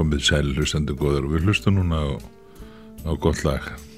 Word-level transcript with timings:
komið 0.00 0.24
sæl 0.24 0.54
hlustendu 0.56 0.96
góður 0.96 1.28
og 1.28 1.36
við 1.36 1.48
hlustum 1.50 1.76
núna 1.76 2.00
á, 2.00 2.08
á 3.04 3.12
gott 3.20 3.44
lag 3.44 3.89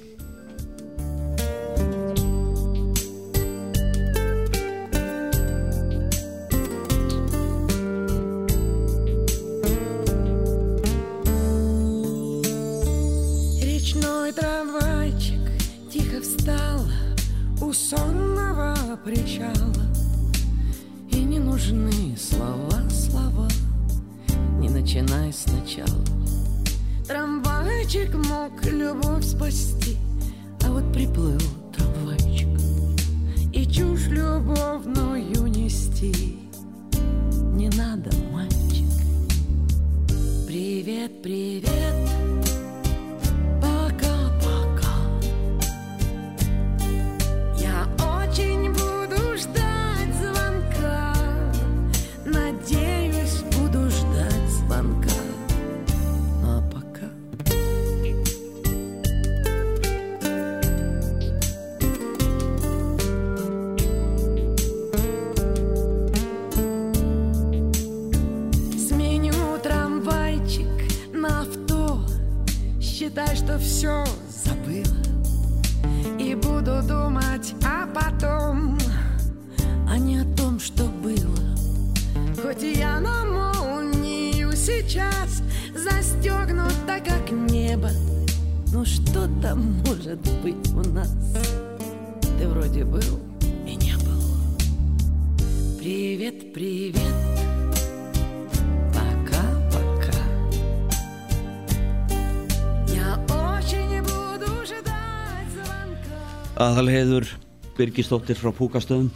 Aðalheiður 106.72 107.28
Birgisdóttir 107.76 108.38
frá 108.40 108.52
Púkastöðum. 108.56 109.10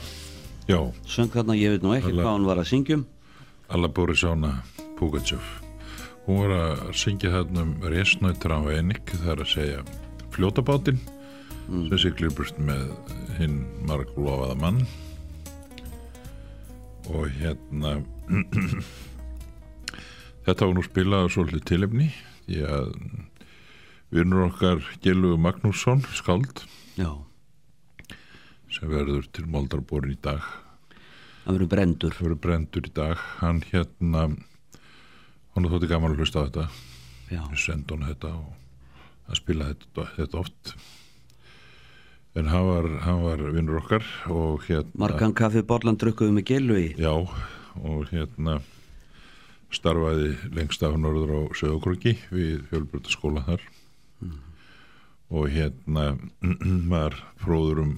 Já, 0.68 0.80
söng 1.08 1.30
þarna, 1.32 1.54
ég 1.56 1.72
veit 1.76 1.82
nú 1.84 1.94
ekki 1.96 2.10
Alla- 2.12 2.24
hvað 2.26 2.34
hún 2.36 2.46
var 2.48 2.58
að 2.60 2.68
syngjum 2.72 3.04
Alla 3.70 3.88
Borisovna 3.88 4.50
Pugachev 4.98 5.40
hún 6.26 6.40
var 6.42 6.52
að 6.56 6.80
syngja 6.98 7.30
þarna 7.30 7.62
um 7.62 7.74
resnautra 7.86 8.56
á 8.58 8.62
enik 8.74 9.12
það 9.14 9.28
er 9.32 9.42
að 9.44 9.52
segja 9.52 9.82
fljótabátinn 10.34 10.98
sem 11.88 11.98
siglir 12.02 12.32
burt 12.34 12.58
með 12.58 12.88
hinn 13.38 13.60
marglofaða 13.86 14.56
mann. 14.60 14.80
Og 17.10 17.30
hérna 17.38 18.00
þetta 20.46 20.66
var 20.66 20.74
nú 20.76 20.82
spilað 20.86 21.30
svolítið 21.34 21.64
tilefni 21.70 22.08
því 22.46 22.60
að 22.70 22.90
vinnur 24.14 24.46
okkar 24.50 24.82
Gilvu 25.02 25.34
Magnússon 25.38 26.02
skáld. 26.14 26.62
Já, 26.98 27.10
sem 28.76 28.90
verður 28.92 29.26
til 29.32 29.46
Moldarborin 29.48 30.12
í 30.12 30.18
dag. 30.20 30.44
Það 31.46 31.54
verður 31.54 31.72
brendur 31.72 32.18
verður 32.18 32.42
brendur 32.44 32.88
í 32.88 32.92
dag. 32.96 33.24
Hann 33.40 33.62
hérna 33.70 34.26
hann 35.54 35.70
þótti 35.72 35.88
gaman 35.88 36.12
að 36.12 36.20
hlusta 36.20 36.44
á 36.44 36.46
þetta. 36.46 36.68
Við 37.30 37.58
sendum 37.62 38.04
hann 38.04 38.12
þetta 38.12 38.32
og 38.36 39.26
hann 39.26 39.40
spilaði 39.40 39.78
þetta, 39.80 40.06
þetta 40.18 40.40
oft. 40.42 40.74
En 42.36 42.50
hann 42.52 42.66
var, 42.68 42.88
hann 43.06 43.22
var 43.24 43.44
vinnur 43.54 43.80
okkar 43.80 44.04
og 44.28 44.66
hérna 44.68 45.00
margan 45.00 45.32
kaffi 45.36 45.62
borlan 45.64 45.96
drukkuðu 45.96 46.34
með 46.36 46.44
gelu 46.50 46.74
í 46.76 46.88
já 47.00 47.14
og 47.16 48.10
hérna 48.10 48.58
starfaði 49.72 50.34
lengst 50.52 50.84
af 50.84 50.98
norður 51.00 51.32
á 51.32 51.40
Söðukröki 51.56 52.16
við 52.28 52.66
fjölbrutaskóla 52.70 53.44
þar. 53.48 53.64
Og 55.32 55.48
hérna 55.50 56.10
var 56.92 57.16
fróður 57.40 57.82
um 57.86 57.94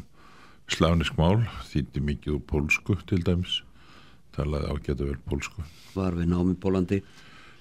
slavnisk 0.68 1.16
mál 1.18 1.42
þýtti 1.70 2.02
mikið 2.04 2.36
úr 2.36 2.44
pólsku 2.48 2.98
til 3.08 3.22
dæmis 3.24 3.62
talaði 4.36 4.70
ágæta 4.70 5.06
vel 5.08 5.18
pólsku. 5.26 5.64
Var 5.96 6.14
við 6.18 6.30
námi 6.30 6.54
Pólandi 6.60 7.02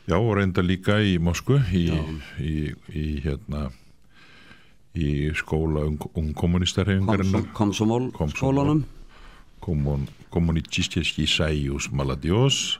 Já, 0.07 0.15
og 0.15 0.37
reynda 0.37 0.63
líka 0.63 0.99
í 1.03 1.17
Moskvu 1.19 1.57
í, 1.75 1.87
í, 2.39 2.53
í 2.95 3.05
hérna 3.25 3.67
í 4.95 5.33
skóla 5.35 5.83
ung, 5.87 5.99
ungkommunistarhefingarinnar 6.15 7.49
Komsomól 7.57 8.11
Komsomol. 8.15 8.37
skólanum. 8.37 8.83
Kommun, 9.59 10.07
Kommunistiski 10.31 11.25
Sæjus 11.27 11.89
Maladjós 11.91 12.77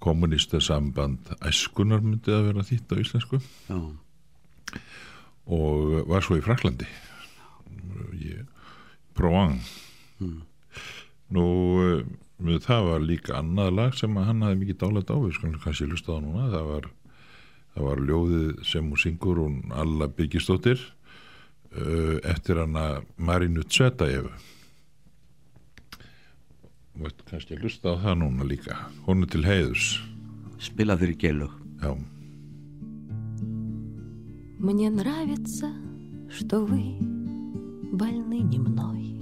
Kommunistasamband 0.00 1.32
Æskunar 1.44 2.02
myndi 2.04 2.32
að 2.32 2.50
vera 2.50 2.64
þýtt 2.64 2.92
á 2.92 2.96
íslensku. 3.00 3.40
Já, 3.68 3.78
og 5.46 6.08
var 6.10 6.24
svo 6.24 6.36
í 6.38 6.44
Fraklandi 6.44 6.88
í 8.18 8.34
Provence 9.17 9.81
nú 11.31 11.45
eh, 11.83 12.57
það 12.61 12.87
var 12.89 13.03
líka 13.05 13.37
annað 13.39 13.75
lag 13.77 13.97
sem 13.97 14.17
að 14.17 14.27
hann 14.29 14.45
hafði 14.45 14.61
mikið 14.61 14.79
dálætt 14.83 15.13
á 15.13 15.17
við 15.21 15.35
skulum 15.37 15.59
kannski 15.63 15.89
lusta 15.89 16.17
á 16.17 16.19
núna 16.23 16.47
það 16.51 16.69
var, 16.69 16.87
það 17.75 17.87
var 17.89 18.05
ljóðið 18.09 18.63
sem 18.71 18.87
hún 18.89 19.03
syngur 19.03 19.43
hún 19.43 19.59
Alla 19.83 20.09
Byggistóttir 20.11 20.79
uh, 20.81 22.17
eftir 22.27 22.61
hana 22.63 22.87
Marinu 23.17 23.65
Tsvetajev 23.67 24.31
og 27.01 27.21
kannski 27.29 27.55
að 27.55 27.67
lusta 27.67 27.95
á 27.95 28.01
það 28.01 28.17
núna 28.25 28.47
líka 28.47 28.79
hún 29.07 29.25
er 29.25 29.31
til 29.33 29.45
heiðus 29.47 29.93
spila 30.61 30.97
fyrir 30.99 31.17
gelu 31.21 31.49
já, 31.81 31.95
Мне 34.61 34.91
нравится, 34.91 35.73
что 36.29 36.63
вы 36.63 37.14
больны 37.92 38.40
не 38.40 38.58
мной. 38.58 39.16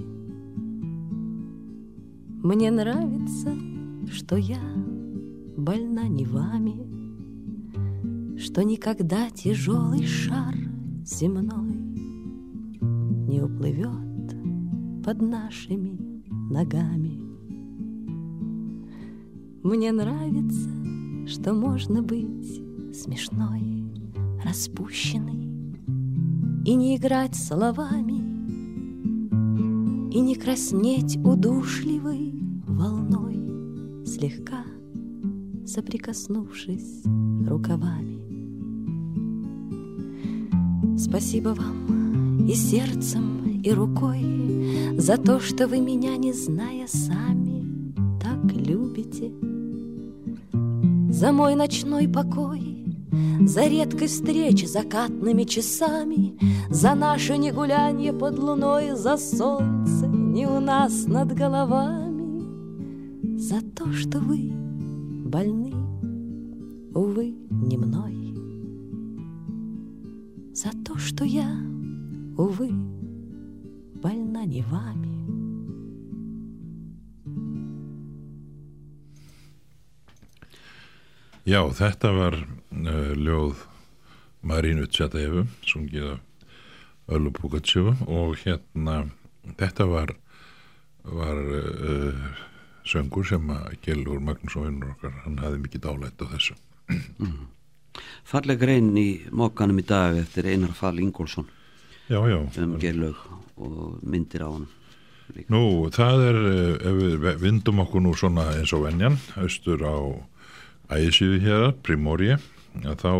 Мне 2.43 2.71
нравится, 2.71 3.55
что 4.11 4.35
я 4.35 4.61
больна 5.57 6.07
не 6.07 6.25
вами, 6.25 6.77
что 8.37 8.63
никогда 8.63 9.29
тяжелый 9.29 10.03
шар 10.05 10.55
земной 11.05 11.73
не 13.27 13.41
уплывет 13.41 14.35
под 15.03 15.21
нашими 15.21 15.97
ногами. 16.51 17.21
Мне 19.63 19.91
нравится, 19.91 20.69
что 21.27 21.53
можно 21.53 22.03
быть 22.03 22.61
смешной, 22.93 23.83
распущенной 24.43 25.45
и 26.65 26.75
не 26.75 26.97
играть 26.97 27.35
словами, 27.35 28.34
и 30.15 30.21
не 30.21 30.35
краснеть 30.35 31.17
удушливой 31.25 32.33
волной, 32.65 33.35
слегка 34.05 34.63
соприкоснувшись 35.65 37.03
рукавами. 37.45 38.21
Спасибо 40.97 41.49
вам 41.49 42.47
и 42.47 42.53
сердцем, 42.53 43.61
и 43.61 43.69
рукой 43.73 44.95
за 44.97 45.17
то, 45.17 45.41
что 45.41 45.67
вы 45.67 45.81
меня, 45.81 46.15
не 46.15 46.31
зная 46.31 46.87
сами, 46.87 47.93
так 48.21 48.53
любите. 48.53 49.33
За 51.11 51.33
мой 51.33 51.55
ночной 51.55 52.07
покой, 52.07 52.85
за 53.41 53.67
редкой 53.67 54.07
встречи 54.07 54.63
закатными 54.63 55.43
часами, 55.43 56.37
за 56.69 56.95
наше 56.95 57.37
негулянье 57.37 58.13
под 58.13 58.39
луной, 58.39 58.95
за 58.95 59.17
солнце 59.17 60.04
не 60.35 60.45
у 60.45 60.59
нас 60.59 61.07
над 61.07 61.33
головами, 61.33 63.37
за 63.37 63.61
то, 63.61 63.89
что 63.93 64.19
вы 64.19 64.51
больны, 65.31 65.71
увы, 66.93 67.33
не 67.49 67.77
мной. 67.77 68.35
За 70.53 70.71
то, 70.83 70.97
что 70.97 71.23
я, 71.23 71.47
увы, 72.37 72.69
больна 74.03 74.43
не 74.43 74.61
вами. 74.61 75.15
Já, 81.45 81.63
þetta 81.69 82.11
var 82.11 82.35
uh, 82.41 83.15
ljóð 83.15 83.55
Marínu 84.43 84.87
Tjataefu, 84.91 85.47
sungið 85.63 86.11
af 86.11 86.19
Öllu 87.07 87.31
Pugatsjöfu 87.31 87.95
og 88.09 88.35
hérna, 88.43 89.05
þetta 89.59 89.85
var, 89.87 90.15
var 91.05 91.37
uh, 91.37 92.29
söngur 92.85 93.25
sem 93.27 93.49
að 93.53 93.75
Gjellur 93.85 94.21
Magnús 94.23 94.55
og 94.59 94.65
vinnur 94.67 94.93
okkar, 94.95 95.13
hann 95.25 95.37
hafði 95.41 95.61
mikið 95.65 95.83
dálætt 95.85 96.21
á 96.21 96.25
þessu. 96.33 96.55
Falleg 98.27 98.59
grein 98.59 98.91
í 98.99 99.07
mokkanum 99.31 99.79
í 99.81 99.85
dag 99.87 100.17
eftir 100.19 100.49
Einar 100.51 100.73
Fall 100.75 100.99
Ingólfsson 100.99 101.47
Já, 102.09 102.19
já. 102.29 102.37
um 102.61 102.75
gerlaug 102.81 103.15
og 103.57 104.01
myndir 104.03 104.43
á 104.45 104.49
hann 104.51 104.67
líka. 105.33 105.47
Nú, 105.53 105.89
það 105.95 106.25
er, 106.27 106.39
uh, 106.41 106.73
ef 106.91 106.99
við 107.23 107.39
vindum 107.41 107.81
okkur 107.85 108.03
nú 108.05 108.13
svona 108.17 108.49
eins 108.57 108.73
og 108.75 108.83
venjan, 108.85 109.17
austur 109.41 109.81
á 109.81 109.95
ægisíðu 110.93 111.39
hér, 111.41 111.71
Primorje, 111.81 112.37
að 112.83 112.99
þá 113.01 113.11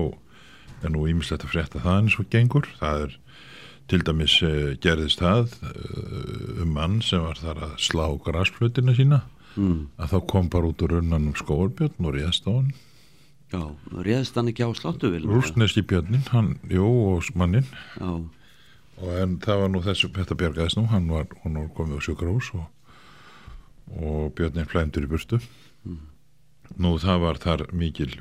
er 0.86 0.92
nú 0.94 1.08
ímislegt 1.10 1.48
að 1.48 1.54
frétta 1.56 1.82
það 1.82 2.02
eins 2.04 2.20
og 2.22 2.30
gengur. 2.30 2.68
Það 2.78 3.06
er 3.08 3.16
til 3.92 4.02
dæmis 4.08 4.40
uh, 4.44 4.74
gerðist 4.82 5.22
það 5.22 5.54
uh, 5.62 6.62
um 6.64 6.74
mann 6.74 7.00
sem 7.06 7.22
var 7.22 7.38
þar 7.42 7.64
að 7.70 7.76
slá 7.90 8.06
grasflutina 8.26 8.96
sína, 8.98 9.22
Mm. 9.56 9.86
að 9.96 10.10
þá 10.12 10.18
kom 10.28 10.48
bara 10.52 10.68
út 10.68 10.82
úr 10.84 10.98
runnanum 10.98 11.32
skóarbjörn 11.40 12.04
og 12.04 12.12
réðst 12.18 12.44
á 12.44 12.52
hann. 12.52 12.74
Já, 13.54 13.62
réðst 14.04 14.36
hann 14.36 14.50
ekki 14.52 14.66
á 14.68 14.72
sláttuvil 14.76 15.22
Rústneski 15.24 15.80
björnin, 15.88 16.26
hann, 16.34 16.58
jú, 16.68 16.84
og 16.84 17.24
mannin. 17.40 17.64
Já, 17.96 18.10
Og 19.00 19.12
en 19.16 19.38
það 19.40 19.62
var 19.62 19.70
nú 19.72 19.80
þessu, 19.84 20.10
þetta 20.12 20.36
bjargaðist 20.40 20.78
nú, 20.80 20.86
hann 20.92 21.08
var, 21.08 21.26
hann 21.44 21.56
var 21.56 21.70
komið 21.76 22.00
á 22.00 22.06
sjúkrahús 22.06 22.50
og, 22.56 22.68
og 23.96 24.34
björnin 24.36 24.68
flæmdur 24.68 25.08
í 25.08 25.10
burtu. 25.12 25.40
Nú 26.76 26.92
það 27.00 27.20
var 27.24 27.40
þar 27.44 27.64
mikil 27.72 28.12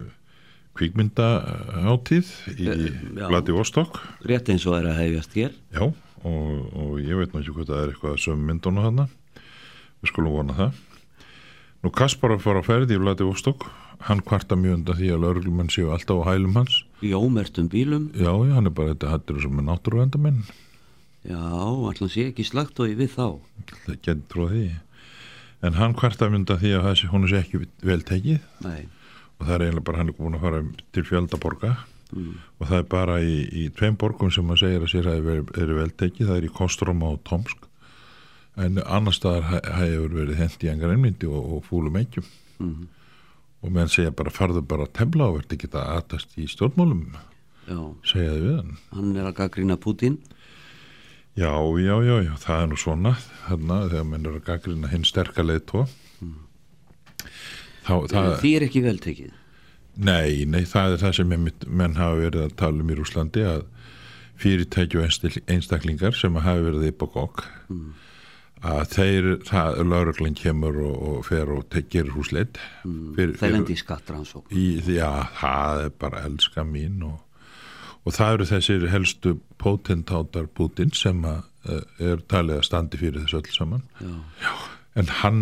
kvikmyndahátíð 0.79 2.31
í 2.59 2.67
Eh, 2.69 2.89
já. 3.17 3.27
Vladivostok, 3.31 4.01
rétt 4.27 4.49
eins 4.51 4.67
og 4.67 4.79
er 4.79 4.89
að 4.91 4.99
hefjast 5.03 5.37
hér. 5.39 5.53
Já, 5.75 5.85
og, 6.25 6.75
og 6.75 6.99
ég 7.03 7.15
veit 7.21 7.31
ekki 7.35 7.55
hvað 7.55 7.71
það 7.71 7.83
er 7.85 7.93
eitthvað 7.95 8.19
söm 8.25 8.45
myndunum 8.49 8.85
þarna, 8.89 9.07
við 10.03 10.13
skulum 10.13 10.37
vona 10.39 10.59
það. 10.59 10.83
Nú 11.85 11.93
Kasparov 11.93 12.41
fór 12.41 12.61
á 12.61 12.65
ferði 12.65 12.97
í 12.97 13.01
Vladivostok, 13.03 13.67
hann 14.09 14.23
kvarta 14.25 14.57
mjög 14.57 14.79
undan 14.81 14.97
því 14.99 15.11
að 15.15 15.23
lauruglumenn 15.25 15.71
séu 15.73 15.91
alltaf 15.93 16.23
á 16.25 16.33
hælum 16.33 16.57
hans. 16.57 16.83
í 17.05 17.13
ómertum 17.13 17.69
bílum. 17.69 18.11
Já, 18.17 18.33
hann 18.55 18.67
er 18.67 18.73
bara 18.73 18.95
þetta 18.95 19.13
hættur 19.13 19.43
sem 19.43 19.59
er 19.61 19.67
náttúruvendamenn. 19.69 20.43
Já, 21.25 21.41
allan 21.41 22.11
sé 22.13 22.27
ekki 22.31 22.45
slagt 22.45 22.81
og 22.81 22.89
við 22.93 23.13
þá. 23.15 23.41
Það 23.87 24.01
getur 24.05 24.49
því. 24.51 24.65
En 25.65 25.79
hann 25.79 25.95
kvarta 25.97 26.29
mynda 26.29 26.59
því 26.61 26.73
að 26.77 27.05
hún 27.13 27.25
er 27.25 27.39
ekki 27.41 27.63
vel 27.81 28.03
tekið. 28.05 28.43
Nei, 28.65 28.85
og 29.45 29.51
það 29.51 29.55
er 29.59 29.65
eiginlega 29.67 29.85
bara 29.91 30.01
hann 30.01 30.09
er 30.13 30.17
búin 30.17 30.39
að 30.39 30.45
fara 30.47 30.63
til 30.97 31.05
fjöldaborga 31.11 31.75
og 32.15 32.67
það 32.69 32.79
er 32.79 32.89
bara 32.95 33.19
í, 33.21 33.37
í 33.53 33.63
tveim 33.75 33.97
borgum 33.99 34.31
sem 34.33 34.45
maður 34.47 34.61
segir 34.65 34.83
að 34.87 34.93
sér 34.93 35.09
að 35.11 35.31
eru 35.61 35.77
vel 35.81 35.91
tekið, 35.99 36.29
það 36.31 36.37
er 36.41 36.45
í 36.47 36.53
Kostroma 36.55 37.09
og 37.13 37.23
Tomsk. 37.27 37.65
En 38.57 38.79
annar 38.87 39.13
staðar 39.17 39.49
hefur 39.81 40.13
verið 40.15 40.39
hendi 40.39 40.69
engar 40.71 40.93
einmyndi 40.95 41.27
og, 41.27 41.43
og 41.59 41.65
fúlum 41.69 41.97
ekkjum 41.99 42.25
Mhm. 42.61 42.85
og 43.65 43.73
meðan 43.75 43.91
segja 43.91 44.13
bara 44.15 44.31
farðu 44.31 44.61
bara 44.63 44.85
að 44.87 44.93
temla 44.95 45.27
og 45.27 45.41
verði 45.41 45.57
ekki 45.59 45.73
að 45.75 45.89
atast 45.97 46.37
í 46.39 46.45
stjórnmálum 46.47 47.01
já, 47.67 47.79
segja 48.07 48.31
þið 48.37 48.45
við 48.45 48.57
hann. 48.61 48.77
Hann 48.95 49.17
er 49.17 49.27
að 49.33 49.35
gaggrina 49.41 49.77
Putin 49.77 50.19
Já, 51.35 51.51
já, 51.83 51.97
já, 52.07 52.15
já, 52.23 52.35
það 52.39 52.61
er 52.63 52.69
nú 52.71 52.77
svona 52.79 53.17
þarna 53.49 53.79
þegar 53.91 54.05
menn 54.07 54.27
er 54.31 54.37
að 54.39 54.45
gaggrina 54.47 54.91
hinn 54.93 55.03
sterkaleið 55.09 55.65
tó 55.67 55.81
þá, 55.83 55.91
það, 55.91 56.04
Því 57.85 58.55
er 58.57 58.67
ekki 58.69 58.85
vel 58.85 58.99
tekið? 59.03 59.33
Nei, 59.95 60.45
nei, 60.51 60.65
það 60.67 60.97
er 60.97 61.03
það 61.05 61.13
sem 61.21 61.35
menn 61.35 61.99
hafa 62.01 62.17
verið 62.19 62.47
að 62.49 62.57
tala 62.59 62.83
um 62.83 62.91
í 62.91 62.97
Rúslandi 62.99 63.45
að 63.47 63.67
fyrirtæki 64.43 64.99
og 64.99 65.05
einstaklingar 65.53 66.17
sem 66.19 66.35
hafa 66.43 66.65
verið 66.65 66.89
upp 66.91 67.05
á 67.05 67.09
gokk 67.15 67.45
að 68.65 68.83
þeir, 68.95 69.29
það, 69.45 69.79
lauruglan 69.91 70.37
kemur 70.39 70.79
og, 70.81 70.97
og 71.09 71.27
fer 71.29 71.51
og 71.53 71.67
tekir 71.73 72.11
húsleit 72.15 72.59
fyrir, 72.83 73.37
Þeir 73.41 73.57
lendi 73.59 73.77
í 73.77 73.81
skattrannsók 73.81 74.53
í, 74.55 74.67
já, 74.97 75.11
það 75.37 75.83
er 75.85 75.97
bara 76.01 76.23
elska 76.29 76.65
mín 76.67 77.03
og, 77.05 77.19
og 78.05 78.17
það 78.17 78.39
eru 78.39 78.49
þessir 78.55 78.87
helstu 78.93 79.35
potentátar 79.61 80.49
Putin 80.57 80.95
sem 80.97 81.21
að, 81.29 81.45
uh, 81.69 81.83
er 82.01 82.25
talið 82.31 82.63
að 82.63 82.67
standi 82.71 83.01
fyrir 83.01 83.25
þessu 83.25 83.43
öll 83.43 83.53
saman. 83.53 83.85
Já, 84.01 84.55
en 84.95 85.11
hann, 85.21 85.41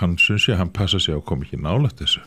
hann 0.00 0.16
syns 0.20 0.48
ég, 0.48 0.58
hann 0.60 0.72
passa 0.72 1.00
sig 1.00 1.16
að 1.16 1.26
koma 1.28 1.46
ekki 1.46 1.60
nálægt 1.60 2.00
þessu. 2.00 2.24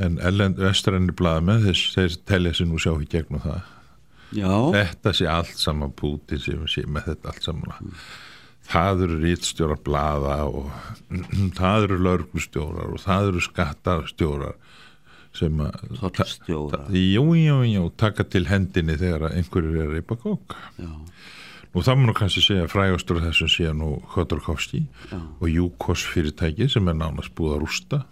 En 0.00 0.16
ellend 0.24 0.60
vestræni 0.60 1.12
blaða 1.16 1.44
með 1.44 1.68
þess 1.68 1.96
þeir 1.96 2.18
telja 2.28 2.54
sig 2.56 2.68
nú 2.70 2.80
sjá 2.80 2.94
í 2.96 3.08
gegnum 3.12 3.42
það. 3.44 3.62
Já, 4.32 4.52
þetta 4.72 5.12
sé 5.12 5.26
allt 5.28 5.58
saman 5.60 5.92
Putin 5.92 6.40
sem 6.40 6.62
sé 6.70 6.86
með 6.88 7.10
þetta 7.10 7.32
allt 7.32 7.48
saman. 7.48 7.90
Það 8.72 9.02
eru 9.06 9.18
rítstjórar 9.20 9.82
blaða 9.84 10.38
og 10.56 10.70
það 11.58 11.88
eru 11.88 11.98
lörglustjórar 12.06 12.94
og 12.94 13.02
það 13.04 13.32
eru 13.32 13.44
skattarstjórar 13.44 14.56
sem 15.36 15.60
að 15.64 15.84
jú, 16.48 17.24
jú, 17.36 17.58
jú, 17.64 17.84
taka 18.00 18.24
til 18.28 18.44
hendinni 18.50 18.98
þegar 19.00 19.28
að 19.28 19.38
einhverjur 19.40 19.78
er 19.84 19.94
reypa 19.96 20.16
kók. 20.20 20.56
Já, 20.76 20.90
Nú 21.72 21.80
það 21.80 22.02
nú 22.04 22.12
kannski 22.16 22.42
segja 22.44 22.68
frægastur 22.68 23.22
þessum 23.22 23.48
sé 23.48 23.70
nú 23.72 23.94
Khodorkovski 24.12 24.82
Já. 25.08 25.18
og 25.40 25.48
Júkos 25.48 26.04
fyrirtæki 26.04 26.68
sem 26.68 26.88
er 26.88 26.98
nánast 26.98 27.32
búið 27.36 27.54
að 27.54 27.62
rústa. 27.64 28.02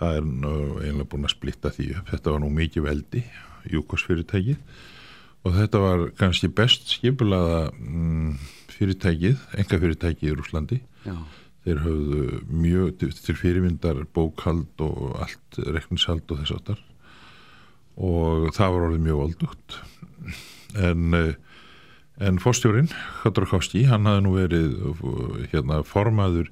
Það 0.00 0.16
er 0.18 0.26
einlega 0.28 1.08
búin 1.08 1.24
að 1.28 1.34
splitta 1.34 1.72
því 1.72 1.86
upp. 1.96 2.10
Þetta 2.12 2.34
var 2.34 2.42
nú 2.44 2.50
mikið 2.52 2.84
veldi, 2.84 3.24
Júkos 3.72 4.04
fyrirtæki 4.08 4.56
og 5.40 5.56
þetta 5.56 5.80
var 5.80 6.06
kannski 6.20 6.50
best 6.52 6.90
skipulaða 6.92 7.70
mm, 7.72 8.34
fyrirtækið, 8.76 9.44
enga 9.56 9.78
fyrirtæki 9.80 10.28
í 10.28 10.34
Rúslandi. 10.36 10.80
já, 11.06 11.16
Þeir 11.64 11.80
höfðu 11.84 12.20
mjög 12.48 12.92
til, 13.00 13.36
fyrirmyndar 13.36 14.04
bókhald 14.16 14.80
og 14.84 15.16
allt 15.20 15.58
reknishald 15.60 16.28
og 16.32 16.40
þess 16.40 16.56
áttar 16.56 16.78
og 18.00 18.46
það 18.56 18.72
var 18.72 18.86
orðið 18.86 19.02
mjög 19.04 19.18
voldugt 19.20 19.76
en 20.80 21.16
eh, 21.18 21.34
en 22.20 22.40
fórstjórin 22.42 22.90
Khodorkovski, 23.22 23.86
hann 23.88 24.08
hafði 24.08 24.24
nú 24.26 24.34
verið 24.36 24.72
eh, 24.84 25.44
hérna 25.54 25.80
formaður 25.86 26.50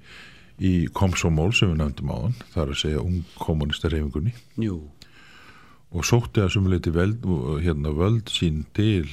í 0.59 0.89
Komsomól 0.95 1.51
sem 1.55 1.73
við 1.73 1.83
nefndum 1.83 2.13
á 2.15 2.17
hann 2.19 2.39
það 2.55 2.63
er 2.63 2.73
að 2.73 2.81
segja 2.83 3.03
ung 3.05 3.19
kommunista 3.39 3.91
reyfingunni 3.93 4.35
jú. 4.59 4.81
Og 5.89 6.05
sótti 6.05 6.43
að 6.43 6.53
sumuleiti 6.53 6.93
hérna, 6.93 7.93
völd 7.97 8.29
sín 8.29 8.67
til 8.77 9.07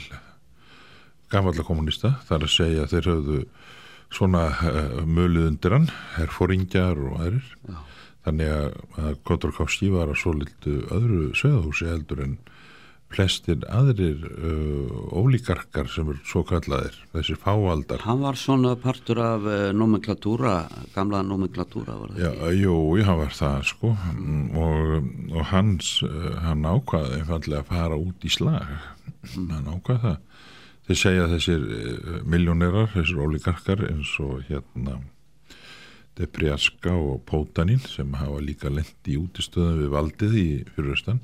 gamalla 1.32 1.64
kommunista 1.64 2.18
þar 2.28 2.48
að 2.48 2.56
segja 2.56 2.88
þeir 2.92 3.12
höfðu 3.14 3.44
svona 4.16 4.48
uh, 4.52 5.04
möluð 5.08 5.48
undir 5.50 5.76
hann 5.76 5.88
herfóringjar 6.16 7.00
og 7.00 7.16
aðrir. 7.20 7.48
Já. 7.68 7.80
þannig 8.26 8.52
að, 8.52 8.68
að 9.02 9.16
Khodorkovski 9.28 9.90
var 9.94 10.12
að 10.12 10.20
svo 10.22 10.36
lildu 10.36 10.76
öðru 10.94 11.30
söðhúsi 11.38 11.88
heldur 11.90 12.24
en 12.26 12.38
flestir 13.16 13.64
aðrir 13.72 14.26
uh, 14.28 15.16
ólíkarkar 15.16 15.88
sem 15.92 16.10
er 16.12 16.20
svo 16.28 16.44
kallaðir 16.48 16.98
þessi 17.14 17.38
fáaldar. 17.40 18.04
Hann 18.06 18.22
var 18.24 18.40
svona 18.40 18.76
partur 18.80 19.22
af 19.24 19.48
uh, 19.48 19.70
nomenklatúra, 19.76 20.58
gamla 20.96 21.24
nomenklatúra 21.26 21.98
var 22.02 22.14
það 22.14 22.26
Já, 22.26 22.54
jú, 22.60 22.76
hann 23.08 23.22
var 23.22 23.34
það 23.38 23.58
sko. 23.72 23.96
Mm, 24.14 24.46
og, 24.60 25.10
og 25.34 25.50
hans 25.54 25.96
uh, 26.06 26.30
hann 26.44 26.68
ákvaði 26.68 27.22
einfallega 27.22 27.64
að 27.64 27.74
fara 27.74 28.00
út 28.00 28.28
í 28.28 28.36
slag. 28.36 28.78
Hann 29.36 29.72
ákvaði 29.72 30.02
það. 30.06 30.22
Þeir 30.86 31.02
segja 31.02 31.28
þessir 31.34 31.66
uh, 31.66 32.16
miljónerar, 32.30 32.92
þessir 32.94 33.22
ólíkarkar 33.26 33.86
eins 33.90 34.16
og 34.22 34.42
hérna 34.50 35.00
Debriaska 36.16 36.94
og 36.96 37.26
Pótanin 37.28 37.82
sem 37.84 38.14
hafa 38.16 38.40
líka 38.40 38.72
lendi 38.72 39.16
í 39.16 39.20
útistöðum 39.20 39.82
við 39.82 39.90
valdið 39.92 40.38
í 40.40 40.50
fyrirustan 40.76 41.20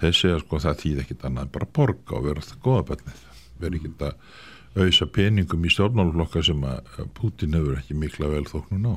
þeir 0.00 0.18
segja 0.18 0.42
sko 0.42 0.60
það 0.62 0.82
þýð 0.82 1.02
ekkit 1.04 1.24
annað 1.28 1.54
bara 1.56 1.72
borga 1.78 2.18
og 2.18 2.28
vera 2.28 2.44
það 2.44 2.62
góða 2.66 2.86
bennið 2.90 3.24
vera 3.60 3.78
ekkit 3.78 4.04
að 4.06 4.82
auðsa 4.84 5.08
peningum 5.08 5.64
í 5.64 5.72
stjórnmálflokka 5.72 6.42
sem 6.44 6.64
að 6.68 7.06
Putin 7.16 7.56
hefur 7.56 7.78
ekki 7.78 7.96
mikla 7.96 8.28
vel 8.32 8.44
þóknun 8.48 8.90
á. 8.92 8.94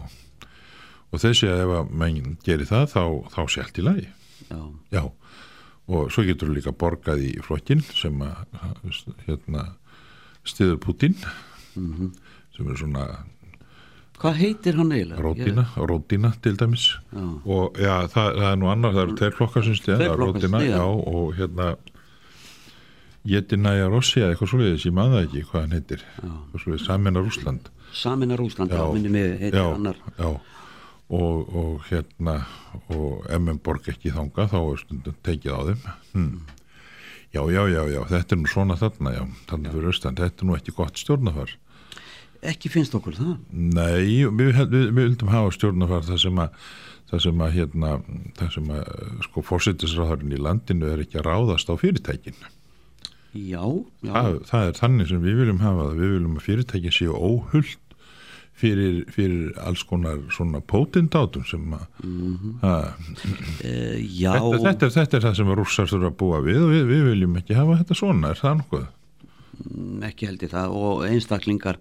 Og 1.09 1.21
þessi 1.23 1.47
að 1.49 1.63
ef 1.63 1.75
að 1.77 1.93
menn 2.01 2.35
gerir 2.45 2.69
það 2.69 2.85
þá, 2.91 3.03
þá 3.33 3.41
sé 3.47 3.63
allt 3.63 3.79
í 3.79 3.85
lagi. 3.85 4.07
Já, 4.49 4.59
já. 4.93 5.03
Og 5.89 6.11
svo 6.13 6.25
getur 6.27 6.51
þú 6.51 6.57
líka 6.57 6.75
borgað 6.75 7.23
í 7.25 7.31
flokkin 7.41 7.81
sem 7.87 8.19
að 8.21 8.43
hérna 9.25 9.65
stiður 10.45 10.81
Putin 10.83 11.15
sem 11.73 12.67
er 12.67 12.77
svona 12.77 13.05
hvað 14.19 14.39
heitir 14.39 14.75
hann 14.79 14.91
eiginlega? 14.91 15.21
rótina, 15.23 15.65
rótina 15.77 16.33
til 16.43 16.57
dæmis. 16.59 16.89
Já. 17.13 17.23
og 17.45 17.79
já, 17.79 17.93
það, 18.11 18.27
það 18.41 18.49
er 18.51 18.59
nú 18.59 18.69
annar, 18.73 18.93
það 18.95 19.05
eru 19.05 19.17
tveir 19.21 19.37
flokkar 19.37 19.65
sem 19.67 19.79
sem 19.79 20.03
rótina, 20.19 20.61
styðja. 20.61 20.75
já, 20.75 20.85
og 21.13 21.33
hérna 21.39 21.69
Jedinæja 23.29 23.89
Rossi 23.91 24.21
eða 24.21 24.33
eitthvað 24.33 24.51
svoleiðis, 24.53 24.85
ég 24.87 24.95
maður 24.95 25.15
það 25.17 25.25
ekki 25.25 25.43
hvað 25.49 25.65
hann 25.65 25.75
heitir, 25.75 26.05
Samina 26.85 27.23
Rúsland 27.23 27.67
Samina 27.93 28.37
Rúsland, 28.39 28.71
já, 28.71 28.85
minni 28.93 29.09
mig 29.09 29.39
heitir 29.41 29.59
annar. 29.59 29.99
já. 30.17 30.29
Og, 31.09 31.55
og 31.57 31.85
hérna 31.89 32.43
og 32.93 33.25
menn 33.41 33.57
borg 33.65 33.87
ekki 33.89 34.11
þanga 34.13 34.45
þá 34.51 34.59
er 34.59 34.81
stundum 34.83 35.15
tekið 35.25 35.55
á 35.57 35.61
þeim. 35.71 35.87
Hm. 36.13 36.35
já, 37.33 37.41
já, 37.49 37.63
já, 37.65 37.81
já, 37.89 38.01
þetta 38.11 38.35
er 38.35 38.39
nú 38.43 38.51
svona 38.51 38.77
þarna, 38.77 39.13
já, 39.15 39.23
þannig 39.49 39.73
fyrir 39.73 39.89
austan. 39.89 40.19
Þetta 40.19 40.43
er 40.43 40.49
nú 40.49 40.57
ekki 40.59 40.75
gott 40.77 41.01
stjórnafar 41.01 41.55
Ekki 42.41 42.69
finnst 42.71 42.95
okkur 42.95 43.17
það? 43.17 43.33
Nei, 43.51 44.23
við, 44.29 44.53
við, 44.55 44.61
við 44.71 44.93
vildum 45.01 45.33
hafa 45.33 45.51
stjórnafar 45.55 46.05
það 46.07 46.21
sem 46.23 46.39
að 46.39 46.61
það 47.09 47.25
sem 47.25 47.43
að 47.43 47.55
hérna, 47.57 47.91
það 48.37 48.55
sem 48.55 48.71
að 48.75 48.87
sko 49.25 49.43
fórsettisráðurinn 49.45 50.37
í 50.37 50.41
landinu 50.45 50.89
er 50.93 51.03
ekki 51.03 51.19
að 51.19 51.29
ráðast 51.29 51.71
á 51.71 51.75
fyrirtækinu 51.79 52.55
Já, 53.29 53.61
já. 54.01 54.09
það, 54.09 54.35
það 54.49 54.67
er 54.67 54.77
þannig 54.79 55.09
sem 55.11 55.21
við 55.21 55.39
viljum 55.43 55.61
hafa 55.61 55.85
það 55.89 55.99
við 56.01 56.13
viljum 56.15 56.37
að 56.39 56.45
fyrirtækin 56.47 56.95
séu 56.95 57.13
óhullt 57.13 57.95
fyrir, 58.59 59.03
fyrir 59.13 59.51
alls 59.63 59.83
konar 59.87 60.23
svona 60.33 60.61
pótindátum 60.65 61.45
sem 61.47 61.75
að 61.77 61.85
mm 62.03 62.37
-hmm. 62.37 62.55
uh, 62.65 62.89
já 64.01 64.33
þetta, 64.33 64.63
þetta, 64.65 64.85
er, 64.85 64.95
þetta 64.97 65.17
er 65.17 65.25
það 65.27 65.35
sem 65.37 65.51
að 65.53 65.59
rússar 65.61 65.91
þurfa 65.91 66.11
að 66.11 66.19
búa 66.23 66.41
við 66.45 66.61
og 66.63 66.73
við, 66.73 66.83
við 66.89 67.03
viljum 67.11 67.37
ekki 67.41 67.59
hafa 67.59 67.77
þetta 67.83 67.99
svona 68.01 68.33
er 68.33 68.41
það 68.41 68.57
nokkuð? 68.63 68.87
Mm, 69.59 70.03
ekki 70.09 70.29
held 70.29 70.43
ég 70.43 70.53
það 70.53 70.75
og 70.81 71.05
einstaklingar 71.07 71.79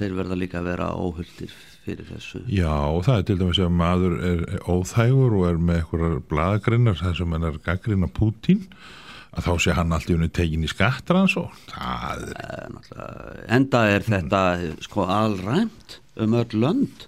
þeir 0.00 0.16
verða 0.18 0.38
líka 0.40 0.60
að 0.60 0.70
vera 0.72 0.88
óhulltir 0.96 1.52
fyrir 1.84 2.08
þessu. 2.08 2.42
Já, 2.52 2.72
það 3.06 3.18
er 3.18 3.26
til 3.28 3.38
dæmis 3.40 3.60
að 3.60 3.76
maður 3.80 4.16
er 4.30 4.42
óþægur 4.68 5.36
og 5.38 5.46
er 5.48 5.60
með 5.60 5.82
einhverjar 5.82 6.24
bladagrinnar 6.32 6.98
það 7.00 7.14
sem 7.20 7.36
hann 7.36 7.46
er 7.48 7.60
gaggrinn 7.66 8.08
á 8.08 8.10
Pútín 8.16 8.66
að 9.30 9.46
þá 9.46 9.52
sé 9.62 9.76
hann 9.78 9.94
alltaf 9.94 10.16
unni 10.16 10.30
tekin 10.34 10.66
í 10.66 10.70
skattrans 10.70 11.36
og 11.38 11.54
það 11.70 12.24
er 12.34 12.74
enda 13.54 13.84
er 13.92 14.06
þetta 14.06 14.42
sko 14.82 15.06
alræmt 15.06 16.00
um 16.20 16.34
öll 16.40 16.58
lönd 16.64 17.06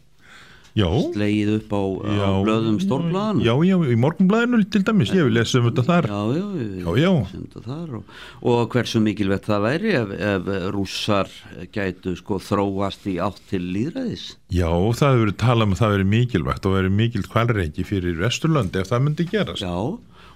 já, 0.78 0.86
slegið 1.14 1.52
upp 1.58 1.74
á, 1.74 1.82
á 2.22 2.30
blöðum 2.46 2.78
stórblaðan 2.82 3.42
já, 3.44 3.52
já, 3.66 3.76
í 3.76 3.96
morgunblæðinu 4.00 4.62
til 4.72 4.84
dæmis. 4.88 5.14
Ég 5.16 5.28
vil 5.28 5.36
lesa 5.36 5.60
um 5.60 5.68
þetta 5.70 5.86
þar. 5.88 6.10
Já, 6.12 6.20
já, 6.36 6.46
já, 6.82 6.92
já. 7.02 7.42
Þar, 7.66 7.96
og, 7.98 8.14
og 8.52 8.62
hversu 8.72 9.02
mikilvægt 9.04 9.48
það 9.50 9.66
væri 9.66 9.96
ef, 9.98 10.14
ef 10.32 10.52
rússar 10.76 11.34
gætu 11.74 12.16
sko 12.18 12.40
þróast 12.42 13.08
í 13.10 13.18
átt 13.22 13.42
til 13.50 13.64
líðræðis 13.72 14.32
já, 14.52 14.68
það 14.68 15.12
hefur 15.12 15.22
verið 15.22 15.36
talað 15.40 15.68
um 15.68 15.74
að 15.74 15.82
það 15.82 15.92
veri 15.96 16.08
mikilvægt 16.12 16.66
og 16.68 16.74
veri 16.76 16.94
mikilt 17.02 17.28
kvalreiki 17.32 17.84
fyrir 17.88 18.18
Vesturlandi 18.20 18.82
ef 18.82 18.90
það 18.92 19.06
myndi 19.06 19.28
gerast. 19.30 19.64
Já 19.64 19.76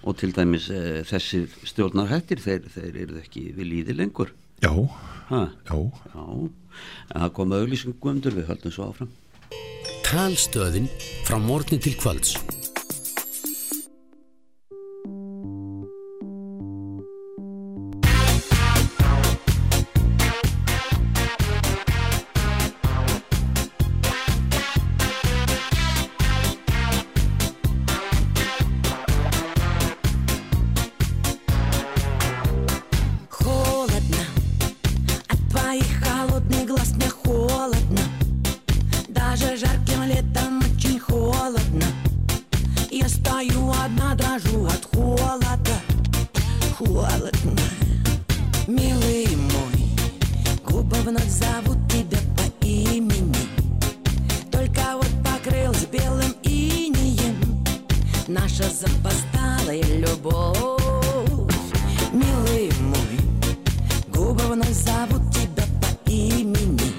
og 0.06 0.14
til 0.20 0.32
dæmis 0.36 0.68
e, 0.70 1.02
þessir 1.06 1.50
stjórnarhættir 1.66 2.38
þeir, 2.42 2.68
þeir 2.70 2.98
eru 3.02 3.20
ekki 3.22 3.48
við 3.56 3.70
líði 3.72 3.96
lengur. 3.98 4.30
Já, 4.62 4.70
ha? 5.32 5.40
já. 5.66 5.78
já. 6.12 6.26
En 7.10 7.24
það 7.24 7.32
kom 7.38 7.54
auðlýsingum 7.56 8.12
undur 8.12 8.36
við 8.36 8.50
höldum 8.50 8.74
svo 8.74 8.90
áfram 8.92 9.10
Talstöðin 10.06 10.86
frá 11.26 11.34
morgni 11.42 11.80
til 11.82 11.96
kvölds 11.98 12.36
Наша 58.46 58.70
запоздалая 58.70 59.82
любовь. 59.98 61.52
Милый 62.12 62.70
мой 62.80 63.18
Губы 64.06 64.40
вновь 64.44 64.70
зовут 64.70 65.34
тебя 65.34 65.64
по 65.80 66.08
имени. 66.08 66.92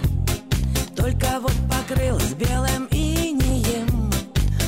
Только 0.93 1.39
вот 1.39 1.53
покрылась 1.71 2.33
белым 2.33 2.89
инеем. 2.91 4.11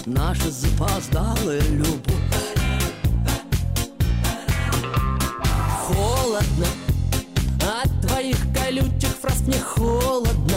Наша 0.05 0.49
запоздалая 0.49 1.61
любовь. 1.69 2.15
Холодно. 5.81 6.67
От 7.83 8.07
твоих 8.07 8.37
колючих 8.53 9.17
фраз 9.21 9.41
мне 9.41 9.59
холодно 9.59 10.55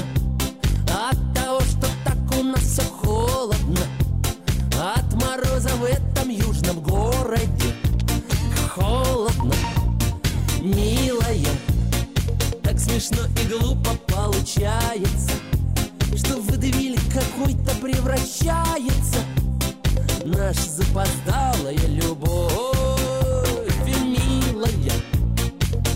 какой-то 17.42 17.74
превращается 17.80 19.18
Наша 20.24 20.62
запоздалая 20.62 21.86
любовь. 21.88 22.52
Милая 23.84 24.92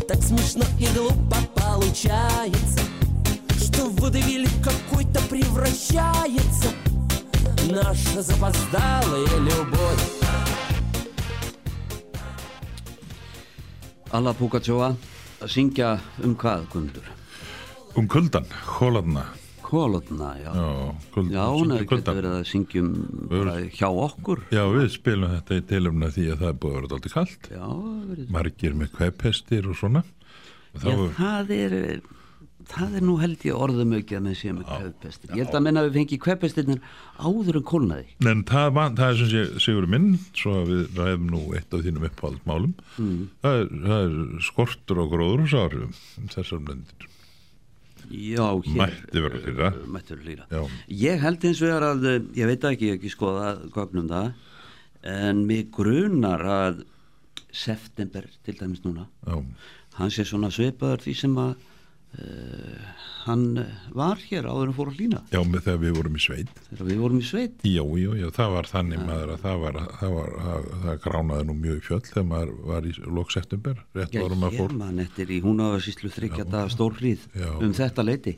Так 0.08 0.22
смешно 0.22 0.64
и 0.78 0.86
глупо 0.96 1.36
получается 1.54 2.80
Что 3.60 3.84
выдавили 3.86 4.48
какой-то 4.62 5.20
превращается 5.28 6.70
Наша 7.70 8.22
запоздалая 8.22 9.38
любовь. 9.38 10.22
Alla 14.12 14.32
Pugatsjóa 14.32 14.94
að 15.42 15.50
syngja 15.50 15.88
um 16.24 16.36
hvað 16.38 16.70
um 17.98 18.06
kuldan, 18.08 18.46
hóladna 18.78 19.26
Kólotna, 19.66 20.32
já 20.38 20.50
já, 20.54 20.66
Já, 21.32 21.42
hún 21.50 21.72
kuldann. 21.72 21.86
getið 21.90 22.18
verið 22.20 22.34
að 22.36 22.44
syngjum 22.52 22.90
hjá 23.74 23.88
okkur 23.90 24.44
já, 24.54 24.62
við 24.72 24.90
spilum 24.94 25.32
þetta 25.36 25.58
í 25.58 25.64
tilumna 25.72 26.12
því 26.14 26.26
að 26.32 26.44
það 26.44 26.52
er 26.52 26.60
búið 26.62 26.76
að 26.76 26.76
vera 26.76 26.98
alltaf 26.98 27.16
kallt 27.16 27.48
Já, 27.50 27.64
verið 28.12 28.36
margir 28.36 28.76
með 28.78 28.92
kveipestir 28.98 29.70
og 29.70 29.80
svona 29.80 30.04
og 30.76 30.86
Já, 30.86 30.94
það 31.16 31.56
er 31.56 31.76
það 32.70 32.96
er 32.98 33.04
nú 33.06 33.16
held 33.20 33.44
ég 33.46 33.58
orðum 33.66 33.94
aukið 33.96 34.18
að 34.18 34.24
með 34.26 34.36
séu 34.40 34.54
með 34.56 34.68
kvefpestir. 34.70 35.32
Ég 35.32 35.44
held 35.44 35.56
að 35.58 35.64
menna 35.66 35.82
að 35.82 35.88
við 35.88 35.98
fengi 36.00 36.18
kvefpestirnir 36.24 36.80
áður 37.22 37.60
en 37.60 37.66
kólnaði. 37.70 38.06
En 38.26 38.44
það, 38.48 38.68
var, 38.78 38.94
það 38.98 39.12
er 39.12 39.20
sem 39.20 39.30
sé 39.32 39.64
Sigur 39.66 39.88
minn, 39.90 40.08
svo 40.36 40.54
að 40.60 40.72
við 40.72 41.00
ræðum 41.00 41.28
nú 41.32 41.42
eitt 41.56 41.76
af 41.76 41.84
þínum 41.86 42.08
uppáhaldmálum 42.10 42.72
mm. 42.96 43.20
það, 43.44 43.60
er, 43.60 43.70
það 43.86 44.06
er 44.06 44.46
skortur 44.48 45.02
og 45.04 45.12
gróðursárum 45.14 45.94
þessar 46.34 46.64
blendir 46.66 47.12
Já, 48.10 48.48
hér. 48.62 48.76
Mætti 48.76 49.22
vera 49.22 49.40
hlýra. 49.42 49.70
Mætti 49.86 50.14
vera 50.14 50.24
hlýra. 50.26 50.46
Já. 50.50 50.62
Ég 50.88 51.20
held 51.20 51.44
eins 51.44 51.62
vegar 51.62 51.82
að, 51.82 52.04
eh, 52.10 52.20
ég 52.40 52.46
veit 52.46 52.66
ekki, 52.70 52.92
ekki 52.96 53.10
skoða 53.12 53.70
gögnum 53.74 54.08
það, 54.08 54.32
en 55.02 55.46
mig 55.46 55.70
grunar 55.70 56.40
að 56.40 56.84
september 57.52 58.26
til 58.44 58.54
dæmis 58.54 58.82
núna, 58.84 59.06
Já, 59.26 59.42
hann 59.94 60.10
sé 60.10 60.24
svona 60.24 60.50
svipaður 60.52 61.02
því 61.06 61.14
sem 61.16 61.34
að 61.34 61.56
uh, 62.16 62.94
hann 63.26 63.44
var 63.96 64.20
hér 64.28 64.46
áður 64.46 64.70
en 64.70 64.74
fór 64.76 64.90
að 64.92 64.98
hlýna 65.00 65.20
já 65.32 65.40
með 65.42 65.64
þegar 65.66 65.80
við 65.82 65.94
vorum 65.98 66.16
í 66.18 66.22
sveit 66.22 66.50
þegar 66.70 66.88
við 66.90 67.00
vorum 67.02 67.20
í 67.20 67.26
sveit. 67.26 67.64
Já, 67.66 67.82
já, 67.98 68.10
já, 68.20 68.26
það 68.36 68.52
var 68.56 68.68
þannig 68.70 69.04
maður 69.08 69.32
að 69.34 69.40
það 69.46 69.62
var, 69.64 69.78
það 70.00 70.14
var, 70.16 70.34
það, 70.46 70.68
það 70.86 70.98
gránaði 71.06 71.48
nú 71.50 71.56
mjög 71.62 71.78
í 71.80 71.84
fjöll 71.88 72.02
þegar 72.10 72.28
maður 72.32 72.52
var 72.72 72.86
í 72.86 72.92
lokseptember, 73.20 73.80
rétt 73.98 74.14
Já, 74.16 74.22
ég 74.26 74.76
man 74.76 75.02
eftir 75.06 75.32
í 75.34 75.40
húnáðarsýslu 75.44 76.12
þryggjata 76.16 76.66
stórhrýð 76.76 77.26
Já. 77.34 77.50
um 77.58 77.74
þetta 77.76 78.06
leiti. 78.06 78.36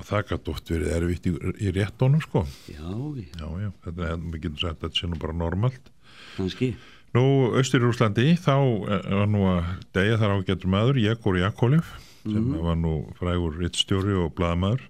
og 0.00 0.06
það 0.08 0.22
gæti 0.30 0.50
oft 0.54 0.70
verið 0.72 0.92
erfitt 0.96 1.26
í, 1.28 1.32
í 1.62 1.72
réttónum 1.76 2.22
sko. 2.24 2.46
Já, 2.68 2.88
ég- 3.20 3.34
Já, 3.36 3.48
já, 3.60 3.70
þetta 3.84 4.06
er, 4.08 4.22
við 4.32 4.40
getum 4.46 4.58
sagt 4.62 4.78
að 4.80 4.88
þetta 4.88 4.98
sé 5.00 5.10
nú 5.12 5.18
bara 5.20 5.32
normalt. 5.36 5.90
kannski. 6.36 6.74
Nú, 7.12 7.52
austur 7.60 7.82
í 7.82 7.84
Rúslandi, 7.84 8.24
þá 8.40 8.54
eh, 8.88 9.10
var 9.12 9.28
nú 9.28 9.42
að 9.50 9.66
degja 9.92 10.16
þar 10.16 10.32
ágættur 10.38 10.70
maður, 10.72 10.96
Jekor 11.02 11.36
Jakolev, 11.36 11.90
sem 12.22 12.48
var 12.62 12.78
nú 12.78 12.94
frægur 13.18 13.58
rittstjóri 13.60 14.16
og 14.18 14.34
blaðmaður 14.38 14.88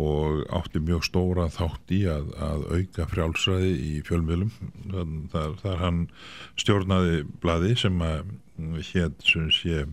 og 0.00 0.44
átti 0.56 0.80
mjög 0.80 1.04
stóra 1.04 1.44
þátt 1.52 1.92
í 1.92 2.00
að, 2.08 2.30
að 2.40 2.62
auka 2.72 3.06
frjálsræði 3.10 3.72
í 3.74 3.92
fjölmiðlum. 4.06 4.52
Þar, 5.32 5.56
þar, 5.60 5.78
hann 5.82 6.00
stjórnaði 6.56 7.22
blaði 7.42 7.74
sem 7.84 8.00
að 8.04 8.32
sem 9.28 9.50
sé 9.52 9.84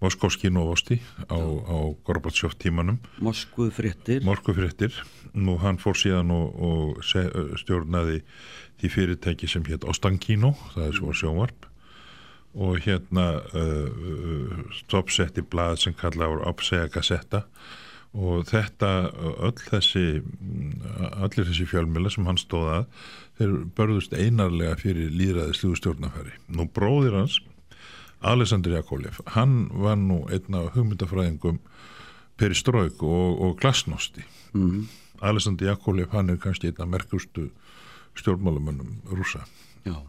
Moskovski 0.00 0.50
Novosti 0.52 0.98
á, 1.28 1.40
á 1.40 1.76
Gorbatsjóf 2.04 2.56
tímanum 2.60 2.98
Moskvu 3.24 3.70
fréttir. 3.72 4.20
Morgufréttir 4.24 4.92
nú 5.32 5.56
hann 5.60 5.80
fór 5.80 5.96
síðan 5.96 6.32
og, 6.34 6.52
og 6.56 7.00
stjórnaði 7.60 8.20
því 8.80 8.92
fyrirtæki 8.92 9.48
sem 9.48 9.64
hétt 9.68 9.86
Ostankino, 9.88 10.52
það 10.74 10.90
er 10.90 10.98
svo 11.00 11.16
sjónvarp 11.16 11.68
og 12.56 12.78
hérna 12.84 13.26
uh, 13.52 13.88
uh, 13.88 14.62
stoppsetti 14.80 15.44
blað 15.44 15.82
sem 15.84 15.96
kallaður 15.96 16.46
Opsega 16.48 16.88
Gazetta 16.94 17.44
og 18.16 18.46
þetta, 18.48 18.90
öll 19.44 19.58
þessi 19.60 20.22
allir 21.20 21.44
þessi 21.50 21.66
fjölmjöla 21.68 22.12
sem 22.14 22.24
hann 22.28 22.40
stóð 22.40 22.70
að 22.72 22.86
þeir 23.36 23.52
börðust 23.76 24.14
einarlega 24.16 24.78
fyrir 24.80 25.12
líðræðisluðu 25.12 25.80
stjórnafæri 25.82 26.32
nú 26.56 26.64
bróðir 26.72 27.18
hans 27.18 27.40
Alessandr 28.24 28.72
Jakovlev, 28.72 29.20
hann 29.36 29.66
var 29.76 29.98
nú 30.00 30.22
einn 30.32 30.56
af 30.56 30.72
hugmyndafræðingum 30.74 31.60
Peristroik 32.40 33.02
og, 33.04 33.40
og 33.42 33.58
Glasnosti. 33.60 34.24
Mm. 34.56 34.86
Alessandr 35.20 35.68
Jakovlev 35.68 36.12
hann 36.16 36.32
er 36.32 36.40
kannski 36.40 36.70
einn 36.70 36.80
af 36.80 36.88
merkustu 36.88 37.50
stjórnmálamönnum 38.16 39.00
rúsa 39.12 39.44
Já, 39.84 40.00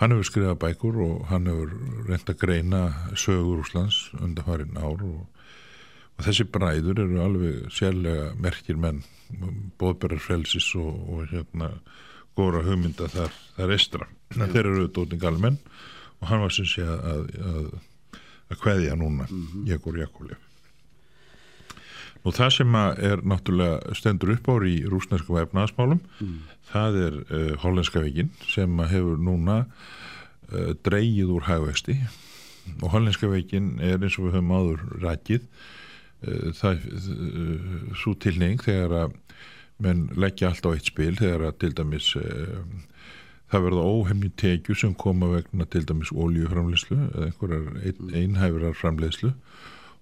hann 0.00 0.14
hefur 0.14 0.28
skrifað 0.28 0.60
bækur 0.64 1.00
og 1.04 1.26
hann 1.30 1.48
hefur 1.50 1.74
reynd 2.08 2.32
að 2.32 2.40
greina 2.40 2.82
sögur 3.18 3.60
Rúslands 3.60 3.98
undanfarin 4.20 4.78
ár 4.80 5.02
og, 5.06 5.26
og 6.16 6.26
þessi 6.26 6.48
bræður 6.54 7.04
eru 7.04 7.20
alveg 7.24 7.66
sérlega 7.74 8.32
merkir 8.40 8.80
menn 8.80 9.02
bóðberðar 9.80 10.22
frelsis 10.22 10.70
og, 10.78 10.92
og 11.08 11.26
hérna 11.32 11.72
góra 12.36 12.62
hugmynda 12.64 13.08
þar, 13.12 13.34
þar 13.56 13.74
estra 13.76 14.08
en 14.32 14.48
þeir 14.48 14.70
eru 14.70 14.88
dótning 14.88 15.20
galmenn 15.20 15.58
og 16.20 16.30
hann 16.30 16.44
var 16.44 16.54
sem 16.54 16.68
sé 16.68 16.84
að 16.86 17.04
að, 17.12 17.28
að, 17.52 17.68
að 18.52 18.62
kveðja 18.62 18.96
núna 18.96 19.26
mm 19.28 19.44
-hmm. 19.46 19.68
Jekur 19.68 19.98
Jakovlev 20.00 20.51
Nú 22.22 22.30
það 22.30 22.50
sem 22.54 22.76
er 22.78 23.22
náttúrulega 23.26 23.96
stendur 23.98 24.36
upp 24.36 24.50
ári 24.52 24.76
í 24.76 24.82
rúsnesku 24.86 25.40
efnaðasmálum 25.40 26.02
það 26.70 26.98
er 27.06 27.16
uh, 27.22 27.54
hollenska 27.64 28.02
veginn 28.04 28.30
sem 28.46 28.82
hefur 28.92 29.18
núna 29.18 29.64
uh, 29.64 30.72
dreigið 30.86 31.32
úr 31.34 31.48
hægvexti 31.48 31.98
og 32.78 32.92
hollenska 32.94 33.30
veginn 33.32 33.74
er 33.82 33.98
eins 33.98 34.18
og 34.20 34.28
við 34.28 34.36
höfum 34.38 34.54
áður 34.54 34.84
rækið 35.02 35.42
uh, 35.42 36.52
það 36.60 36.86
uh, 36.94 37.66
svo 37.98 38.14
tilneying 38.22 38.62
þegar 38.62 38.96
að 39.02 39.18
menn 39.82 40.06
leggja 40.14 40.52
allt 40.52 40.66
á 40.68 40.70
eitt 40.76 40.92
spil 40.92 41.16
þegar 41.18 41.48
að 41.48 41.58
til 41.64 41.72
dæmis 41.74 42.12
það 43.50 43.64
verða 43.66 43.86
óhemni 43.88 44.28
tekjur 44.38 44.78
sem 44.78 44.92
koma 44.94 45.32
vegna 45.32 45.66
til 45.66 45.82
dæmis 45.88 46.12
oljuframleyslu 46.14 46.98
eða 47.08 47.26
einhverjar 47.26 47.66
ein, 47.82 48.12
einhæfurar 48.20 48.78
framleyslu 48.78 49.32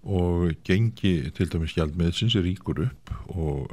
og 0.04 0.54
gengi 0.64 1.30
til 1.36 1.50
dæmis 1.52 1.74
gjaldmiðsins 1.76 2.38
ríkur 2.40 2.86
upp 2.86 3.12
og 3.28 3.68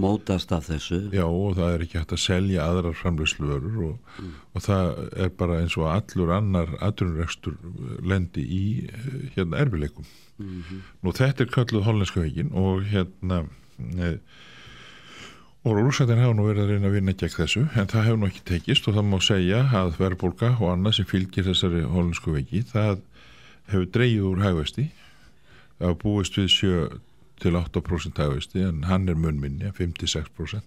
mótast 0.00 0.52
af 0.52 0.66
þessu. 0.68 0.98
Já 1.14 1.24
og 1.24 1.56
það 1.56 1.72
er 1.72 1.84
ekki 1.84 1.98
hægt 2.00 2.14
að 2.14 2.22
selja 2.22 2.66
aðrar 2.68 2.96
framleysluverur 2.98 3.78
og, 3.90 4.24
og 4.54 4.64
það 4.64 4.90
er 5.24 5.32
bara 5.40 5.60
eins 5.62 5.76
og 5.80 5.88
allur 5.90 6.32
annar 6.36 6.74
aðrunrekstur 6.84 7.56
lendi 8.04 8.44
í 8.44 8.64
eh, 8.86 9.08
hérna 9.36 9.62
erfileikum. 9.64 10.06
Nú 10.36 11.14
þetta 11.16 11.46
er 11.46 11.54
kalluð 11.54 11.86
hollenska 11.88 12.20
veginn 12.20 12.52
og 12.52 12.84
hérna 12.90 13.46
e, 13.96 14.10
og 15.64 15.78
rúsættin 15.80 16.20
hafa 16.20 16.36
nú 16.36 16.44
verið 16.46 16.66
að 16.66 16.74
reyna 16.74 16.90
að 16.90 16.98
vinna 16.98 17.14
gegn 17.16 17.36
þessu 17.38 17.62
en 17.72 17.88
það 17.88 18.06
hefur 18.06 18.20
nú 18.20 18.28
ekki 18.28 18.44
tekist 18.52 18.86
og 18.86 18.98
það 18.98 19.08
má 19.08 19.16
segja 19.24 19.62
að 19.80 19.96
verðbólka 20.02 20.52
og 20.60 20.74
annað 20.74 20.98
sem 20.98 21.08
fylgir 21.08 21.48
þessari 21.48 21.86
hollensku 21.88 22.36
vegi 22.36 22.62
það 22.68 23.00
hefur 23.72 23.88
dreigið 23.96 24.28
úr 24.28 24.44
hægvesti 24.44 24.86
hafa 25.80 25.94
búist 26.02 26.34
við 26.38 26.48
7 26.54 27.00
til 27.42 27.52
8% 27.58 28.16
hægvesti 28.22 28.58
en 28.68 28.82
hann 28.88 29.08
er 29.08 29.14
mun 29.20 29.40
minni 29.42 29.72
5-6% 29.76 30.62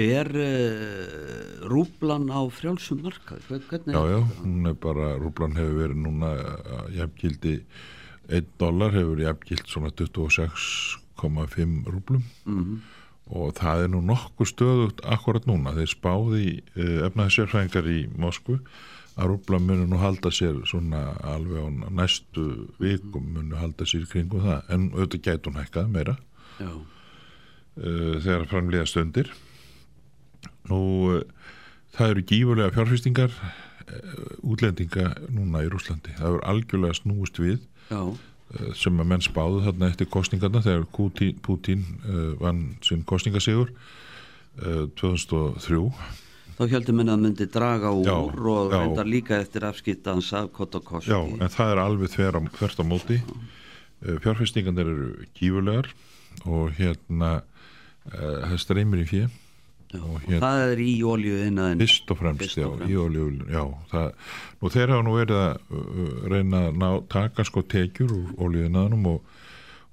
Er 0.00 0.28
uh, 0.30 1.66
rúblan 1.66 2.28
á 2.30 2.38
frjálsum 2.54 3.00
markað? 3.02 3.42
Já, 3.90 3.98
já, 4.06 4.20
hún 4.38 4.68
er 4.70 4.76
bara, 4.78 5.16
rúblan 5.18 5.56
hefur 5.58 5.80
verið 5.82 5.98
núna 6.04 6.30
jafngildi 6.94 7.56
1 8.30 8.46
dólar 8.62 8.94
hefur 8.94 9.18
jafngild 9.24 9.66
svona 9.66 9.90
26,5 9.90 11.90
rúblum 11.90 12.22
Mhm. 12.46 12.80
og 13.30 13.52
það 13.54 13.84
er 13.84 13.88
nú 13.92 14.00
nokkuð 14.02 14.46
stöðugt 14.50 15.00
akkurat 15.06 15.44
núna, 15.46 15.70
þeir 15.74 15.90
spáði 15.90 16.46
uh, 16.76 17.06
efnaði 17.10 17.34
sérfræðingar 17.36 17.86
í 17.90 17.98
Moskvu 18.18 18.56
að 19.16 19.32
rúblan 19.32 19.66
munu 19.66 19.86
nú 19.88 19.98
halda 20.00 20.30
sér 20.34 20.60
svona 20.68 21.14
alveg 21.26 21.66
á 21.66 21.68
næstu 22.00 22.46
vikum 22.80 23.26
munu 23.34 23.58
halda 23.58 23.86
sér 23.88 24.06
kringum 24.10 24.44
það. 24.44 24.62
En 24.72 24.88
auðvitað 24.94 25.24
gæti 25.26 25.50
hún 25.50 25.60
hækkað 25.60 25.92
meira. 25.94 26.16
Já, 26.60 26.70
uh, 26.70 28.14
þegar 28.22 28.48
framlega 28.50 28.88
stundir. 28.88 29.32
Nú 30.70 30.80
uh, 31.10 31.22
það 31.96 32.14
eru 32.14 32.26
gífurlega 32.32 32.74
fjárfestingar 32.76 33.34
uh, 33.34 34.50
útlendinga 34.52 35.14
núna 35.28 35.64
í 35.66 35.70
Rúslandi 35.72 36.14
það 36.18 36.28
eru 36.34 36.42
algjörlega 36.52 37.00
snúist 37.00 37.40
við 37.42 37.58
já, 37.90 38.02
sem 38.78 39.02
að 39.02 39.08
menn 39.12 39.24
spáðu 39.24 39.64
þarna 39.66 39.90
eftir 39.90 40.08
kostningarna 40.10 40.62
þegar 40.62 40.86
Putin, 40.94 41.36
Putin 41.42 41.84
vann 42.40 42.62
sinn 42.86 43.04
kostningasígur 43.06 43.70
uh, 44.62 44.86
2003 44.98 45.82
þá 46.60 46.74
heldum 46.74 46.98
minna 47.00 47.16
að 47.16 47.22
myndi 47.24 47.46
draga 47.48 47.90
úr 47.96 48.06
Já, 48.08 48.16
og 48.52 48.72
já. 48.74 48.78
reyndar 48.82 49.08
líka 49.08 49.38
eftir 49.40 49.64
afskiptans 49.64 50.32
af 50.36 50.50
Kotokoski 50.56 51.12
Já, 51.12 51.20
en 51.24 51.52
það 51.56 51.72
er 51.74 51.82
alveg 51.86 52.12
þver 52.12 52.36
á, 52.36 52.40
móti. 52.84 53.20
Uh, 54.00 54.16
fjárfestingarnir 54.24 54.88
eru 54.92 55.10
gífurlegar 55.36 55.88
og 56.44 56.74
hérna 56.78 57.30
uh, 57.40 58.50
það 58.50 58.58
streymir 58.64 59.02
í 59.04 59.08
fjö 59.08 59.24
Já, 59.90 59.98
og 60.04 60.12
og 60.14 60.20
hérna- 60.28 60.40
það 60.44 60.60
er 60.68 60.80
í 60.84 60.90
innan 61.48 61.80
Fyrst 61.82 62.10
og 62.14 62.18
fremst, 62.20 62.42
Fyrst 62.44 62.58
og 62.58 62.62
já, 62.62 62.76
fremst. 62.76 62.92
í 62.92 62.96
olíu, 63.02 63.26
já, 63.50 63.64
það, 63.90 64.12
nú 64.60 64.72
þeir 64.76 64.92
hafa 64.94 65.06
nú 65.08 65.14
verið 65.16 65.40
að 65.40 65.56
uh, 65.80 66.14
reyna 66.30 66.60
að 66.68 66.78
ná, 66.78 66.88
taka 67.10 67.44
sko 67.48 67.64
tekjur 67.66 68.14
úr 68.14 68.30
olíunaðanum 68.46 69.08
og, 69.16 69.34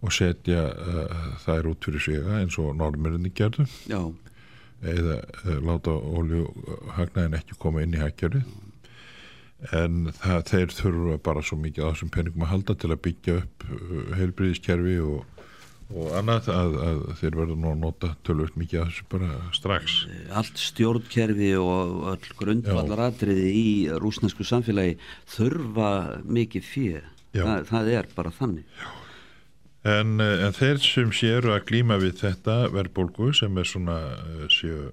og 0.06 0.14
setja 0.14 0.68
uh, 0.70 1.18
þær 1.48 1.72
út 1.72 1.88
fyrir 1.90 2.04
svega 2.06 2.38
eins 2.44 2.60
og 2.62 2.76
norðmyrinni 2.78 3.32
gerðu. 3.34 3.66
Já, 3.90 4.04
eða 4.86 5.22
láta 5.66 5.94
olíu 5.96 6.48
hagnaðin 6.98 7.38
ekki 7.40 7.58
koma 7.62 7.82
inn 7.82 7.96
í 7.98 8.02
haggjörði 8.02 8.44
en 9.74 10.12
það, 10.20 10.44
þeir 10.52 10.76
þurfa 10.78 11.16
bara 11.26 11.42
svo 11.46 11.58
mikið 11.62 11.88
á 11.88 11.90
þessum 11.90 12.12
peningum 12.14 12.46
að 12.46 12.54
halda 12.54 12.76
til 12.78 12.92
að 12.94 13.02
byggja 13.08 13.40
upp 13.42 13.66
uh, 13.66 13.96
heilbriðiskerfi 14.20 14.96
og, 15.02 15.42
og 15.90 16.14
annað 16.20 16.52
að, 16.54 16.78
að 16.86 17.02
þeir 17.24 17.40
verður 17.40 17.60
nú 17.64 17.72
að 17.72 17.82
nota 17.82 18.12
tölvöld 18.28 18.60
mikið 18.62 18.84
að 18.84 18.92
þessu 18.92 19.08
bara 19.16 19.32
strax. 19.58 19.98
Allt 20.30 20.62
stjórnkerfi 20.62 21.52
og 21.64 21.98
öll 22.14 22.32
grundvallaratriði 22.38 23.50
í 23.50 23.68
rúsnesku 24.04 24.46
samfélagi 24.46 25.00
þurfa 25.38 25.92
mikið 26.26 26.72
fjö 26.74 27.04
Já. 27.36 27.44
Þa, 27.44 27.54
það 27.68 27.94
er 27.98 28.08
bara 28.16 28.32
þannig 28.34 28.86
En, 29.86 30.20
eh, 30.22 30.46
en 30.48 30.54
þeir 30.58 30.80
sem 30.84 31.12
séu 31.12 31.42
að 31.54 31.66
glíma 31.70 31.98
við 32.02 32.18
þetta 32.24 32.56
verðbólgu 32.74 33.34
sem 33.38 33.58
er 33.58 33.64
svona 33.70 33.98
eh, 34.18 34.48
7, 34.50 34.92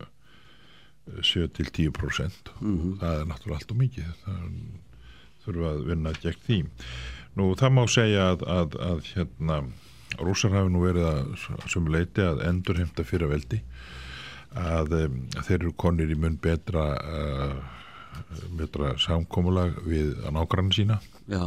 7 1.22 1.48
til 1.56 1.66
10% 1.70 2.52
Mhm. 2.60 2.98
það 3.00 3.20
er 3.20 3.26
náttúrulega 3.30 3.58
allt 3.60 3.70
og 3.72 3.76
mikið. 3.80 4.12
Það 4.24 4.44
þurfa 5.44 5.70
að 5.74 5.84
vinna 5.88 6.12
gegn 6.12 6.44
því. 6.46 6.58
Nú 7.36 7.54
það 7.58 7.72
má 7.74 7.84
segja 7.90 8.30
að, 8.32 8.44
að, 8.48 8.76
að 8.80 9.00
hérna 9.14 9.56
rússar 10.22 10.52
hafi 10.54 10.70
nú 10.70 10.84
verið 10.84 11.04
að 11.10 11.70
sem 11.72 11.86
leiti 11.90 12.22
að 12.22 12.44
endur 12.46 12.78
heimta 12.78 13.02
fyrir 13.04 13.28
veldi 13.28 13.58
að, 14.54 14.92
að 14.94 15.42
þeir 15.48 15.56
eru 15.58 15.72
konir 15.72 16.12
í 16.14 16.14
mun 16.14 16.36
betra 16.38 16.84
uh, 16.94 17.56
betra 18.54 18.92
samkomulag 19.02 19.80
við 19.84 20.14
nágrann 20.30 20.70
sína. 20.72 21.00
Já, 21.26 21.42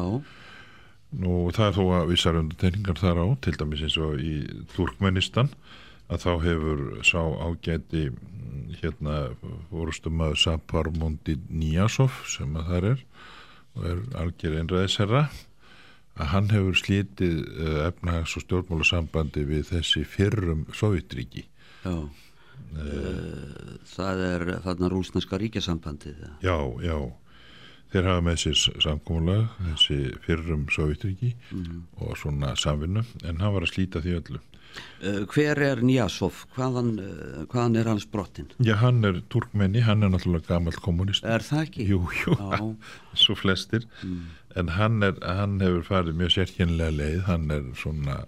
Nú 1.15 1.48
það 1.56 1.67
er 1.70 1.76
þó 1.78 1.84
að 1.96 2.10
vissar 2.12 2.39
undartekningar 2.41 3.00
þar 3.00 3.22
á, 3.24 3.28
til 3.46 3.56
dæmis 3.56 3.84
eins 3.86 3.98
og 4.04 4.20
í 4.20 4.34
Turkmenistan, 4.76 5.52
að 6.12 6.24
þá 6.26 6.32
hefur 6.43 6.82
sá 7.08 7.22
ágæti 7.24 8.10
mm, 8.12 8.78
hérna 8.82 9.15
vorustum 9.72 10.24
að 10.24 10.36
Sapar 10.43 10.91
Mundi 10.96 11.38
Níasov 11.48 12.24
sem 12.28 12.56
að 12.60 12.72
það 12.72 12.89
er 12.91 13.06
og 13.78 13.86
er 13.86 14.00
algjör 14.17 14.58
einræðisherra 14.62 15.28
að 16.17 16.32
hann 16.34 16.50
hefur 16.50 16.78
slítið 16.80 17.36
uh, 17.46 17.82
efnahags- 17.88 18.36
og 18.39 18.46
stjórnmálasambandi 18.46 19.43
við 19.48 19.67
þessi 19.72 20.04
fyrrum 20.08 20.65
Sovjetríki. 20.74 21.46
já 21.86 21.93
uh, 21.93 23.78
Það 23.88 24.24
er 24.26 24.46
þarna 24.65 24.89
rúsneska 24.91 25.39
ríkjasambandið 25.39 26.17
já. 26.26 26.32
Já, 26.41 26.58
já, 26.84 26.98
þeir 27.93 28.10
hafa 28.12 28.26
með 28.26 28.41
sér 28.43 28.60
samkómulag, 28.84 29.47
þessi 29.71 29.97
fyrrum 30.26 30.67
Sovjetríki 30.73 31.34
og 32.04 32.17
svona 32.19 32.54
samvinnu, 32.60 33.04
en 33.23 33.41
hann 33.43 33.56
var 33.56 33.65
að 33.67 33.73
slíta 33.73 34.04
því 34.04 34.19
öllu. 34.21 34.43
Uh, 35.02 35.23
hver 35.30 35.60
er 35.62 35.82
Njásov? 35.86 36.43
Hvaðan, 36.56 36.91
uh, 37.02 37.43
hvaðan 37.50 37.78
er 37.80 37.89
hans 37.89 38.06
brottin? 38.10 38.50
Já, 38.62 38.76
hann 38.82 39.06
er 39.08 39.21
turkmenni, 39.32 39.82
hann 39.86 40.06
er 40.06 40.12
náttúrulega 40.13 40.52
gammal 40.52 40.78
kommunist. 40.82 41.26
Er 41.26 41.45
það 41.45 41.63
ekki? 41.67 41.86
Jú, 41.91 42.02
jú, 42.23 42.36
svo 43.23 43.38
flestir. 43.38 43.88
En 44.58 44.73
hann, 44.76 45.00
er, 45.06 45.17
hann 45.21 45.60
hefur 45.63 45.86
farið 45.88 46.19
mjög 46.21 46.36
sérkynlega 46.36 46.93
leið, 46.93 47.21
hann 47.30 47.47
er 47.54 47.65
svona, 47.78 48.19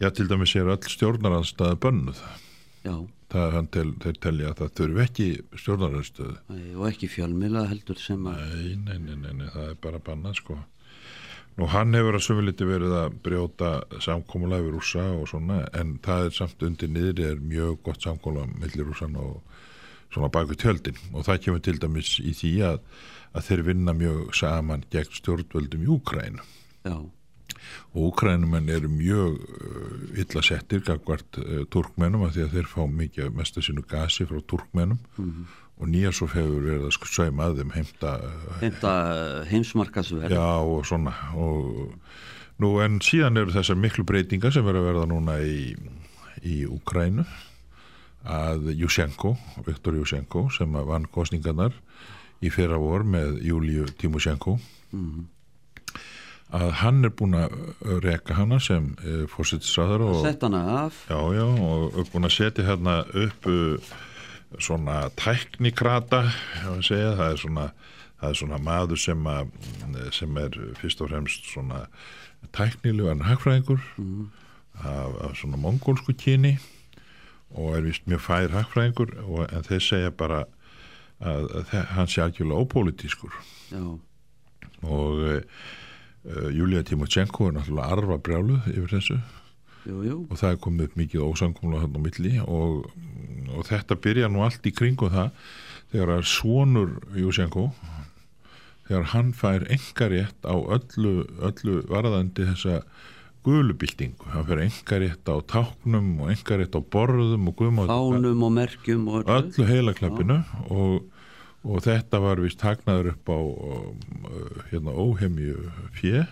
já, 0.00 0.10
til 0.10 0.28
dæmis 0.30 0.56
er 0.56 0.72
öll 0.72 0.92
stjórnaranstæða 0.96 1.80
bönnuð. 1.84 2.22
Já, 2.84 2.96
Það 3.28 3.56
til, 3.74 3.88
þeir 4.00 4.18
telja 4.24 4.50
að 4.50 4.60
það 4.62 4.70
þurfi 4.78 5.02
ekki 5.04 5.28
stjórnarandstöðu. 5.60 6.36
Æ, 6.48 6.58
og 6.78 6.84
ekki 6.88 7.10
fjölmila 7.12 7.66
heldur 7.68 8.00
sem 8.00 8.24
að 8.30 8.38
Nei, 8.54 8.76
nei, 8.86 8.98
nei, 9.04 9.16
nei, 9.20 9.32
nei, 9.42 9.48
það 9.52 9.66
er 9.68 9.78
bara 9.84 10.00
bannað 10.00 10.38
sko. 10.40 10.56
Nú 11.58 11.66
hann 11.72 11.96
hefur 11.98 12.14
að 12.14 12.22
sömuliti 12.24 12.64
verið 12.64 12.94
að 12.94 13.16
brjóta 13.26 13.70
samkómulega 14.04 14.64
við 14.64 14.76
rússa 14.76 15.04
og 15.18 15.26
svona 15.28 15.64
en 15.76 15.96
það 16.04 16.28
er 16.28 16.36
samt 16.36 16.62
undir 16.62 16.92
niðri 16.94 17.26
er 17.32 17.40
mjög 17.42 17.80
gott 17.88 18.06
samkómulega 18.06 18.60
millir 18.62 18.86
rússan 18.86 19.18
og 19.18 19.40
svona 20.14 20.30
baku 20.32 20.54
tjöldin 20.54 21.00
og 21.12 21.26
það 21.26 21.40
kemur 21.44 21.64
til 21.66 21.76
dæmis 21.82 22.12
í 22.22 22.32
því 22.38 22.52
að, 22.70 22.78
að 23.34 23.48
þeir 23.48 23.64
vinna 23.72 23.94
mjög 23.98 24.20
saman 24.38 24.86
gegn 24.94 25.18
stjórnvöldum 25.18 25.82
í 25.84 25.90
Úkrænu 25.98 26.46
Já, 26.86 26.96
og 27.94 28.10
Úkrænumenn 28.10 28.68
eru 28.72 28.90
mjög 28.92 29.38
uh, 29.38 30.18
illa 30.20 30.42
settir 30.44 30.82
gagvart 30.86 31.40
uh, 31.42 31.62
turkmennum 31.72 32.26
af 32.26 32.34
því 32.36 32.46
að 32.46 32.56
þeir 32.56 32.68
fá 32.72 32.82
mikið 33.00 33.32
mest 33.38 33.58
að 33.58 33.68
sínu 33.68 33.86
gasi 33.88 34.28
frá 34.28 34.40
turkmennum 34.50 35.00
og 35.78 35.86
Nýjasof 35.86 36.34
hefur 36.34 36.64
verið 36.64 36.88
að 36.88 36.96
sauma 37.06 37.48
að 37.48 37.60
þeim 37.62 37.74
heimta 37.76 38.14
uh, 38.26 38.48
þetta 38.62 38.94
heimsmarkasverð 39.52 40.34
Já 40.34 40.48
og 40.58 40.86
svona 40.88 41.14
og 41.38 42.02
nú 42.58 42.74
en 42.82 42.98
síðan 43.04 43.38
eru 43.38 43.54
þessar 43.54 43.78
miklu 43.78 44.06
breytingar 44.06 44.54
sem 44.54 44.66
eru 44.66 44.82
að 44.82 44.90
verða 44.90 45.06
núna 45.10 45.38
í, 45.46 45.76
í 46.42 46.64
Ukrænu 46.66 47.26
að 48.28 48.72
Jushenko, 48.74 49.36
Viktor 49.64 49.94
Jushenko 49.96 50.48
sem 50.52 50.74
að 50.76 50.90
vann 50.90 51.06
kostningarnar 51.14 51.76
í 52.44 52.50
fyrra 52.52 52.78
vor 52.82 53.06
með 53.06 53.38
Júliu 53.46 53.86
Timoshenko 53.98 54.58
að 56.54 56.70
hann 56.80 57.04
er 57.04 57.12
búin 57.12 57.34
að 57.36 57.52
reka 58.04 58.34
hana 58.38 58.56
sem 58.62 58.92
uh, 59.04 59.24
fórsettisræður 59.28 60.04
og 60.06 60.20
Sett 60.24 60.42
hana 60.46 60.62
af. 60.86 61.02
Já, 61.10 61.18
já, 61.36 61.44
og 61.44 61.98
er 62.00 62.08
búin 62.12 62.24
að 62.28 62.36
setja 62.38 62.64
hérna 62.64 62.94
upp 63.24 63.48
uh, 63.52 63.90
svona 64.58 65.02
tæknikrata, 65.20 66.22
að 66.64 66.80
segja, 66.88 67.10
það 67.18 67.32
er 67.34 67.42
svona, 67.42 67.66
það 68.22 68.30
er 68.32 68.38
svona 68.40 68.60
maður 68.64 69.02
sem, 69.02 69.26
að, 69.28 69.50
sem 70.16 70.38
er 70.40 70.56
fyrst 70.80 71.02
og 71.04 71.10
fremst 71.12 71.50
svona 71.52 71.82
tæknilegan 72.56 73.26
hagfræðingur 73.28 73.82
af, 74.78 75.10
af 75.28 75.36
svona 75.36 75.58
mongólsku 75.60 76.14
kyni 76.16 76.54
og 77.50 77.74
er 77.76 77.84
vist 77.90 78.06
mjög 78.08 78.20
fær 78.24 78.52
hagfræðingur 78.56 79.12
og, 79.26 79.42
en 79.52 79.66
þeir 79.68 79.84
segja 79.84 80.10
bara 80.16 80.44
að, 81.20 81.44
að 81.58 81.68
þe- 81.74 81.84
hann 81.96 82.08
sé 82.12 82.22
algjörlega 82.24 82.64
ópolítískur 82.64 83.36
og 84.86 85.22
uh, 85.28 85.40
Júlia 86.52 86.84
Timoshenko 86.84 87.48
er 87.48 87.56
náttúrulega 87.56 87.96
arfa 87.96 88.18
brjáluð 88.24 88.70
yfir 88.74 88.94
þessu. 88.96 89.18
Jú, 89.88 90.02
jú. 90.04 90.16
Og 90.28 90.36
það 90.36 90.50
er 90.52 90.60
komið 90.64 90.88
upp 90.88 90.96
mikið 91.00 91.24
ósamkomlega 91.24 91.84
hann 91.84 91.96
á 91.96 92.00
milli 92.04 92.32
og, 92.44 92.88
og 93.54 93.68
þetta 93.68 93.96
byrja 94.04 94.28
nú 94.32 94.42
allt 94.44 94.66
í 94.68 94.74
kringu 94.74 95.08
það 95.12 95.30
þegar 95.92 96.14
að 96.18 96.26
svonur 96.28 96.96
Júsenko 97.16 97.68
þegar 98.88 99.06
hann 99.14 99.30
fær 99.36 99.64
engarétt 99.72 100.48
á 100.48 100.56
öllu, 100.56 101.14
öllu 101.44 101.78
varðandi 101.88 102.48
þessa 102.50 102.82
gulubildingu 103.46 104.32
hann 104.34 104.46
fær 104.48 104.62
engarétt 104.66 105.30
á 105.32 105.36
táknum 105.48 106.10
og 106.24 106.32
engarétt 106.34 106.76
á 106.76 106.80
borðum 106.82 107.48
og 107.48 107.56
guðmátt 107.60 107.92
Fánum 107.92 108.44
og 108.44 108.52
merkjum 108.58 109.08
og 109.12 109.32
öllu. 109.38 109.68
Heilaklappinu 109.68 110.42
og, 110.68 110.98
og 111.64 111.82
þetta 111.84 112.20
var 112.22 112.40
vist 112.44 112.62
hagnaður 112.62 113.12
upp 113.14 113.30
á 113.32 113.38
hérna, 114.70 114.92
óhemju 114.94 115.56
fjö 115.98 116.26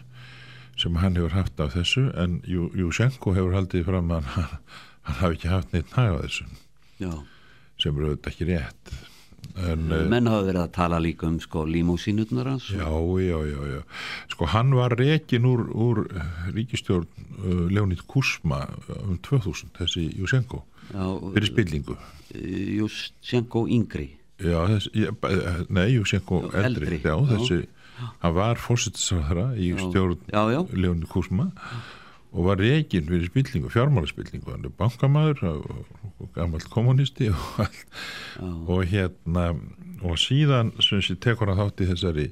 sem 0.77 0.97
hann 1.01 1.17
hefur 1.17 1.33
haft 1.35 1.61
af 1.61 1.73
þessu. 1.75 2.07
En 2.21 2.41
Jú- 2.47 2.71
Júsenko 2.77 3.33
hefur 3.37 3.55
haldið 3.57 3.87
fram 3.89 4.11
að 4.13 4.27
hann, 4.37 4.57
hann 5.09 5.21
hafi 5.23 5.39
ekki 5.39 5.49
haft 5.53 5.73
neitt 5.73 5.93
næg 5.97 6.13
á 6.13 6.19
þessu. 6.27 6.47
Já, 7.01 7.13
sem 7.81 7.97
er 7.97 8.09
auðvitað 8.11 8.33
ekki 8.33 8.49
rétt. 8.51 8.97
En 9.57 9.87
eh, 9.95 10.03
menn 10.11 10.27
hafa 10.29 10.45
verið 10.49 10.61
að 10.67 10.73
tala 10.77 10.99
líka 11.01 11.29
um 11.31 11.39
sko 11.41 11.63
límúsínutnar 11.69 12.49
hans. 12.51 12.67
Já, 12.75 12.89
já, 13.23 13.39
já, 13.49 13.61
já. 13.73 13.81
Sko 14.35 14.49
hann 14.53 14.75
var 14.77 14.93
rekin 14.99 15.47
úr, 15.49 15.65
úr 15.73 16.03
ríkistjórn 16.53 17.07
uh, 17.39 17.67
Leonid 17.73 18.03
Kusma 18.11 18.67
um 19.03 19.17
2000 19.25 19.73
þessi 19.79 20.07
Júsenko 20.19 20.63
fyrir 20.93 21.49
spillingu. 21.49 21.97
Jusjenko 22.77 23.65
yngri 23.73 24.11
Já, 24.43 24.59
þessi, 24.69 24.91
ég, 25.01 25.15
ba- 25.21 25.31
nei, 25.73 25.87
Júsenko 25.95 26.43
Já, 26.51 26.65
eldri, 26.67 26.91
eldri, 26.91 26.99
já, 27.01 27.15
já. 27.17 27.29
þessi 27.33 27.61
hann 28.21 28.35
var 28.37 28.59
fórsettisræðara 28.61 29.47
í 29.57 29.71
stjórn 29.81 30.19
Já, 30.29 30.43
já, 30.53 30.59
Leonid 30.77 31.07
Kusma 31.09 31.47
og 32.37 32.45
var 32.51 32.59
reygin 32.61 33.07
fyrir 33.09 33.31
spillingu, 33.31 33.71
fjármálaspillingu. 33.73 34.51
Hann 34.53 34.67
er 34.69 34.73
bankamæður 34.77 35.39
og, 35.55 36.27
gammal 36.37 36.61
kommunisti 36.69 37.31
og 37.33 37.47
allt. 37.65 37.87
Já, 38.37 38.51
og 38.69 38.83
hérna 38.91 39.47
og 40.05 40.19
síðan 40.21 40.75
sem 40.85 41.01
sé 41.01 41.17
tekur 41.17 41.49
hann 41.49 41.63
þátt 41.63 41.81
í 41.81 41.89
þessari 41.95 42.27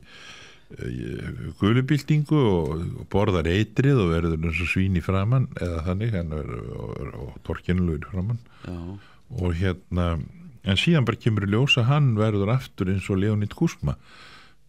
gulubildingu 1.61 2.37
og, 2.51 2.85
borðar 3.13 3.49
eitrið 3.49 4.01
og 4.05 4.13
verður 4.13 4.37
eins 4.49 4.61
og 4.65 4.71
svín 4.71 4.99
í 4.99 5.03
framann 5.05 5.49
eða 5.63 5.83
þannig 5.89 6.15
hann 6.17 6.33
er 6.37 6.49
og, 6.53 6.95
og, 7.01 7.19
og 7.25 7.35
torkinulegur 7.47 8.11
framann 8.13 8.41
já, 8.67 8.79
og 9.41 9.55
hérna 9.61 10.09
en 10.65 10.81
síðan 10.81 11.07
bara 11.09 11.21
kemur 11.21 11.47
í 11.47 11.53
ljós 11.53 11.79
að 11.81 11.91
hann 11.91 12.13
verður 12.19 12.55
aftur 12.57 12.93
eins 12.93 13.09
og 13.13 13.21
Leonid 13.21 13.57
Kusma 13.57 13.97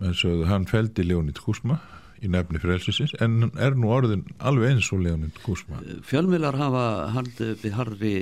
eins 0.03 0.23
og 0.27 0.45
hann 0.49 0.67
feldi 0.69 1.05
Leonid 1.07 1.39
Kusma 1.43 1.79
í 2.23 2.29
nefni 2.31 2.59
frelsisins 2.61 3.13
en 3.23 3.49
er 3.61 3.75
nú 3.77 3.89
orðin 3.93 4.23
alveg 4.39 4.75
eins 4.75 4.89
og 4.95 5.03
Leonid 5.03 5.35
Kusma 5.43 5.81
Fjölmiðlar 6.07 6.57
hafa 6.59 6.85
haldið 7.15 7.65
harri 7.75 8.13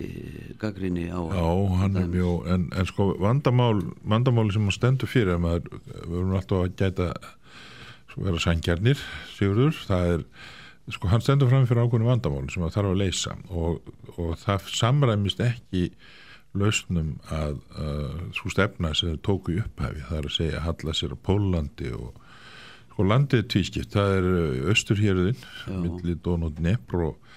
gaggrinni 0.62 1.08
á 1.14 1.22
Já, 1.22 1.46
hann 1.82 2.00
er 2.02 2.10
mjög, 2.12 2.50
en, 2.54 2.66
en 2.74 2.90
sko 2.90 3.12
vandamál, 3.22 3.84
vandamáli 4.02 4.56
sem 4.56 4.66
hann 4.68 4.76
stendur 4.76 5.12
fyrir 5.12 5.38
að 5.38 5.46
maður, 5.46 5.80
við 6.08 6.18
erum 6.20 6.36
alltaf 6.40 6.66
að 6.66 6.76
gæta 6.82 7.12
svo 8.14 8.26
vera 8.28 8.42
sangjarnir, 8.42 9.06
sigurður, 9.34 9.78
það 9.90 10.12
er, 10.16 10.26
sko 10.98 11.14
hann 11.14 11.24
stendur 11.26 11.50
fram 11.54 11.70
fyrir 11.70 11.86
ákveðinu 11.86 12.12
vandamáli 12.12 12.54
sem 12.54 12.66
það 12.66 12.76
þarf 12.78 12.92
að 12.92 13.00
leysa 13.02 13.38
og, 13.50 13.94
og 14.18 14.36
það 14.42 14.68
samræmist 14.74 15.42
ekki 15.46 15.88
lausnum 16.58 17.16
að, 17.34 17.58
að 17.82 18.20
svo 18.38 18.52
stefna 18.54 18.94
sem 18.98 19.14
þau 19.14 19.24
tóku 19.26 19.56
í 19.56 19.62
upphæfi, 19.64 20.04
það 20.10 20.20
er 20.20 20.28
að 20.30 20.36
segja 20.38 20.66
halla 20.68 20.96
sér 20.98 21.16
á 21.16 21.24
Pólandi 21.26 21.94
og 21.98 22.20
sko 22.94 23.08
landið 23.10 23.42
er 23.42 23.50
tvískipt, 23.50 23.96
það 23.96 24.16
er 24.20 24.28
austurhjörðin, 24.74 25.48
milli 25.82 26.16
Dón 26.22 26.46
og 26.46 26.54
Dnepr 26.60 27.08
og 27.08 27.34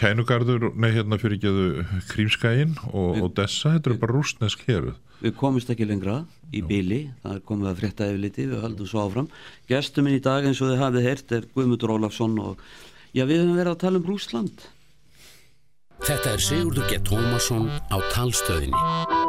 kænugarður, 0.00 0.70
nei 0.74 0.90
hérna 0.94 1.20
fyrir 1.20 1.38
geðu 1.42 1.84
Krímskæin 2.08 2.74
og 2.90 3.20
Odessa, 3.28 3.76
þetta 3.76 3.92
eru 3.92 4.00
bara 4.00 4.16
rústnesk 4.16 4.64
heruð. 4.66 4.96
Við 5.20 5.36
komumst 5.36 5.68
ekki 5.70 5.84
lengra 5.84 6.22
í 6.56 6.62
bíli, 6.64 7.02
það 7.20 7.36
er 7.36 7.42
komið 7.46 7.68
að 7.70 7.80
frétta 7.82 8.08
yfirliti, 8.08 8.46
við 8.48 8.64
höldum 8.64 8.88
svo 8.88 9.04
áfram. 9.04 9.28
Gestur 9.68 10.06
minn 10.06 10.16
í 10.16 10.24
dag 10.24 10.48
eins 10.48 10.62
og 10.64 10.72
þið 10.72 10.80
hafið 10.80 11.08
heyrt 11.10 11.34
er 11.36 11.48
Guðmundur 11.52 11.92
Ólafsson 11.98 12.38
og 12.40 12.64
já 13.12 13.26
við 13.28 13.42
höfum 13.42 13.58
verið 13.60 13.74
að 13.74 13.82
tala 13.84 14.00
um 14.00 14.08
Rúsland. 14.08 14.64
Þetta 16.00 16.34
er 16.36 16.44
Sigurður 16.44 16.86
G. 16.88 17.00
Tómasson 17.04 17.68
á 17.92 17.96
talstöðinni. 18.14 19.19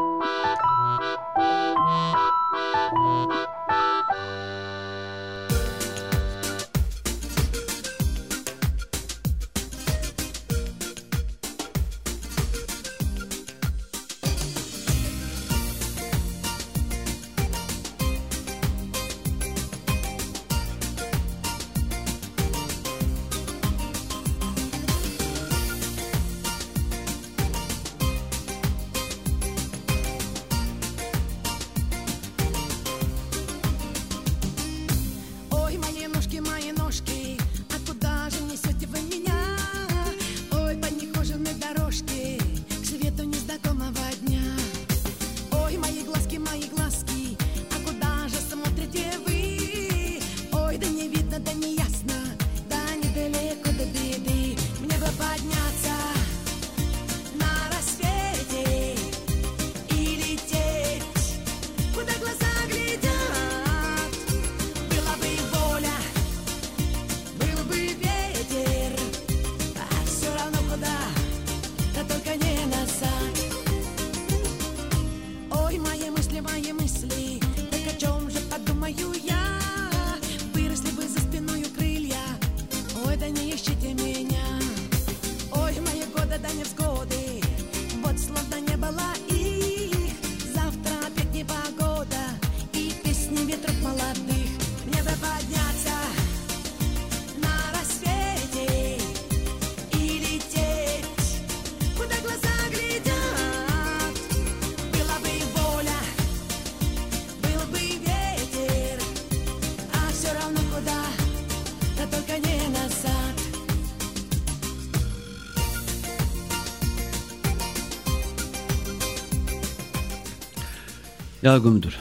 Já, 121.41 121.55
Guðmundur, 121.57 121.95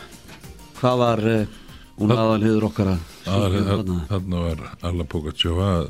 hvað 0.77 0.99
var 1.01 1.21
uh, 1.25 1.53
hún 1.97 2.11
aðalhiður 2.13 2.67
okkar 2.67 2.91
að 2.93 2.99
syngja 3.25 3.63
þarna? 3.71 3.95
Þarna 4.11 4.43
var 4.45 4.61
Alla 4.91 5.07
Pogacjófa 5.09 5.69
að, 5.79 5.87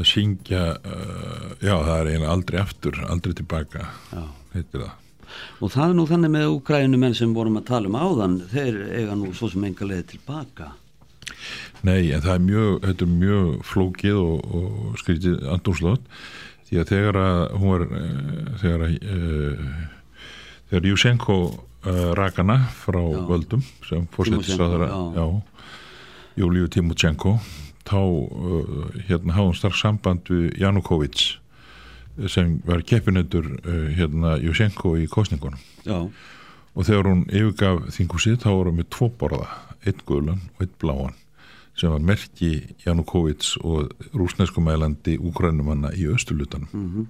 að 0.00 0.08
syngja 0.08 0.62
uh, 0.78 1.50
já 1.60 1.74
það 1.74 1.92
er 1.98 2.08
eiginlega 2.08 2.32
aldrei 2.32 2.58
aftur 2.62 3.02
aldrei 3.04 3.36
tilbaka 3.36 3.84
Já. 4.14 4.24
heitir 4.54 4.86
það 4.86 4.96
Og 5.60 5.74
það 5.74 5.84
er 5.90 5.94
nú 5.98 6.08
þannig 6.08 6.34
með 6.38 6.54
úkrænumenn 6.54 7.18
sem 7.20 7.36
vorum 7.36 7.60
að 7.60 7.68
tala 7.68 7.92
um 7.92 8.00
áðan, 8.00 8.40
þeir 8.48 8.80
eiga 8.96 9.20
nú 9.20 9.34
svo 9.36 9.50
sem 9.52 9.68
enga 9.68 9.90
leið 9.90 10.06
tilbaka. 10.14 10.70
Nei, 11.84 12.08
en 12.16 12.24
það 12.24 12.32
er 12.32 12.44
mjög, 12.48 12.72
þetta 12.86 13.04
er 13.04 13.14
mjög 13.26 13.54
flókið 13.74 14.24
og, 14.24 14.50
og 14.56 14.98
skrítið 15.04 15.44
andúrslótt 15.52 16.08
því 16.70 16.80
að 16.80 16.90
þegar 16.94 17.22
að 17.26 17.40
hún 17.60 17.74
var 17.74 17.88
uh, 17.92 18.52
þegar 18.64 18.88
að 18.88 19.00
uh, 19.04 19.80
þegar 20.72 20.94
Jusenko 20.94 21.42
uh, 21.86 22.14
rakana 22.18 22.58
frá 22.74 23.00
Já. 23.00 23.20
völdum 23.28 23.62
sem 23.86 24.06
Timosjenko, 24.06 24.78
já. 24.82 25.20
já, 25.20 25.26
Júlíu 26.38 26.68
Timotjenko 26.68 27.38
þá 27.88 27.98
uh, 27.98 28.88
hérna 29.08 29.36
hafði 29.36 29.50
hún 29.50 29.58
starf 29.58 29.78
samband 29.78 30.28
við 30.28 30.58
Janukovic 30.60 31.38
sem 32.28 32.58
var 32.66 32.82
keppinendur 32.82 33.46
uh, 33.62 33.86
hérna 33.94 34.36
Jusenko 34.42 34.96
í 34.98 35.06
kostningunum 35.10 35.60
Já, 35.86 36.08
og 36.74 36.84
þegar 36.86 37.10
hún 37.12 37.24
yfirgaf 37.30 37.88
þingúsið 37.94 38.42
þá 38.42 38.50
voru 38.50 38.74
með 38.74 38.90
tvo 38.94 39.08
borða, 39.20 39.48
einn 39.86 40.04
guðlan 40.06 40.44
og 40.54 40.66
einn 40.66 40.76
bláan 40.82 41.16
sem 41.78 41.92
var 41.94 42.02
merki 42.02 42.74
Janukovic 42.82 43.52
og 43.62 43.92
rúsnesku 44.10 44.62
mælandi 44.64 45.14
úgrænumanna 45.18 45.92
í 45.94 46.08
östulutanum. 46.10 47.06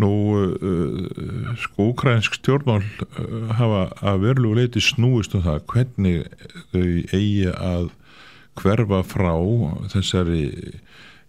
Nú, 0.00 0.12
uh, 0.56 1.50
sko, 1.60 1.90
úgrænsk 1.92 2.38
stjórnmál 2.38 2.80
uh, 2.80 3.52
hafa 3.58 3.82
að 4.00 4.22
verulegu 4.24 4.56
leiti 4.56 4.80
snúist 4.80 5.36
um 5.36 5.44
það 5.44 5.66
hvernig 5.72 6.22
þau 6.72 6.86
eigi 7.12 7.50
að 7.52 7.90
hverfa 8.58 9.02
frá 9.08 9.34
þessari 9.92 10.44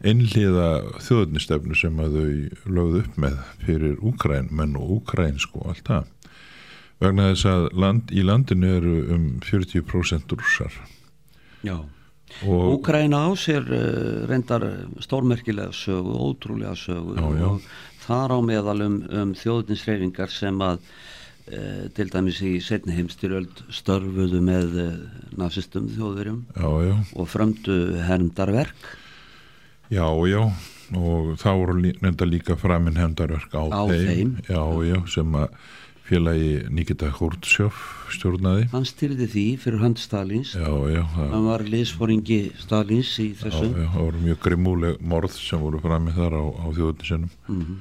einliða 0.04 1.00
þjóðnistefnu 1.04 1.78
sem 1.80 2.00
að 2.04 2.18
þau 2.18 2.72
lögðu 2.78 3.04
upp 3.04 3.20
með 3.24 3.38
fyrir 3.64 4.00
úgrænmenn 4.04 4.76
og 4.80 4.98
úgrænsk 5.00 5.56
og 5.60 5.72
allt 5.72 5.88
það 5.88 6.10
vegna 7.04 7.30
þess 7.32 7.48
að 7.50 7.68
land, 7.84 8.12
í 8.12 8.24
landinu 8.24 8.72
eru 8.78 8.96
um 9.16 9.28
40% 9.44 10.36
rússar 10.36 10.76
já. 11.64 11.78
Úkræna 12.44 13.24
á 13.26 13.30
sér 13.40 13.64
uh, 13.70 14.26
reyndar 14.28 14.64
stórmerkilega 15.00 15.72
sögu, 15.72 16.16
ótrúlega 16.18 16.76
sögu. 16.76 17.16
Já, 17.16 17.28
já. 17.40 17.48
og 17.48 17.62
þar 18.04 18.34
á 18.36 18.38
meðal 18.44 18.82
um, 18.88 18.98
um 19.10 19.34
þjóðninsreifingar 19.38 20.32
sem 20.34 20.58
að 20.66 20.82
uh, 20.82 21.86
til 21.96 22.10
dæmis 22.12 22.42
í 22.44 22.58
setni 22.64 22.98
heimstyröld 22.98 23.64
störfuðu 23.72 24.42
með 24.44 24.76
uh, 24.82 24.92
nazistum 25.40 25.88
þjóðverjum 25.94 26.42
já, 26.58 26.98
og 27.16 27.30
frömdu 27.32 27.78
hermdarverk. 28.10 28.92
Já, 29.94 30.08
já. 30.28 30.42
Og 30.94 31.38
þá 31.42 31.48
voru 31.58 31.78
lí- 31.80 31.96
reynda 32.04 32.26
líka 32.28 32.58
framinn 32.60 32.98
hendarverk 33.00 33.54
á, 33.56 33.64
Á 33.72 33.82
þeim. 33.90 34.36
já, 34.50 34.62
já, 34.90 34.98
sem 35.10 35.32
að 35.40 35.56
félagi 36.04 36.66
Nikita 36.74 37.08
Khrushchev 37.16 37.78
stjórnaði. 38.14 38.66
Hann 38.74 38.86
styrði 38.88 39.28
því 39.32 39.44
fyrir 39.64 39.80
hönd 39.84 40.02
Stalins. 40.02 40.52
Já, 40.58 40.68
já, 40.92 41.02
hann 41.16 41.46
var 41.48 41.64
liðsforingi 41.64 42.42
Stalins 42.60 43.14
í 43.24 43.30
já, 43.32 43.38
þessu. 43.46 43.70
já, 43.72 43.88
það 43.94 44.02
voru 44.04 44.22
mjög 44.28 44.42
grimúleg 44.44 45.00
morð 45.14 45.38
sem 45.40 45.64
voru 45.64 45.80
framinn 45.84 46.16
þar 46.18 46.36
á, 46.36 46.44
á 46.44 46.66
þjóðnisinum 46.76 47.30
Mhm. 47.48 47.78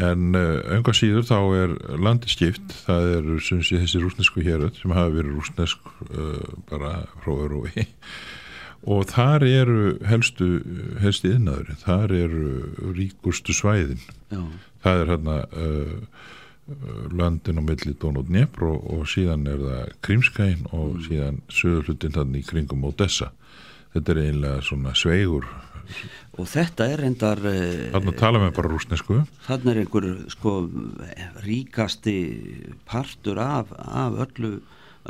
en 0.00 0.34
uh, 0.38 0.62
önga 0.78 0.92
síður 0.94 1.24
þá 1.26 1.38
er 1.60 1.76
landi 1.98 2.28
skipt. 2.30 2.74
Það 2.86 3.08
eru 3.18 3.38
sé 3.42 3.60
þessi 3.60 4.00
rúsnesku 4.04 4.42
héröð 4.46 4.80
sem 4.80 4.90
hafa 4.94 5.10
verið 5.18 5.36
rúsnesk 5.36 5.78
uh, 6.10 6.42
bara 6.70 6.92
frá 7.24 7.32
öruvi 7.44 7.86
og 8.86 9.04
þar 9.10 9.42
eru 9.44 9.80
helstu 10.08 10.46
helsti 11.02 11.34
innæður, 11.36 11.74
þar 11.84 12.14
eru 12.16 12.92
ríkustu 12.96 13.52
svæðin. 13.52 14.00
Já, 14.32 14.40
það 14.86 15.02
er 15.02 15.10
hérna 15.12 15.34
uh, 15.52 15.96
landin 17.12 17.60
á 17.60 17.62
milli 17.64 17.94
og 17.98 18.24
Dnepr 18.28 18.66
og, 18.68 18.86
og 18.92 19.08
síðan 19.10 19.46
er 19.50 19.60
það 19.64 19.92
Krímskæin 20.06 20.66
og 20.76 21.00
síðan 21.06 21.42
söðurhlutin 21.50 22.14
þannig 22.14 22.44
í 22.44 22.50
kringum 22.50 22.86
Odessa. 22.88 23.30
Þetta 23.94 24.12
er 24.12 24.22
eiginlega 24.24 24.64
svona 24.64 24.94
sveigur. 24.94 25.46
Og 26.38 26.46
þetta 26.46 26.86
er 26.86 27.00
reyndar 27.02 27.40
uh, 27.42 27.88
þarna 27.90 28.12
tala 28.18 28.38
með 28.38 28.52
bara 28.60 28.70
rúsnesku 28.70 29.16
þannig 29.48 29.70
er 29.72 29.80
einhver 29.80 30.04
sko 30.30 30.52
ríkasti 31.42 32.18
partur 32.86 33.40
af, 33.42 33.72
af 33.74 34.20
öllu, 34.22 34.60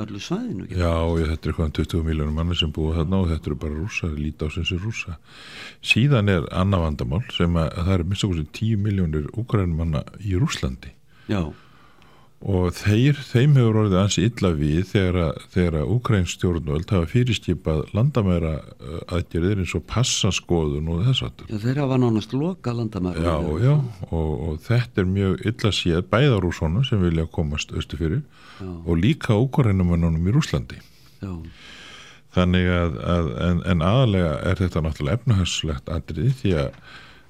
öllu 0.01 0.23
svæðinu 0.25 0.65
ekki? 0.65 0.79
Já, 0.81 0.95
ég, 1.21 1.29
þetta 1.35 1.51
er 1.51 1.53
eitthvað 1.53 1.75
20 1.83 2.07
miljónum 2.09 2.41
manni 2.41 2.57
sem 2.57 2.73
búa 2.73 2.97
þarna 2.97 3.21
og 3.21 3.29
þetta 3.35 3.51
eru 3.51 3.59
bara 3.67 3.77
rúsa, 3.77 4.09
líta 4.17 4.49
á 4.49 4.55
sem 4.57 4.65
sé 4.71 4.79
rúsa. 4.81 5.19
Síðan 5.85 6.33
er 6.33 6.49
annað 6.49 6.87
vandamál 6.87 7.21
sem 7.37 7.61
að, 7.61 7.69
að 7.75 7.91
það 7.91 7.99
er 7.99 8.07
minnst 8.09 8.29
okkur 8.31 8.41
sem 8.41 8.51
10 8.63 8.83
miljónir 8.89 9.29
úgrænum 9.37 9.85
manna 9.85 10.03
í 10.25 10.41
Rúslandi 10.41 10.95
já, 11.29 11.43
og 12.41 12.71
þeir, 12.73 13.19
þeim 13.21 13.57
hefur 13.59 13.77
orðið 13.83 13.99
ansi 14.01 14.23
illa 14.25 14.51
við 14.57 14.79
þegar 14.89 15.17
að, 15.27 15.41
þegar 15.53 15.75
að 15.83 15.91
úgrænsk 15.93 16.39
stjórnvöld 16.39 16.93
hafa 16.95 17.09
fyrirskipað 17.11 17.81
landamæra 17.93 18.53
uh, 18.63 19.01
aðgerðir 19.13 19.59
eins 19.61 19.75
og 19.77 19.83
passaskoðun 19.91 20.89
og 20.95 21.03
þess 21.05 21.25
aftur. 21.27 21.51
já 21.53 21.59
þeir 21.67 21.81
hafa 21.83 21.99
nánast 22.01 22.33
loka 22.33 22.73
landamæri 22.73 23.27
Já, 23.27 23.35
já, 23.61 23.75
og, 24.09 24.31
og 24.49 24.55
þetta 24.65 25.03
er 25.05 25.11
mjög 25.11 25.45
illa 25.51 25.73
séð 25.77 26.07
bæða 26.15 26.39
rúsónum 26.47 26.87
sem 26.89 27.03
vilja 27.05 27.27
komast 27.29 27.75
austu 27.77 27.99
fyrir 28.01 28.23
Já. 28.61 28.71
og 28.87 28.97
líka 29.01 29.37
úgrænumannunum 29.37 30.25
í 30.29 30.33
Rúslandi. 30.37 30.81
já, 31.21 31.35
Þannig 32.31 32.69
að, 32.71 32.97
að 33.11 33.29
en, 33.43 33.61
en 33.73 33.81
aðalega 33.83 34.33
er 34.47 34.61
þetta 34.63 34.83
náttúrulega 34.85 35.19
efnahagslegt 35.19 35.89
atriði 35.91 36.33
því 36.41 36.53
að, 36.63 36.69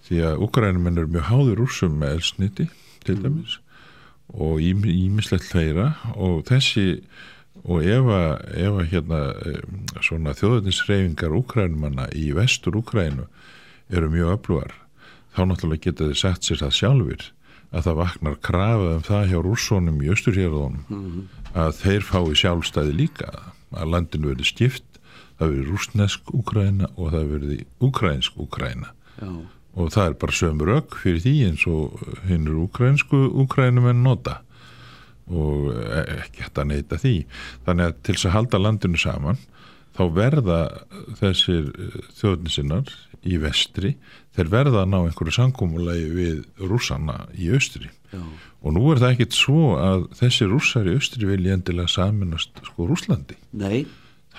því 0.06 0.18
að 0.28 0.42
Ukraínuminn 0.46 0.98
eru 1.00 1.08
mjög 1.14 1.26
háður 1.30 1.60
rússum 1.62 1.94
með 2.02 2.18
elsniti 2.18 2.66
til 3.06 3.16
dæmis 3.24 3.54
og 4.34 4.60
ímislegt 4.62 5.50
hleyra 5.54 5.94
og 6.14 6.44
þessi 6.48 7.02
og 7.64 7.84
ef 7.84 8.06
að, 8.14 8.78
hérna 8.88 9.18
em, 9.44 9.80
svona 10.00 10.32
þjóðuninsreifingar 10.38 11.34
Ukrænumanna 11.36 12.06
í 12.16 12.30
vestur 12.36 12.78
Ukrænu 12.80 13.26
eru 13.90 14.08
mjög 14.12 14.38
öflugar. 14.38 14.72
Þá 15.34 15.42
náttúrulega 15.50 15.90
geta 15.90 16.08
þið 16.08 16.18
sett 16.22 16.46
sér 16.46 16.62
það 16.62 16.76
sjálfur 16.78 17.26
að 17.70 17.86
það 17.86 17.98
vaknar 18.00 18.38
krafað 18.42 18.94
um 18.96 19.04
það 19.06 19.28
hjá 19.30 19.38
rússónum 19.46 20.00
í 20.02 20.10
austurhjörðunum 20.10 21.26
að 21.54 21.70
þeir 21.78 22.06
fái 22.06 22.38
sjálfstæði 22.42 22.96
líka 22.98 23.30
að 23.70 23.92
landinu 23.94 24.32
verði 24.32 24.48
skipt 24.48 24.98
það 25.38 25.52
verði 25.52 25.66
rúsnesk 25.68 26.32
Úkraina 26.34 26.90
og 26.96 27.14
það 27.14 27.30
verði 27.34 27.58
ukrainsk 27.86 28.40
Úkraina 28.42 28.90
já, 29.20 29.30
og 29.78 29.92
það 29.94 30.06
er 30.06 30.16
bara 30.22 30.36
sömu 30.36 30.66
rauk 30.66 30.96
fyrir 31.02 31.22
því 31.24 31.34
eins 31.48 31.66
og 31.70 32.00
hinn 32.26 32.48
er 32.48 32.58
ukrainsku 32.64 33.28
Úkrainumenn 33.44 34.02
nota. 34.04 34.40
Og 35.30 35.70
e- 35.70 36.06
ekki 36.24 36.42
hægt 36.42 36.58
að 36.58 36.70
neyta 36.72 36.98
því. 36.98 37.14
Þannig 37.66 37.86
að 37.86 38.00
til 38.02 38.16
þess 38.16 38.26
að 38.26 38.36
halda 38.38 38.62
landinu 38.64 38.98
saman 38.98 39.38
þá 39.94 40.02
verða 40.16 40.58
þessir 41.20 41.70
þjóðnisinnar 42.18 42.90
í 43.26 43.38
vestri 43.42 43.94
þeir 44.34 44.50
verða 44.50 44.84
að 44.84 44.92
ná 44.92 44.98
einhverju 45.02 45.34
samkómulagi 45.36 46.06
við 46.14 46.68
rússana 46.70 47.26
í 47.36 47.50
austri. 47.54 47.90
Já, 48.10 48.22
og 48.64 48.74
nú 48.74 48.88
er 48.90 49.02
það 49.02 49.14
ekkit 49.14 49.36
svo 49.38 49.74
að 49.78 50.06
þessi 50.18 50.48
rússar 50.50 50.88
í 50.88 50.96
austri 50.98 51.28
vilja 51.28 51.54
endilega 51.54 51.92
saminast 51.92 52.62
sko 52.66 52.88
Rússlandi. 52.90 53.36
Nei 53.54 53.84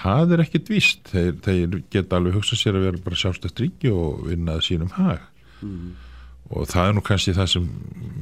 það 0.01 0.35
er 0.35 0.43
ekkit 0.45 0.71
víst. 0.71 1.11
Þeir, 1.11 1.33
þeir 1.45 1.81
geta 1.93 2.17
alveg 2.17 2.37
hugsað 2.39 2.61
sér 2.61 2.79
að 2.79 2.87
vera 2.87 3.03
bara 3.05 3.19
sjálfstætt 3.21 3.61
ríki 3.63 3.91
og 3.93 4.25
vinna 4.29 4.57
að 4.57 4.65
sínum 4.69 4.93
hag. 4.97 5.27
Og 6.51 6.67
það 6.67 6.89
er 6.89 6.95
nú 6.97 7.03
kannski 7.07 7.33
það 7.37 7.51
sem 7.53 7.67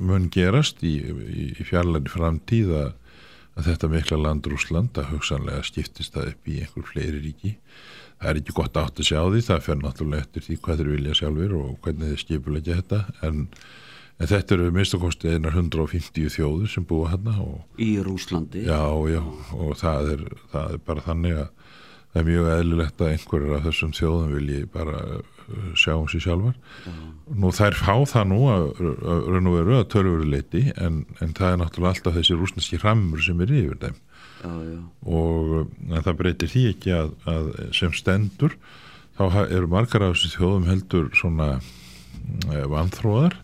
mun 0.09 0.27
gerast 0.33 0.83
í, 0.85 0.95
í, 1.01 1.45
í 1.57 1.65
fjarlæri 1.65 2.11
framtíð 2.13 2.73
að, 2.77 2.91
að 3.57 3.69
þetta 3.71 3.89
mikla 3.95 4.19
land 4.21 4.49
Rúsland 4.51 4.99
að 5.01 5.15
hugsanlega 5.15 5.65
skiptist 5.65 6.13
það 6.13 6.33
upp 6.33 6.51
í 6.51 6.59
einhver 6.61 6.87
fleiri 6.91 7.23
ríki. 7.23 7.55
Það 8.19 8.31
er 8.31 8.41
ekki 8.41 8.55
gott 8.59 8.77
átt 8.77 8.99
að 8.99 9.09
sjá 9.09 9.21
því. 9.23 9.43
Það 9.47 9.65
fer 9.65 9.79
náttúrulega 9.79 10.25
eftir 10.25 10.45
því 10.45 10.57
hvað 10.65 10.81
þeir 10.81 10.91
vilja 10.93 11.19
sjálfur 11.21 11.55
og 11.61 11.69
hvernig 11.85 12.11
þeir 12.11 12.23
skipulegja 12.25 12.79
þetta. 12.81 12.99
En, 13.25 13.45
en 14.19 14.31
þetta 14.33 14.55
eru 14.57 14.71
minnstakosti 14.75 15.31
einar 15.33 15.55
150 15.55 16.33
þjóður 16.35 16.73
sem 16.73 16.85
búa 16.89 17.13
hérna 17.13 17.37
og 17.39 17.81
í 17.81 17.93
Rúslandi 18.03 18.65
Já, 18.67 18.83
já, 19.07 19.21
og 19.55 19.77
það 19.79 20.13
er, 20.17 20.25
það 20.51 20.75
er 20.75 20.83
bara 20.91 21.05
þannig 21.07 21.39
að 21.45 21.58
það 22.09 22.21
er 22.21 22.27
mjög 22.29 22.49
eðlilegt 22.55 23.03
að 23.03 23.11
einhverjir 23.13 23.55
af 23.57 23.65
þessum 23.67 23.93
þjóðum 23.97 24.35
vilji 24.37 24.59
bara 24.73 24.99
uh, 25.19 25.71
sjá 25.77 25.93
um 25.95 26.07
sér 26.09 26.25
sjálfar. 26.25 26.59
Nú 27.29 27.51
þær 27.53 27.77
fá 27.77 27.93
það 28.09 28.29
nú 28.31 28.39
að 28.49 28.67
raun 28.81 29.49
og 29.51 29.57
veru 29.59 29.77
að 29.77 29.89
tölvöru 29.93 30.29
leiti 30.29 30.63
en, 30.75 31.03
en 31.21 31.33
það 31.37 31.53
er 31.53 31.59
náttúrulega 31.61 31.95
alltaf 31.95 32.17
þessi 32.17 32.37
rúsneski 32.37 32.81
hrammur 32.81 33.21
sem 33.25 33.41
er 33.45 33.53
yfir 33.61 33.81
þeim. 33.83 33.99
Já, 34.39 34.51
já, 34.63 34.79
og 35.11 35.55
en 35.91 36.05
það 36.05 36.19
breytir 36.21 36.51
því 36.53 36.61
ekki 36.71 36.95
að, 36.95 37.09
að 37.27 37.49
sem 37.75 37.91
stendur 37.97 38.55
þá 39.19 39.23
eru 39.49 39.67
margar 39.67 40.05
af 40.05 40.15
þessu 40.15 40.31
þjóðum 40.37 40.67
heldur 40.69 41.09
svona 41.19 41.49
e, 41.59 42.61
vanþróðar 42.71 43.35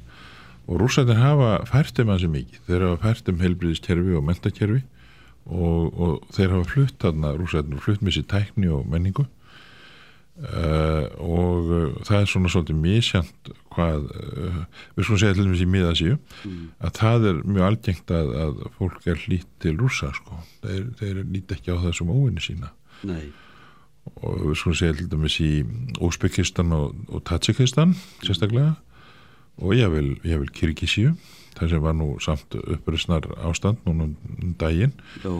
og 0.65 0.79
rússættir 0.79 1.19
hafa 1.19 1.57
fært 1.67 1.99
um 1.99 2.13
hansi 2.13 2.29
mikið, 2.31 2.61
þeir 2.69 2.85
hafa 2.87 3.01
fært 3.09 3.31
um 3.33 3.41
heilbriðiskerfi 3.43 4.15
og 4.15 4.23
mentakerfi 4.29 4.81
og, 5.45 6.01
og 6.01 6.27
þeir 6.35 6.55
hafa 6.55 6.69
flutt 6.71 6.99
þarna 7.01 7.33
rússættir 7.37 7.81
flutt 7.83 8.03
með 8.05 8.17
sér 8.17 8.29
tækni 8.33 8.71
og 8.73 8.85
menningu. 8.89 9.27
Uh, 10.35 11.05
og 11.23 11.69
uh, 11.71 11.83
það 12.03 12.17
er 12.17 12.25
svona 12.27 12.49
svolítið 12.51 12.79
misjant 12.83 13.51
hvað 13.71 14.09
uh, 14.11 14.57
við 14.97 15.05
skulum 15.07 15.21
segja 15.21 15.37
til 15.37 15.45
dæmis 15.45 15.61
í 15.63 15.67
miðasíu 15.71 16.17
að 16.83 16.91
það 16.97 17.27
er 17.29 17.39
mjög 17.45 17.67
algengt 17.69 18.11
að, 18.11 18.33
að 18.43 18.59
fólk 18.75 19.07
er 19.13 19.23
lít 19.31 19.47
til 19.63 19.77
rússa 19.79 20.11
sko. 20.17 20.41
þeir, 20.65 20.89
þeir 20.99 21.21
lít 21.23 21.55
ekki 21.55 21.71
á 21.71 21.79
það 21.85 21.95
sem 22.01 22.11
óvinni 22.11 22.43
sína. 22.43 22.73
Nei, 23.07 23.29
og 24.19 24.41
við 24.49 24.59
skulum 24.59 24.77
segja 24.81 24.97
til 24.99 25.07
dæmis 25.13 25.39
í 25.39 25.51
Úsbekistan 26.03 26.75
og, 26.75 26.99
og 27.07 27.23
Tatsikistan 27.31 27.95
sérstaklega 28.25 28.75
og 29.61 29.73
ég 29.77 29.91
vil, 29.93 30.15
vil 30.23 30.49
Kirgisíu 30.51 31.13
það 31.55 31.69
sem 31.71 31.81
var 31.85 31.93
nú 31.95 32.09
samt 32.23 32.55
uppreisnar 32.59 33.23
ástand 33.47 33.77
núna 33.85 34.09
um 34.11 34.55
daginn 34.59 34.91
já, 35.23 35.35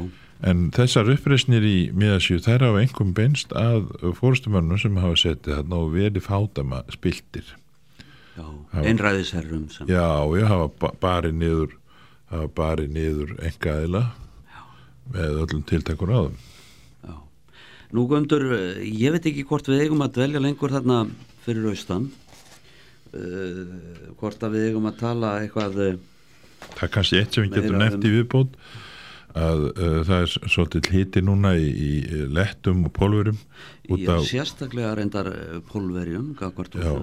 En 0.46 0.70
þessar 0.76 1.08
uppreisnir 1.14 1.64
í 1.64 1.92
miðasjú 1.96 2.42
þær 2.44 2.66
hafa 2.68 2.82
einhverjum 2.84 3.14
beinst 3.16 3.54
að 3.56 3.86
fórstumönnum 4.18 4.78
sem 4.78 4.98
hafa 5.00 5.16
setið 5.18 5.56
þarna 5.56 5.78
og 5.80 5.94
verið 5.96 6.26
fátama 6.26 6.82
spiltir. 6.92 7.46
já, 8.36 8.44
einræðisherrum 8.84 9.64
Já, 9.88 10.04
ég 10.36 10.44
hafa 10.52 10.68
ba- 10.80 10.92
barið 11.02 11.34
niður, 11.40 11.72
hafa 12.30 12.48
barið 12.60 12.92
niður 12.98 13.32
engaðila 13.48 14.04
með 15.14 15.40
öllum 15.46 15.64
tiltekur 15.72 16.12
á 16.12 16.20
þeim. 16.28 16.38
já. 17.08 17.16
Nú 17.94 18.06
Guðmundur, 18.08 18.46
eh, 18.60 18.84
ég 18.92 19.12
veit 19.16 19.26
ekki 19.32 19.46
hvort 19.48 19.66
við 19.72 19.86
eigum 19.88 20.04
að 20.04 20.14
dvelja 20.20 20.42
lengur 20.44 20.70
þarna 20.70 21.10
fyrir 21.46 21.72
austan 21.72 22.12
hvort 24.20 24.44
að 24.44 24.58
við 24.58 24.68
eigum 24.70 24.90
að 24.90 25.00
tala 25.00 25.38
eitthvað 25.44 25.80
uh, 25.86 25.96
Það 26.66 26.84
er 26.88 26.92
kannski 26.96 27.20
eitt 27.22 27.36
sem 27.36 27.46
við 27.46 27.58
getum 27.60 27.80
nefnt 27.80 28.08
í 28.08 28.12
viðbót 28.16 28.56
að 29.36 29.64
uh, 29.74 30.00
það 30.08 30.22
er 30.22 30.34
svolítið 30.48 30.90
hiti 30.94 31.22
núna 31.26 31.52
í, 31.60 31.68
í 31.68 32.20
lettum 32.32 32.86
og 32.88 32.94
pólverum 32.96 33.38
já, 33.86 34.14
af, 34.14 34.24
sérstaklega 34.30 34.94
reyndar 34.96 35.28
eh, 35.30 35.58
pólverjum 35.68 36.30
Já, 36.40 36.94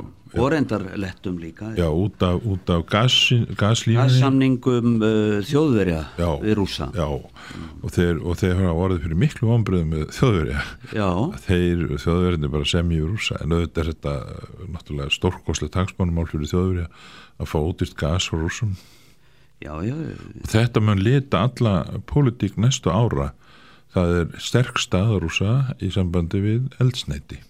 og 0.40 0.48
reyndar 0.54 0.86
lettum 0.96 1.36
líka 1.38 1.74
já, 1.76 1.84
út 1.92 2.24
af, 2.24 2.40
út 2.48 2.70
af 2.72 2.86
gas, 2.88 3.16
gaslífinni. 3.58 4.00
Gassamningum 4.00 4.96
uh, 5.04 5.42
þjóðverja 5.44 6.00
Já. 6.16 6.30
við 6.40 6.56
rúsa 6.56 6.88
Já, 6.96 7.04
og 7.04 7.92
þeir, 7.92 8.22
og 8.24 8.40
þeir 8.40 8.56
hafa 8.62 8.86
orðið 8.86 9.04
fyrir 9.04 9.20
miklu 9.26 9.50
vonbröðum 9.52 9.92
með 9.92 10.06
þjóðverja. 10.16 10.64
Þeir 11.44 11.84
þjóðverðinni 12.06 12.52
bara 12.56 12.70
semja 12.72 13.02
í 13.02 13.10
rúsa 13.12 13.36
en 13.44 13.58
auðvitað 13.58 13.84
er 13.84 13.92
þetta 13.92 14.16
náttúrulega 14.72 15.16
stórkoslega 15.18 15.76
taksmannumál 15.76 16.26
fyrir 16.32 16.48
þjóðverja 16.54 16.88
að 17.42 17.52
fá 17.52 17.58
útýrt 17.60 17.96
gas 18.00 18.32
frá 18.32 18.40
rúsum 18.40 18.74
já, 19.62 19.72
já, 19.86 19.94
og 19.94 20.50
þetta 20.52 20.82
mun 20.84 21.00
lita 21.02 21.46
alla 21.46 21.76
pólitík 22.10 22.58
næstu 22.60 22.92
ára. 22.92 23.32
Það 23.92 24.12
er 24.18 24.36
sterk 24.40 24.78
staða 24.80 25.18
rúsa 25.20 25.54
í 25.84 25.90
sambandi 25.92 26.40
við 26.40 26.68
eldsneiti 26.80 27.42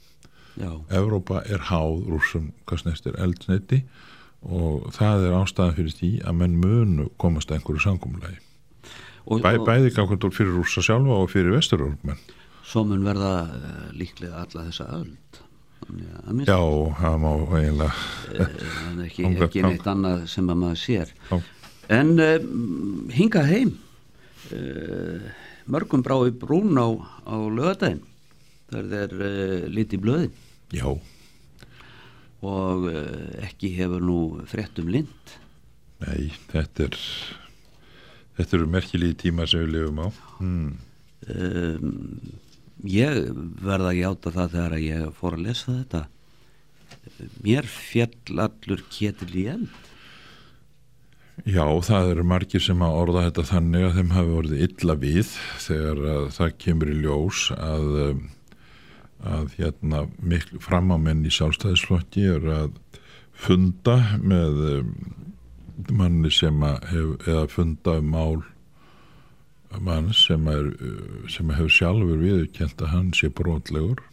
já, 0.59 0.73
Evrópa 0.91 1.43
er 1.47 1.69
háð 1.71 2.09
rúsum 2.11 2.51
hvað 2.67 2.83
snestir 2.83 3.19
eldsneiti 3.23 3.83
og 4.43 4.89
það 4.97 5.29
er 5.29 5.37
ástæðan 5.39 5.77
fyrir 5.77 5.97
því 6.01 6.11
að 6.27 6.39
menn 6.41 6.59
munu 6.59 7.09
komast 7.23 7.53
að 7.53 7.61
einhverju 7.61 7.85
sangumlagi 7.85 8.41
og, 9.23 9.39
Bæ, 9.39 9.63
bæði 9.63 9.93
gangvært 9.95 10.27
fyrir 10.35 10.57
rúsa 10.59 10.83
sjálfa 10.83 11.21
og 11.23 11.31
fyrir 11.31 11.55
vestururmenn 11.55 12.19
svo 12.67 12.85
mun 12.89 13.07
verða 13.07 13.33
uh, 13.47 13.89
líklega 13.97 14.45
alla 14.45 14.67
þessa 14.69 14.87
öld. 14.97 15.41
Já, 16.47 16.61
það 16.97 17.17
má 17.21 17.31
eiginlega 17.59 17.89
það 18.29 18.45
er 18.47 19.01
ekki, 19.07 19.25
ekki 19.47 19.65
neitt 19.67 19.89
annað 19.91 20.23
sem 20.31 20.47
að 20.49 20.61
maður 20.63 20.81
sér. 20.81 21.11
Já. 21.29 21.41
En 21.91 22.15
uh, 22.21 22.39
hinga 23.15 23.43
heim 23.49 23.75
uh, 24.53 25.25
mörgum 25.67 26.03
brá 26.05 26.19
í 26.29 26.35
brún 26.35 26.79
á, 26.79 26.89
á 27.27 27.37
lögadaginn 27.49 28.03
þegar 28.71 28.93
þeir 28.93 29.19
uh, 29.19 29.69
liti 29.73 30.01
blöðin 30.01 30.33
Já, 30.73 30.89
og 32.43 32.89
uh, 32.91 33.29
ekki 33.45 33.75
hefur 33.77 34.03
nú 34.03 34.19
fréttum 34.51 34.89
lind. 34.91 35.35
Nei, 36.03 36.33
þetta 36.51 36.89
er 36.89 36.97
þetta 38.39 38.57
eru 38.59 38.71
merkilegi 38.73 39.19
tíma 39.27 39.47
sem 39.47 39.63
við 39.63 39.77
lifum 39.77 40.01
á. 40.03 40.09
Hmm. 40.41 40.73
um, 41.29 41.93
ég 42.89 43.21
verða 43.63 43.93
að 43.93 44.01
játa 44.01 44.35
það 44.35 44.57
þegar 44.57 44.77
ég 44.83 45.15
fór 45.21 45.37
að 45.37 45.47
lesa 45.47 45.77
þetta. 45.77 46.03
Mér 47.45 47.69
fjall 47.71 48.43
allur 48.43 48.83
ketil 48.91 49.31
í 49.39 49.47
eld 49.53 49.92
Já, 51.49 51.65
það 51.81 52.11
eru 52.13 52.25
margir 52.29 52.63
sem 52.63 52.83
að 52.85 52.99
orða 53.01 53.25
þetta 53.27 53.45
þannig 53.49 53.87
að 53.87 53.95
þeim 53.97 54.11
hafi 54.13 54.35
orðið 54.39 54.65
illa 54.67 54.97
við 55.01 55.31
þegar 55.65 56.03
að 56.13 56.27
það 56.37 56.53
kemur 56.65 56.93
í 56.93 56.97
ljós 57.01 57.41
að, 57.57 57.89
um, 58.03 58.21
að 59.33 59.57
hérna 59.57 60.03
framámenn 60.61 61.25
í 61.25 61.33
sjálfstæðisflokki 61.33 62.27
eru 62.35 62.53
að 62.59 63.01
funda 63.33 63.97
með 64.21 64.63
um, 64.69 64.93
manni 65.89 66.31
sem 66.31 66.63
að 66.69 66.89
hef, 66.93 67.11
eða 67.25 67.47
funda 67.51 67.97
um 68.03 68.13
mál 68.13 68.43
mann 69.81 70.13
sem, 70.13 70.47
er, 70.53 70.69
sem 71.33 71.49
hefur 71.57 71.73
sjálfur 71.73 72.21
viðurkent 72.21 72.85
að 72.85 72.93
hann 72.93 73.13
sé 73.17 73.33
brotlegur 73.33 74.05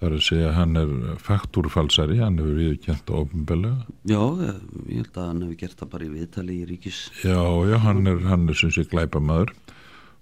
Það 0.00 0.06
er 0.08 0.14
að 0.16 0.22
segja 0.24 0.46
að 0.48 0.54
hann 0.56 0.80
er 0.80 0.92
faktúrfalsari, 1.20 2.20
hann 2.22 2.38
hefur 2.40 2.56
viðurkent 2.56 3.10
ofnbellega 3.12 3.84
já, 4.08 4.22
ég 4.88 5.02
held 5.02 5.18
að 5.20 5.26
hann 5.26 5.42
hefur 5.44 5.58
gert 5.60 5.82
það 5.82 5.90
bara 5.92 6.06
í 6.06 6.12
viðtali 6.14 6.56
í 6.56 6.68
ríkis 6.70 7.00
Já, 7.20 7.40
já, 7.68 7.76
hann 7.84 8.06
er, 8.08 8.22
hann 8.30 8.48
er 8.48 8.56
sem 8.56 8.72
sé 8.72 8.86
glæpamaður 8.88 9.52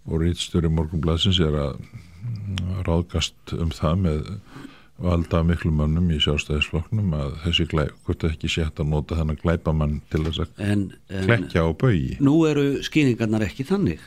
og 0.08 0.24
rítstjóri 0.24 0.70
morgunblæsins 0.72 1.38
er 1.44 1.54
að 1.62 1.78
ráðgast 2.88 3.54
um 3.54 3.70
það 3.74 4.02
með 4.02 4.32
valda 4.98 5.44
miklu 5.46 5.70
mönnum 5.78 6.08
í 6.10 6.18
sjálfstæðisflokknum 6.24 7.12
að 7.14 7.34
þessi 7.44 7.66
glæp, 7.70 7.94
hvort 8.06 8.24
ekki 8.26 8.50
sé 8.50 8.64
hægt 8.66 8.80
að 8.82 8.90
nota 8.96 9.18
þennan 9.20 9.38
glæpamann 9.38 9.98
til 10.10 10.24
þess 10.26 10.42
að 10.42 10.88
klekja 11.28 11.62
á 11.62 11.70
baugi. 11.70 12.16
nú 12.18 12.34
eru 12.50 12.64
skýringarnar 12.83 13.46
ekki 13.46 13.66
þannig 13.68 14.02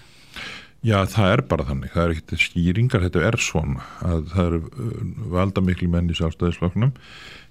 Já, 0.82 0.98
það 1.06 1.32
er 1.36 1.42
bara 1.46 1.66
þannig, 1.68 1.92
það 1.94 2.04
er 2.04 2.12
ekkert 2.16 2.42
skýringar, 2.42 3.04
þetta 3.06 3.22
er 3.28 3.36
svona 3.38 3.84
að 4.02 4.24
það 4.32 4.48
eru 4.48 4.62
uh, 4.66 5.04
valda 5.36 5.62
miklu 5.62 5.90
menn 5.94 6.10
í 6.10 6.16
sjálfstæðisflokknum 6.18 6.96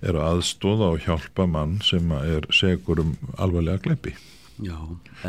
er 0.02 0.18
að 0.18 0.26
aðstóða 0.32 0.88
og 0.96 1.04
hjálpa 1.04 1.46
mann 1.46 1.76
sem 1.86 2.10
er 2.18 2.48
segur 2.54 3.04
um 3.04 3.14
alvarlega 3.38 3.84
glæpi. 3.84 4.16
já, 4.58 4.74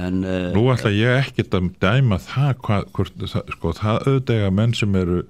en 0.01 0.23
uh, 0.25 0.49
Nú 0.55 0.65
ætla 0.73 0.89
ég 0.95 1.27
ekkert 1.27 1.53
að 1.59 1.69
dæma 1.83 2.17
það, 2.25 2.51
hvað, 2.65 2.89
hvort, 2.97 3.21
það, 3.21 3.53
sko, 3.53 3.75
það 3.77 4.01
auðvitað 4.07 4.49
menn 4.57 4.73
sem 4.81 4.97
eru 5.03 5.21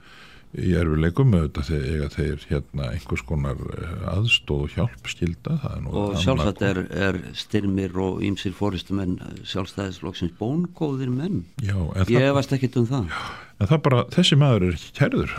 í 0.52 0.74
erfileikum 0.76 1.32
auðvitað 1.36 1.70
þegar 1.70 2.12
þeir 2.16 2.46
hérna 2.50 2.88
einhvers 2.92 3.24
konar 3.28 3.62
eh, 3.72 3.94
aðstóð 4.12 4.66
og 4.66 4.74
hjálp 4.76 5.08
skilda 5.12 5.56
er 5.70 5.88
og 5.88 6.18
sjálfsagt 6.20 6.64
er, 6.68 6.82
er 6.92 7.20
styrmir 7.38 7.96
og 8.02 8.20
ýmsir 8.26 8.56
fóristumenn 8.58 9.20
sjálfstæðisflokksins 9.48 10.36
bóngóðir 10.40 11.14
menn. 11.14 11.46
Já, 11.64 11.78
ég 12.12 12.28
efast 12.28 12.52
ekkit 12.58 12.82
um 12.82 12.90
það. 12.90 13.16
En 13.62 13.72
það 13.72 13.84
bara, 13.88 14.04
þessi 14.12 14.40
maður 14.42 14.68
er 14.68 14.78
ekki 14.80 14.94
kærður. 15.00 15.36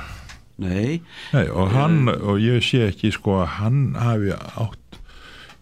Nei, 0.62 1.00
Nei, 1.32 1.46
og 1.48 1.72
hann, 1.74 2.06
og 2.12 2.40
ég 2.40 2.64
sé 2.64 2.86
ekki 2.86 3.10
sko 3.12 3.40
að 3.42 3.54
hann 3.58 3.80
hafi 3.98 4.32
átt 4.36 5.00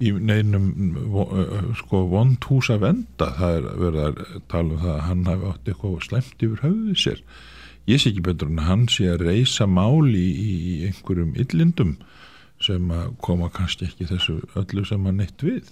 í 0.00 0.12
neinum 0.14 0.70
eh, 1.26 1.70
sko 1.82 2.06
vond 2.12 2.46
hús 2.46 2.70
að 2.72 2.84
venda. 2.86 3.32
Það 3.38 3.56
er 3.56 3.70
verið 3.82 4.04
að 4.06 4.42
tala 4.52 4.76
um 4.76 4.82
það 4.84 4.92
að 4.94 5.06
hann 5.08 5.30
hafi 5.32 5.50
átt 5.50 5.72
eitthvað 5.72 6.04
slemt 6.06 6.44
yfir 6.46 6.68
höfðið 6.68 7.00
sér 7.02 7.24
ég 7.90 8.00
sé 8.00 8.10
ekki 8.12 8.24
betur 8.30 8.50
en 8.52 8.64
hann 8.66 8.88
sé 8.92 9.08
að 9.12 9.26
reysa 9.28 9.66
máli 9.70 10.26
í, 10.30 10.50
í 10.72 10.74
einhverjum 10.88 11.36
illindum 11.40 11.96
sem 12.60 12.90
að 12.92 13.14
koma 13.24 13.48
kannski 13.52 13.88
ekki 13.88 14.08
þessu 14.10 14.40
öllu 14.58 14.84
sem 14.88 15.06
að 15.08 15.16
neitt 15.22 15.44
við. 15.44 15.70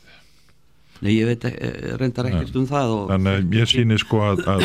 Nei, 1.04 1.12
ég 1.14 1.28
veit 1.28 1.44
e- 1.46 1.96
reyndar 2.00 2.30
ekkert 2.30 2.56
um 2.58 2.64
það 2.66 2.94
og 2.94 3.04
þannig 3.12 3.36
að 3.36 3.52
mér 3.52 3.70
sýnir 3.70 4.00
sko 4.02 4.22
að, 4.32 4.40
að, 4.50 4.64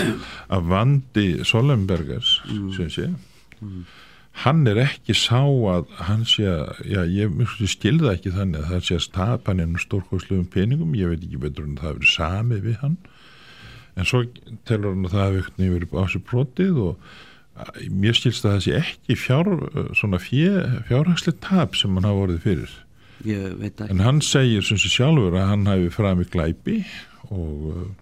að 0.56 0.72
vandi 0.72 1.28
Solenbergers 1.46 2.40
sem 2.74 2.90
sé 2.90 3.12
hann 4.42 4.66
er 4.68 4.80
ekki 4.82 5.14
sá 5.18 5.42
að 5.46 5.92
hann 6.08 6.24
sé 6.26 6.48
að, 6.50 6.80
já 6.90 7.04
ég 7.06 7.68
skilða 7.70 8.16
ekki 8.16 8.34
þannig 8.34 8.64
að 8.64 8.72
það 8.72 8.88
sé 8.88 8.96
að 8.98 9.04
stapa 9.06 9.52
hann 9.52 9.62
ennum 9.62 9.84
stórkoslegum 9.84 10.48
peningum, 10.54 10.96
ég 10.98 11.12
veit 11.12 11.22
ekki 11.22 11.42
betur 11.44 11.68
en 11.68 11.76
að 11.78 11.84
það 11.84 11.92
hefur 11.92 12.14
samið 12.16 12.66
við 12.66 12.80
hann. 12.82 12.98
En 13.94 14.10
svo 14.10 14.24
telur 14.66 14.96
hann 14.96 15.06
að 15.06 15.14
það 15.14 15.38
hefur 15.38 15.76
verið 15.76 15.94
á 15.94 16.04
sér 16.10 16.26
brotið 16.32 16.82
og 16.88 17.14
mér 17.94 18.18
skilst 18.18 18.46
að 18.48 18.56
það 18.56 18.64
sé 18.66 18.78
ekki 18.80 19.18
fjár, 19.20 19.50
svona 19.98 20.20
fjö, 20.22 20.64
fjárhagslega 20.90 21.42
tap 21.44 21.78
sem 21.78 21.94
hann 21.98 22.08
hafa 22.08 22.24
vorið 22.24 22.40
fyrir. 22.48 22.74
En 23.24 24.02
hann 24.04 24.22
segir 24.26 24.66
sem 24.66 24.80
sé 24.82 24.90
sjálfur 24.92 25.38
að 25.38 25.52
hann 25.52 25.68
hafi 25.70 25.92
frami 25.94 26.26
glæpi 26.28 26.80
og, 27.30 27.94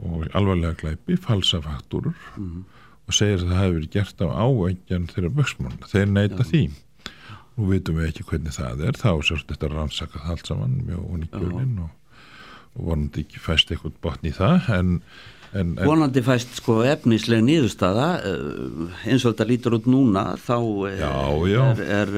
og 0.00 0.28
alvarlega 0.32 0.78
glæpi, 0.78 1.18
falsa 1.20 1.60
faktúrur 1.64 2.16
og 2.38 3.16
segir 3.16 3.42
að 3.42 3.50
það 3.50 3.60
hefur 3.60 3.76
verið 3.76 3.92
gert 3.96 4.24
á 4.24 4.26
áengjan 4.30 5.10
þeirra 5.10 5.34
buksmann 5.36 5.82
þeir 5.90 6.08
neyta 6.14 6.46
því. 6.48 6.62
Nú 7.52 7.68
vitum 7.68 7.98
við 7.98 8.08
ekki 8.08 8.24
hvernig 8.30 8.54
það 8.56 8.86
er. 8.88 8.96
Þá 8.96 9.10
sérst 9.28 9.50
þetta 9.50 9.72
rannsakað 9.74 10.30
allt 10.32 10.48
saman 10.48 10.78
mjög 10.86 11.02
uníkjörnin 11.18 11.74
og, 11.84 11.90
og 12.78 12.86
vonandi 12.88 13.26
ekki 13.26 13.42
fæst 13.42 13.74
eitthvað 13.74 13.98
botn 14.06 14.30
í 14.30 14.32
það. 14.38 14.70
En, 14.78 14.94
en, 15.52 15.74
en 15.76 15.86
vonandi 15.86 16.22
fæst 16.24 16.56
sko 16.58 16.78
efnisleg 16.88 17.42
nýðustada 17.44 18.06
eins 19.04 19.24
og 19.24 19.34
þetta 19.34 19.46
lítur 19.48 19.76
út 19.78 19.88
núna 19.90 20.24
þá 20.40 20.56
eh, 20.88 21.00
Já, 21.02 21.12
já. 21.50 21.62
er, 21.72 21.84
er, 21.98 22.12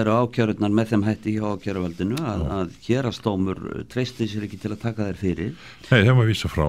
eru 0.00 0.16
ákjörurnar 0.24 0.74
með 0.74 0.92
þeim 0.92 1.06
hætti 1.06 1.36
hjá 1.36 1.46
ákjöruvaldinu 1.54 2.18
að, 2.20 2.44
að 2.58 2.74
hérastómur 2.88 3.62
treysti 3.92 4.28
sér 4.30 4.48
ekki 4.48 4.60
til 4.62 4.74
að 4.74 4.82
taka 4.84 5.08
þær 5.10 5.20
fyrir. 5.20 5.54
Nei, 5.90 6.02
þeim 6.08 6.22
að 6.24 6.30
vísa 6.32 6.50
frá. 6.50 6.66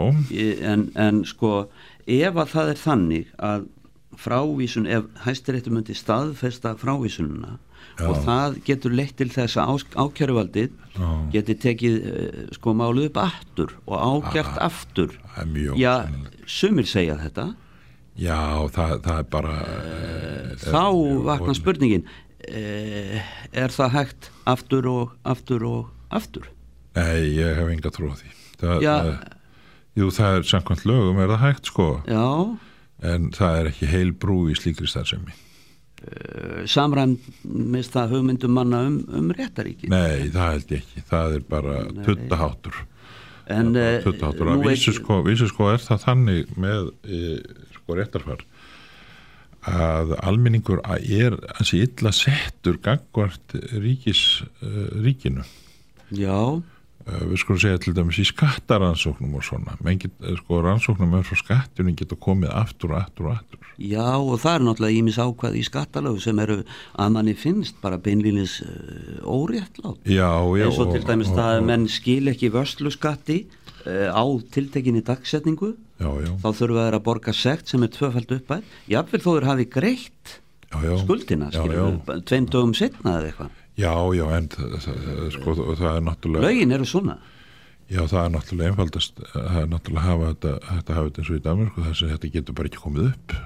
En, 0.72 0.88
en 1.00 1.24
sko 1.30 1.54
ef 2.06 2.42
að 2.46 2.54
það 2.56 2.74
er 2.74 2.82
þannig 2.86 3.36
að 3.52 3.68
frávísun, 4.22 4.88
ef 4.92 5.06
hæstiréttu 5.26 5.72
myndi 5.74 5.96
staðfesta 5.98 6.76
frávísununa 6.80 7.58
Já. 8.00 8.06
og 8.08 8.22
það 8.26 8.56
getur 8.68 8.94
leitt 8.96 9.18
til 9.20 9.30
þess 9.32 9.58
að 9.60 9.84
ákjöruvaldið 10.00 10.78
geti 11.32 11.56
tekið 11.66 11.98
eh, 12.12 12.39
sko 12.56 12.74
málið 12.78 13.10
upp 13.10 13.20
aftur 13.24 13.76
og 13.86 13.98
ákjört 13.98 14.58
aftur. 14.64 15.18
er 15.38 15.48
mjög 15.48 15.78
já, 15.80 15.94
sumir 16.46 16.88
segja 16.89 17.18
þetta. 17.20 17.52
Já, 18.20 18.68
það, 18.76 18.96
það 19.06 19.20
er 19.20 19.30
bara 19.32 19.54
eh, 19.68 20.56
þá 20.66 20.88
mjög 20.92 21.22
vakna 21.30 21.56
spurningin 21.56 22.10
eh, 22.48 23.22
er 23.52 23.72
það 23.72 23.94
hægt 23.96 24.32
aftur 24.46 24.89
og 24.92 25.14
aftur 25.24 25.68
og 25.68 25.94
aftur? 26.12 26.50
Nei, 26.98 27.38
ég 27.38 27.56
hef 27.56 27.72
enga 27.72 27.94
trú 27.94 28.12
á 28.12 28.16
því. 28.20 28.34
Það, 28.62 28.82
Já. 28.84 28.96
það, 28.98 29.38
jú, 29.98 30.10
það 30.12 30.36
er 30.39 30.50
samkvæmt 30.52 30.84
lögum 30.89 31.22
er 31.24 31.32
það 31.32 31.46
hægt 31.46 31.72
sko. 31.72 31.88
Já, 32.10 32.28
en 33.12 33.32
það 33.34 33.62
er 33.62 33.72
ekki 33.72 33.89
heil 33.89 34.12
brú 34.12 34.44
í 34.52 34.58
slíkri 34.60 34.89
starfsemi 34.92 35.34
samræmist 36.70 37.93
það 37.93 38.16
hugmyndum 38.16 38.56
manna 38.58 38.86
um, 38.88 39.02
um 39.18 39.34
réttaríki 39.38 39.89
nei, 39.91 40.30
það 40.34 40.56
held 40.56 40.74
ég 40.74 40.82
ekki, 40.82 41.04
það 41.12 41.36
er 41.38 41.43
bara 41.49 41.76
tuttaháttur 42.06 42.80
en 43.52 43.76
eh, 43.76 43.99
tuttaháttur, 44.06 44.47
nú 44.47 44.56
að 44.56 44.72
vísu 44.72 44.95
sko, 44.97 45.22
vísu 45.28 45.49
sko 45.52 45.70
er 45.74 45.84
það 45.84 46.06
þannig 46.06 46.56
með 46.62 46.89
e, 47.04 47.22
sko 47.76 47.97
réttarfar 47.99 48.45
að 49.70 50.16
almenningur 50.26 50.82
að 50.89 51.10
er 51.14 51.36
ansi 51.54 51.84
illa 51.86 52.10
settur 52.16 52.80
gangvart 52.82 53.54
ríkis 53.78 54.41
ríkinu. 55.06 55.43
Já, 56.18 56.62
við 57.06 57.41
skulum 57.41 57.60
segja 57.62 57.82
til 57.82 57.93
dæmis 57.97 58.20
í 58.22 58.26
skattaransóknum 58.30 59.38
og 59.39 59.45
svona, 59.45 59.76
menn 59.86 59.99
get, 60.02 60.14
eh, 60.22 60.36
sko 60.39 60.62
rannsóknum 60.66 61.14
með 61.16 61.28
frá 61.30 61.39
skattunum 61.41 61.95
geta 61.97 62.16
komið 62.16 62.54
aftur 62.54 62.93
og 62.93 63.02
aftur 63.02 63.30
og 63.30 63.38
aftur. 63.38 63.70
Já 63.82 64.10
og 64.20 64.36
það 64.43 64.56
er 64.56 64.66
náttúrulega 64.68 64.99
ímis 64.99 65.18
ákvað 65.18 65.58
í 65.58 65.64
skattalögu 65.66 66.22
sem 66.22 66.39
eru 66.39 66.60
að 66.99 67.14
manni 67.16 67.34
finnst 67.34 67.80
bara 67.82 67.97
beinlýnis 67.97 68.62
uh, 68.62 69.22
óréttlátt. 69.26 70.04
Já, 70.06 70.30
já, 70.58 70.66
eins 70.66 70.82
og 70.82 70.93
til 70.93 71.06
dæmis 71.08 71.32
og, 71.32 71.39
það 71.39 71.56
að 71.56 71.62
og, 71.62 71.70
menn 71.72 71.88
skil 71.89 72.34
ekki 72.34 72.52
vörslu 72.54 72.93
skatti 72.93 73.45
á 73.82 74.24
tiltekinni 74.54 75.02
dagsetningu. 75.02 75.74
Já, 76.02 76.10
já, 76.22 76.32
þá 76.41 76.49
þurfa 76.58 76.86
þeir 76.86 76.97
að 76.97 77.06
borga 77.06 77.34
sekt 77.34 77.72
sem 77.72 77.84
er 77.86 77.91
tvöfald 77.93 78.32
uppæð 78.38 78.78
jafnvel 78.89 79.22
þó 79.22 79.32
þeir 79.32 79.49
hafi 79.49 79.66
greitt 79.70 80.38
já, 80.72 80.93
skuldina 81.02 81.49
já. 81.54 81.62
við, 81.66 82.22
tveim 82.26 82.47
dögum 82.49 82.74
setna 82.78 83.20
eða 83.20 83.30
eitthvað 83.30 83.61
já, 83.80 83.94
já, 84.18 84.26
en 84.38 84.50
það, 84.52 84.76
það, 84.86 85.22
sko, 85.36 85.56
það 85.80 85.96
er 85.96 86.04
náttúrulega 86.08 86.48
lögin 86.48 86.76
eru 86.78 86.88
svona. 86.90 87.18
Já, 87.92 88.02
það 88.08 88.20
er 88.24 88.34
náttúrulega 88.36 88.72
einfaldast 88.72 89.24
það 89.32 89.62
er 89.62 89.72
náttúrulega 89.72 90.02
að 90.04 90.12
hafa 90.12 90.28
þetta, 90.32 90.54
þetta 90.68 90.98
hafa 90.98 91.10
þetta 91.10 91.22
eins 91.24 91.32
og 91.32 91.40
í 91.40 91.46
Danmarku 91.48 91.88
þess 91.88 92.04
að 92.06 92.14
þetta 92.16 92.34
getur 92.36 92.58
bara 92.60 92.72
ekki 92.72 92.84
komið 92.86 93.10
upp. 93.12 93.40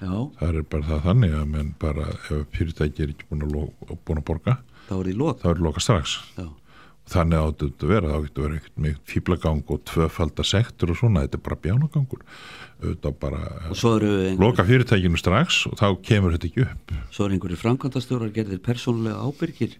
Já, 0.00 0.12
það 0.40 0.48
er 0.50 0.66
bara 0.72 0.88
það 0.88 1.06
þannig 1.10 1.36
að 1.36 1.46
menn 1.54 1.70
bara 1.80 2.08
ef 2.16 2.44
fyrirtæki 2.56 3.04
er 3.04 3.14
ekki 3.14 3.28
búin 3.30 3.46
að, 3.46 3.96
búin 4.08 4.20
að 4.20 4.28
borga 4.30 4.56
þá 4.90 4.94
er 4.98 5.10
er 5.54 5.62
loka 5.62 5.82
strax. 5.84 6.16
Já, 6.36 6.46
þannig 7.10 7.42
áttu 7.42 7.68
þetta 7.68 7.86
að 7.86 7.92
vera, 7.94 8.10
þá 8.10 8.26
getur 8.26 8.44
verið 8.44 8.58
eitthvað 8.58 8.82
með 8.84 8.98
fýblagang 9.10 9.62
og 9.74 9.84
tvöfalda 9.90 10.46
sektur 10.46 10.92
og 10.92 10.98
svona 11.00 11.24
þetta 11.24 11.38
er 11.38 11.44
bara 11.46 11.62
bjánagangur. 11.66 12.26
Auðvitað 12.80 13.16
bara 13.20 13.40
og 13.68 13.80
eru, 13.90 14.10
einhver, 14.24 14.40
loka 14.40 14.64
fyrirtækinu 14.64 15.18
strax 15.20 15.58
og 15.68 15.74
þá 15.76 15.86
kemur 16.06 16.36
þetta 16.36 16.48
ekki 16.48 16.62
upp. 16.64 16.94
Svo 17.12 17.26
eru 17.26 17.36
einhverju 17.36 17.58
framkvæmdastjórar 17.60 18.30
gerðir 18.36 18.62
persónulega 18.64 19.20
ábyrgir 19.20 19.74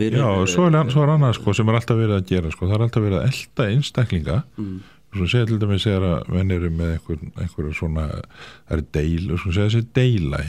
Já, 0.00 0.24
eh, 0.32 0.46
svo 0.50 0.66
er, 0.66 0.78
svo 0.90 1.04
er 1.04 1.12
annað 1.14 1.36
sko 1.38 1.54
sem 1.54 1.70
er 1.70 1.78
alltaf 1.78 2.00
verið 2.00 2.16
að 2.16 2.32
gera 2.32 2.50
sko, 2.50 2.66
það 2.66 2.78
er 2.78 2.86
alltaf 2.88 3.06
verið 3.06 3.20
að 3.20 3.28
elda 3.30 3.68
einstaklinga. 3.76 4.40
Mm. 4.56 4.80
svo 5.10 5.26
segja 5.26 5.46
til 5.50 5.58
dæmis 5.58 5.86
að 5.90 6.04
menn 6.30 6.52
eru 6.54 6.68
með 6.70 6.90
einhver, 6.96 7.22
einhverju 7.42 7.72
svona 7.74 8.04
það 8.10 8.74
er 8.76 8.82
deil, 8.94 9.30
svo 9.42 9.54
segja 9.54 9.70
þessi 9.70 9.88
deila 9.94 10.42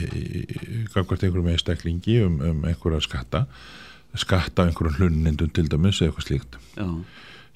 gangvart 0.94 1.24
einhverjum 1.24 1.50
einstaklingi 1.50 2.20
um, 2.22 2.36
um 2.46 2.68
einhverja 2.70 3.02
skatta 3.02 3.46
skatta 4.20 4.64
á 4.64 4.66
einhverjum 4.68 4.98
hlunnindum 4.98 5.50
til 5.54 5.68
dæmis 5.72 6.00
eða 6.02 6.10
eitthvað 6.12 6.26
slíkt. 6.26 6.58
Já, 6.76 6.86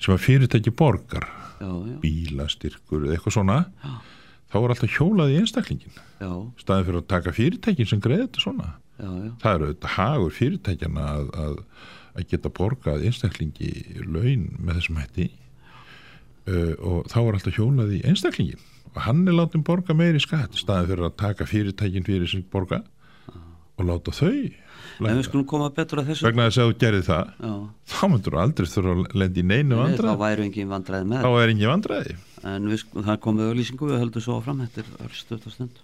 sem 0.00 0.14
að 0.14 0.22
fyrirtæki 0.24 0.72
borgar 0.76 1.26
já, 1.60 1.68
já, 1.68 1.96
bílastyrkur 2.02 3.06
eða 3.06 3.16
eitthvað 3.16 3.36
svona 3.36 3.58
Já. 3.82 3.92
þá 4.52 4.56
er 4.60 4.74
alltaf 4.74 4.96
hjólað 4.96 5.32
í 5.32 5.38
einstaklingin 5.40 5.96
já, 5.96 6.30
staðið 6.62 6.88
fyrir 6.88 7.00
að 7.00 7.08
taka 7.12 7.34
fyrirtækin 7.36 7.90
sem 7.90 8.02
greiði 8.04 8.26
þetta 8.26 8.44
svona. 8.44 8.68
Það 8.96 9.50
eru 9.54 9.70
þetta 9.72 9.92
hagur 9.96 10.36
fyrirtækjana 10.36 11.06
að, 11.12 11.26
að, 11.44 11.56
að 12.16 12.28
geta 12.30 12.52
borgað 12.56 13.04
einstaklingi 13.08 13.72
laun 14.06 14.46
með 14.56 14.78
þessum 14.80 15.00
hætti. 15.02 15.26
Uh, 16.46 16.72
og 16.78 17.08
þá 17.10 17.16
er 17.24 17.36
alltaf 17.36 17.56
hjólað 17.58 17.96
í 17.96 18.02
einstaklingin 18.06 18.62
og 18.96 19.00
hann 19.04 19.24
er 19.26 19.34
látið 19.34 19.64
borga 19.66 19.96
meiri 19.98 20.20
skatt 20.22 20.54
staðið 20.56 20.92
fyrir 20.92 21.08
að 21.08 21.16
taka 21.20 21.46
fyrirtækin 21.50 22.06
fyrir 22.06 22.30
sem 22.30 22.44
borga 22.52 22.78
og 23.76 23.88
láta 23.88 24.14
þau 24.14 24.30
en 25.00 25.18
við 25.18 25.24
skulum 25.28 25.46
koma 25.50 25.68
betur 25.76 26.00
að 26.02 26.08
þessu 26.12 26.26
vegna 26.26 26.46
þess 26.48 26.60
að 26.62 26.70
þú 26.70 26.76
gerir 26.84 27.02
það 27.06 27.24
já, 27.42 27.52
þá 27.92 28.00
myndur 28.12 28.36
þú 28.36 28.40
aldrei 28.44 28.70
þurfa 28.72 28.94
að 28.96 29.16
lendi 29.22 29.42
í 29.42 29.46
neinu 29.50 29.68
Nei, 29.68 29.76
þá 29.76 29.82
vandræði. 29.84 30.16
væru 30.24 30.46
engin 30.46 30.70
vandræði 30.72 31.10
með 31.12 31.26
þá 31.26 31.30
er 31.42 31.52
engin 31.54 31.72
vandræði. 31.74 32.16
En 32.46 32.70
við, 32.70 32.80
skulum- 32.84 33.06
það 33.10 33.20
komið 33.26 33.50
auðlýsingu 33.50 33.90
við 33.90 34.00
höldum 34.04 34.22
svo 34.26 34.38
áfram 34.40 34.62
þetta 34.64 34.84
er 34.84 35.06
örstuð 35.08 35.46
og 35.50 35.52
stund. 35.56 35.82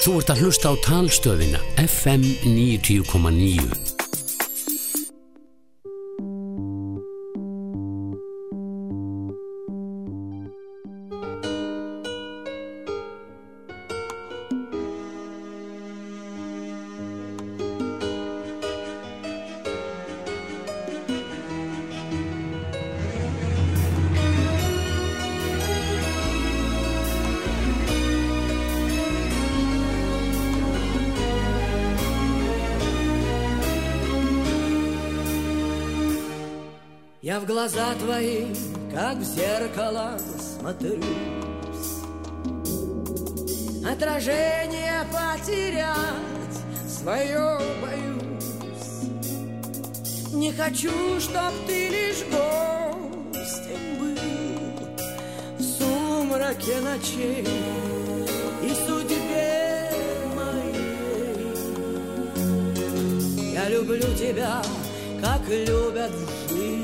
Þú 0.00 0.12
ert 0.16 0.30
að 0.32 0.38
hlusta 0.46 0.70
á 0.72 0.74
talstöðina 0.86 1.60
FM 1.84 2.22
90,9 2.48 3.89
Я 37.30 37.38
в 37.38 37.46
глаза 37.46 37.94
твои, 37.94 38.46
как 38.92 39.18
в 39.18 39.22
зеркало, 39.22 40.18
смотрюсь 40.58 41.04
Отражение 43.88 45.04
потерять 45.12 46.56
свое 46.88 47.60
боюсь. 47.80 49.04
Не 50.32 50.50
хочу, 50.50 50.90
чтоб 51.20 51.52
ты 51.68 51.88
лишь 51.90 52.24
гостем 52.32 54.00
был. 54.00 54.16
В 55.56 55.62
сумраке 55.62 56.80
ночей 56.80 57.46
и 58.60 58.74
судьбе 58.74 59.92
моей. 60.34 61.54
Я 63.54 63.68
люблю 63.68 64.12
тебя, 64.18 64.60
как 65.22 65.48
любят 65.48 66.10
в 66.10 66.48
жизни 66.48 66.79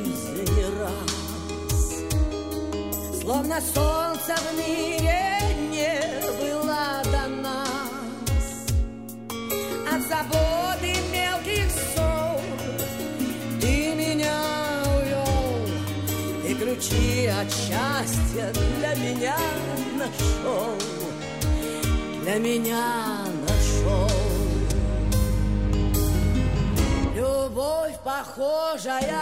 Словно 3.27 3.61
солнце 3.61 4.37
в 4.37 4.57
мире 4.57 5.37
не 5.73 6.01
было 6.39 7.03
до 7.07 7.27
нас. 7.43 8.67
От 9.93 10.01
забот 10.03 10.81
и 10.81 10.95
мелких 11.11 11.69
ссор 11.73 12.41
Ты 13.61 13.97
меня 13.97 14.33
увел. 14.97 15.67
И 16.49 16.55
ключи 16.55 17.27
от 17.27 17.51
счастья 17.51 18.53
для 18.79 18.95
меня 18.95 19.37
нашел. 19.99 20.77
Для 22.23 22.39
меня 22.39 23.25
нашел. 23.49 24.09
Любовь, 27.13 27.99
похожая 28.05 29.21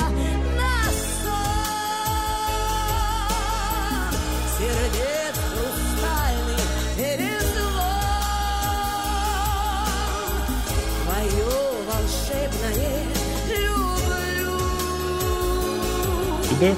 волшебное 12.64 13.04
люблю. 13.48 14.58
Bíddu. 16.50 16.76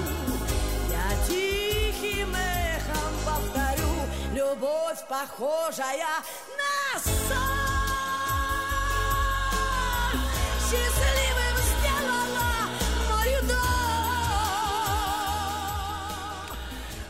Я 0.90 1.08
тихим 1.28 2.34
эхом 2.36 3.14
повторю, 3.26 3.94
любовь 4.34 5.02
похожая 5.10 6.16
на 6.58 7.00
сон. 7.00 7.38
Счастливым 10.68 11.56
сделала 11.70 12.52
мою 13.10 13.40
дом. 13.48 13.58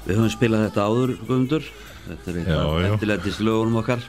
Við 0.05 0.15
höfum 0.17 0.31
spilað 0.33 0.65
þetta 0.69 0.81
áður, 0.89 1.09
Guðmundur. 1.27 1.63
Þetta 2.07 2.27
er 2.31 2.35
Já, 2.35 2.41
eitthvað 2.41 2.81
já. 2.81 2.93
eftirlættis 2.95 3.37
lögunum 3.39 3.77
okkar. 3.83 4.01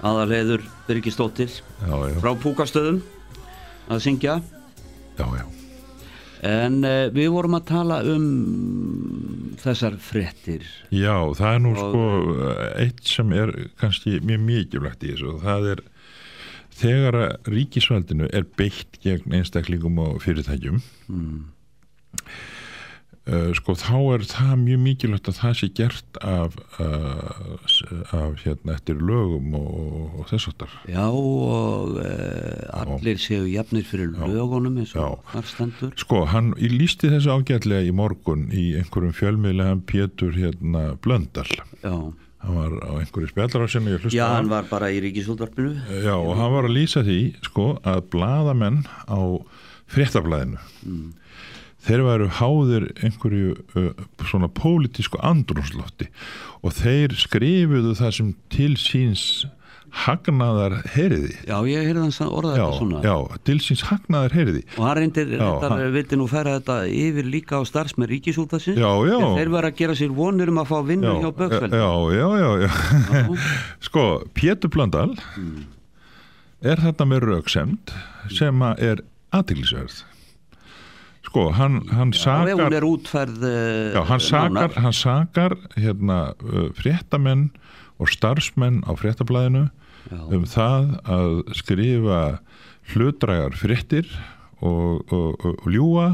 Aðarleiður 0.00 0.62
Birgisdóttir 0.88 1.50
Já, 1.52 1.92
já, 2.08 2.14
frá 2.22 2.30
Púkastöðum 2.40 3.02
að 3.89 4.01
syngja. 4.05 4.41
já, 5.19 5.25
já. 5.39 5.45
En 6.45 6.83
uh, 6.85 7.07
við 7.15 7.29
vorum 7.33 7.55
að 7.57 7.63
tala 7.71 7.95
um 8.05 8.25
þessar 9.63 9.95
fréttir. 10.03 10.65
Já, 10.93 11.15
það 11.33 11.53
er 11.55 11.59
nú 11.63 11.71
Og- 11.73 11.79
sko 11.79 12.03
eitt 12.83 13.01
sem 13.09 13.31
er 13.33 13.53
kannski 13.81 14.19
mjög 14.21 14.43
mikilvægt 14.45 15.03
í 15.07 15.13
þessu 15.15 15.31
og 15.33 15.41
það 15.45 15.69
er 15.73 15.81
þegar 16.75 17.17
að 17.23 17.49
ríkisvaldinu 17.55 18.27
er 18.35 18.43
beitt 18.59 18.99
gegn 19.01 19.33
einstaklingum 19.39 19.97
og 20.05 20.21
fyrirtækjum 20.25 20.81
Mm. 21.09 21.45
Uh, 23.29 23.51
sko 23.57 23.75
þá 23.79 23.95
er 24.15 24.25
það 24.29 24.53
mjög 24.61 24.81
mikilvægt 24.85 25.29
að 25.31 25.37
það 25.39 25.55
sé 25.59 25.69
gert 25.77 26.19
af, 26.21 26.57
uh, 26.83 27.45
af 28.15 28.43
hérna 28.43 28.75
eftir 28.75 28.99
lögum 29.01 29.55
og, 29.59 30.19
og 30.19 30.27
þess 30.31 30.49
aftar 30.51 30.75
Já, 30.89 31.05
og 31.09 31.95
uh, 32.01 32.81
allir 32.81 33.21
séu 33.21 33.47
jafnir 33.49 33.87
fyrir 33.87 34.13
lögunum 34.13 34.81
eins 34.81 34.93
og 34.97 35.01
Já. 35.01 35.31
þar 35.33 35.49
stendur. 35.53 35.95
Sko, 36.01 36.21
hann 36.31 36.53
lísti 36.59 37.11
þessu 37.13 37.33
ágætlega 37.39 37.89
í 37.89 37.95
morgun 37.95 38.47
í 38.53 38.67
einhverjum 38.79 39.15
fjölmiðlega 39.17 39.79
Pétur 39.89 40.37
hérna 40.37 40.85
Blöndal. 41.03 41.49
Já, 41.81 41.95
hann 42.45 42.61
var 42.61 42.77
á 42.85 42.91
einhverju 43.01 43.33
spjallarásinu 43.33 43.99
Já 44.13 44.25
hann 44.35 44.51
var 44.51 44.69
bara 44.69 44.91
í 44.93 45.01
ríkisútvarpinu. 45.03 45.75
Já, 46.05 46.15
og 46.15 46.35
hann 46.37 46.53
var 46.53 46.69
að 46.69 46.77
lýsa 46.77 47.05
því 47.05 47.19
sko 47.45 47.75
að 47.83 48.05
bladamenn 48.13 48.83
á 49.09 49.19
fréttablaðinu 49.91 50.61
þeir 51.85 52.05
væru 52.07 52.29
háðir 52.39 52.87
einhverju 53.05 53.55
uh, 53.77 53.91
svona 54.25 54.49
pólitísku 54.49 55.19
andrúnslofti 55.25 56.09
og 56.65 56.73
þeir 56.79 57.13
skrifuðu 57.19 57.93
það 57.99 58.15
sem 58.19 58.31
til 58.53 58.73
síns 58.81 59.45
hagnaðar 59.95 60.73
heyriði 60.91 61.29
Já, 61.47 61.55
ég 61.69 61.85
heyrði 61.87 62.01
hann 62.03 62.31
orða 62.35 62.55
já, 62.57 62.63
þetta 62.65 62.79
svona. 62.81 63.01
já, 63.05 63.37
til 63.47 63.55
síns 63.63 63.83
hagnaðar 63.87 64.33
heyriði 64.35 64.63
Og 64.75 64.81
hann 64.83 64.97
reyndir, 64.99 65.29
þetta 65.39 65.77
vildi 65.93 66.19
nú 66.19 66.25
færa 66.31 66.55
þetta 66.57 66.75
yfir 66.91 67.29
líka 67.31 67.59
á 67.59 67.63
starfsmenn 67.69 68.09
ríkisútvarsins. 68.11 68.75
Já, 68.81 68.89
já. 69.07 69.15
Þeir 69.37 69.53
var 69.53 69.67
að 69.69 69.77
gera 69.79 69.95
sér 69.95 70.11
vonir 70.17 70.51
um 70.51 70.59
að 70.59 70.67
fá 70.73 70.75
vinnu 70.89 71.13
hjá 71.21 71.29
Bökfeld. 71.37 71.77
já, 71.79 71.91
já, 72.17 72.27
já, 72.41 72.49
já. 72.65 73.23
sko, 73.87 74.03
Pétur 74.35 74.73
Blöndal 74.75 75.15
Hmm. 75.35 75.63
er 76.65 76.79
þetta 76.83 77.05
með 77.07 77.25
rauksemd 77.29 77.95
sem 78.35 78.61
er 78.75 78.99
aðtiklisverð 79.35 80.01
sko, 81.35 81.49
hann, 81.51 81.81
hann 81.91 82.13
Já, 82.15 82.21
sakar 82.23 82.55
hún 82.63 82.73
er 82.79 82.85
útferð 82.87 83.43
já, 83.43 84.01
hann 84.07 84.19
sakar, 84.23 84.51
nánar. 84.55 84.75
hann 84.79 84.93
sakar 84.95 85.55
hérna, 85.75 86.19
uh, 86.39 86.69
fréttamenn 86.79 87.49
og 87.99 88.07
starfsmenn 88.11 88.81
á 88.87 88.91
fréttablaðinu 88.95 89.65
Já. 90.07 90.19
um 90.31 90.45
það 90.47 90.89
að 91.09 91.35
skrifa 91.57 92.21
hlutrægar 92.93 93.55
fréttir 93.57 94.07
og, 94.61 95.03
og, 95.11 95.35
og, 95.43 95.55
og 95.65 95.71
ljúa 95.73 96.07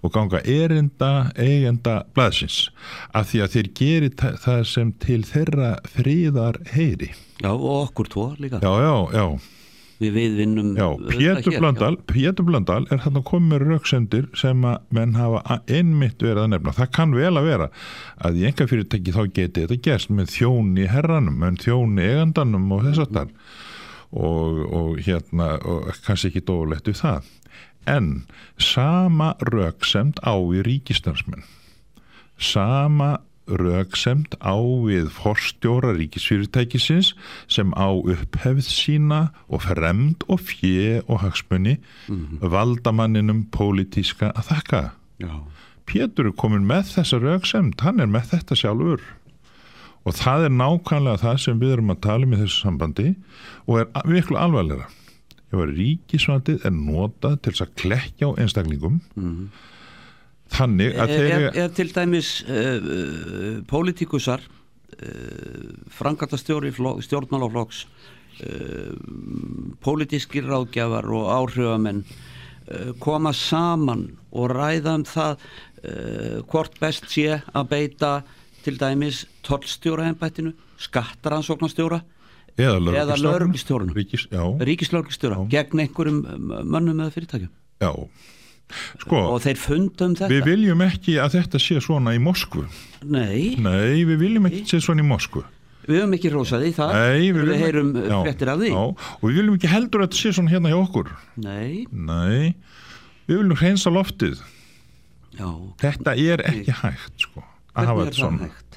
og 0.00 0.12
ganga 0.14 0.38
erinda 0.48 1.30
eigenda 1.36 2.02
blaðsins 2.16 2.70
af 3.12 3.30
því 3.32 3.42
að 3.44 3.54
þeir 3.56 3.70
geri 3.80 4.10
það 4.16 4.62
sem 4.70 4.92
til 5.02 5.22
þeirra 5.28 5.72
fríðar 5.92 6.60
heyri 6.76 7.10
Já, 7.40 7.50
og 7.52 7.88
okkur 7.90 8.08
tvo 8.12 8.26
líka. 8.38 8.60
já, 8.62 8.72
já, 8.86 8.94
já, 9.18 9.26
Við 10.00 10.14
við 10.16 10.36
vinnum 10.38 10.70
já 10.78 10.86
auðvitað 10.86 11.10
Pétur 11.12 11.56
Blöndal 11.60 12.44
Blöndal 12.48 12.84
er 12.88 13.02
þarna 13.04 13.22
komið 13.28 13.50
með 13.50 13.64
rauksendir 13.68 14.28
sem 14.40 14.64
að 14.64 14.86
menn 14.96 15.18
hafa 15.18 15.58
einmitt 15.68 16.24
verið 16.24 16.44
að 16.44 16.52
nefna. 16.54 16.76
Það 16.78 16.92
kann 16.96 17.16
vel 17.18 17.32
að 17.34 17.48
vera 17.50 17.68
að 18.16 18.40
í 18.40 18.46
enga 18.48 18.68
fyrirtæki 18.70 19.16
þá 19.16 19.22
geti 19.26 19.66
þetta 19.66 19.80
gerst 19.84 20.14
með 20.14 20.32
þjóni 20.36 20.88
herranum, 20.88 21.36
með 21.42 21.60
þjóni 21.66 22.08
eigandanum 22.08 22.72
og 22.76 22.88
þess 22.88 23.04
að 23.04 23.14
þar 23.18 23.36
og, 24.10 24.64
og 24.80 25.04
hérna 25.04 25.52
og 25.60 25.92
kannski 26.06 26.32
ekki 26.32 26.46
dóulegt 26.48 26.88
við 26.88 27.00
það. 27.04 27.30
En 27.88 28.10
sama 28.60 29.34
rauksemd 29.52 30.20
á 30.24 30.34
í 30.36 30.64
ríkistarsmenn 30.64 31.44
sama 32.40 33.18
rögsemd 33.58 34.36
á 34.38 34.54
við 34.58 35.10
forstjóra 35.14 35.92
ríkisfyrirtækisins 35.98 37.14
sem 37.50 37.72
á 37.74 37.90
upphefð 37.90 38.66
sína 38.66 39.20
og 39.48 39.64
fremd 39.66 40.26
og 40.28 40.42
fjö 40.46 41.00
og 41.06 41.22
hagsmunni 41.24 41.78
valdamanninum 42.40 43.46
pólitíska 43.50 44.32
að 44.34 44.52
þakka. 44.52 44.82
Já. 45.20 45.34
Pétur 45.90 46.30
er 46.30 46.36
komin 46.38 46.66
með 46.68 46.94
þessa 46.94 47.18
rögsemd, 47.18 47.80
hann 47.82 48.00
er 48.00 48.06
með 48.06 48.30
þetta 48.34 48.54
sjálfur 48.54 49.02
og 50.06 50.16
það 50.16 50.46
er 50.46 50.54
nákvæmlega 50.56 51.20
það 51.20 51.40
sem 51.44 51.58
við 51.60 51.74
erum 51.74 51.92
að 51.92 52.00
tala 52.06 52.26
um 52.26 52.32
í 52.32 52.38
þessu 52.40 52.62
sambandi 52.64 53.08
og 53.66 53.82
er 53.82 54.06
miklu 54.08 54.38
alvarlega. 54.40 54.86
Ef 55.50 55.58
að 55.58 55.74
ríkisvandið 55.76 56.64
er 56.64 56.72
notað 56.76 57.40
til 57.42 57.52
þess 57.52 57.64
að 57.66 57.74
klekja 57.82 58.30
á 58.30 58.38
einstaklingum 58.38 59.00
þannig 60.54 60.96
að 60.98 61.12
þeir 61.14 61.34
er, 61.36 61.46
er 61.64 61.74
til 61.76 61.88
dæmis 61.94 62.30
uh, 62.46 63.60
pólitíkusar 63.70 64.42
uh, 64.44 65.70
frangatastjóri 65.96 66.72
stjórnmálaflokks 66.74 67.84
uh, 67.86 68.92
pólitískir 69.84 70.48
ráðgjafar 70.50 71.08
og 71.10 71.30
áhrifamenn 71.38 72.04
koma 73.02 73.32
saman 73.34 74.04
og 74.30 74.52
ræða 74.52 74.92
um 75.00 75.02
það 75.02 75.40
hvort 76.46 76.76
best 76.78 77.08
sé 77.10 77.40
að 77.50 77.64
beita 77.72 78.10
til 78.62 78.76
dæmis 78.78 79.24
tollstjóra 79.42 80.06
ennbættinu, 80.06 80.52
skattaransóknarstjóra 80.78 81.98
eða 82.60 82.94
eða 83.02 83.16
lögreglustjórnum. 83.20 83.94
Ríkis, 83.96 84.26
já, 84.30 84.42
ríkislörgstjóra 84.60 85.46
gegn 85.50 85.84
einhverjum 85.86 86.20
um, 86.24 86.52
mönnum 86.68 87.00
eða 87.00 87.14
fyrirtækjum. 87.16 87.52
Já 87.80 87.92
sko, 89.02 89.22
og 89.34 89.40
þeir 89.44 89.60
fundum 89.60 90.14
þetta? 90.18 90.30
við 90.32 90.44
viljum 90.48 90.84
ekki 90.86 91.16
að 91.22 91.38
þetta 91.38 91.62
sé 91.62 91.80
svona 91.84 92.14
í 92.16 92.20
Moskvu. 92.22 92.66
Nei, 93.04 93.56
nei, 93.60 94.04
við 94.08 94.20
viljum 94.20 94.50
ekki 94.50 94.62
sé 94.68 94.82
svona 94.84 95.04
í 95.04 95.08
Moskvu. 95.08 95.44
Við 95.88 95.96
höfum 95.96 96.14
ekki 96.18 96.30
rósað 96.30 96.66
í 96.68 96.72
það. 96.76 96.92
Nei, 96.94 97.20
við, 97.32 97.38
viljum 97.40 97.62
heyrum 97.64 97.92
fréttir 98.22 98.50
af 98.52 98.60
því. 98.60 98.70
já, 98.70 98.82
og 99.16 99.24
við 99.26 99.38
viljum 99.40 99.56
ekki 99.56 99.70
heldur 99.72 100.02
að 100.04 100.10
þetta 100.10 100.20
sé 100.20 100.32
svona 100.36 100.52
hérna 100.52 100.72
hjá 100.72 100.78
okkur. 100.78 101.12
Nei, 101.40 101.86
nei, 101.90 102.54
við 103.26 103.40
viljum 103.40 103.60
hreinsa 103.62 103.92
loftið. 103.94 104.42
Já. 105.38 105.48
Þetta 105.80 106.14
er 106.20 106.44
ekki 106.50 106.76
hægt 106.82 107.24
sko, 107.24 107.42
að 107.74 107.90
hafa 107.90 108.06
þetta 108.06 108.20
svona. 108.20 108.50
hægt? 108.50 108.69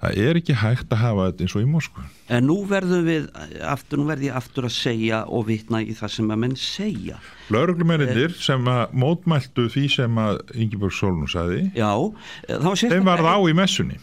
Það 0.00 0.20
er 0.24 0.38
ekki 0.40 0.56
hægt 0.56 0.94
að 0.94 1.02
hafa 1.02 1.26
þetta 1.30 1.44
eins 1.44 1.56
og 1.56 1.64
í 1.64 1.68
Moskvu. 1.70 2.04
En 2.32 2.46
nú 2.48 2.56
verðum 2.70 3.04
við 3.08 3.26
aftur, 3.68 4.00
nú 4.00 4.06
verð 4.08 4.26
ég 4.28 4.38
aftur 4.40 4.68
að 4.68 4.74
segja 4.76 5.20
og 5.28 5.46
vitna 5.50 5.82
í 5.84 5.96
það 5.98 6.14
sem 6.16 6.32
að 6.32 6.40
menn 6.44 6.56
segja. 6.60 7.18
Lauruglumennir 7.52 8.34
sem 8.38 8.70
að 8.70 8.96
mótmæltu 9.04 9.68
því 9.74 9.84
sem 9.96 10.22
að 10.24 10.40
Ingeborg 10.56 10.96
Solnú 10.96 11.28
sagði 11.30 11.66
Já, 11.76 11.92
var 11.92 12.10
þeim 12.48 12.64
var 12.64 12.76
sérstaklega 12.80 13.36
á 13.36 13.38
í 13.44 13.56
messunni. 13.60 14.00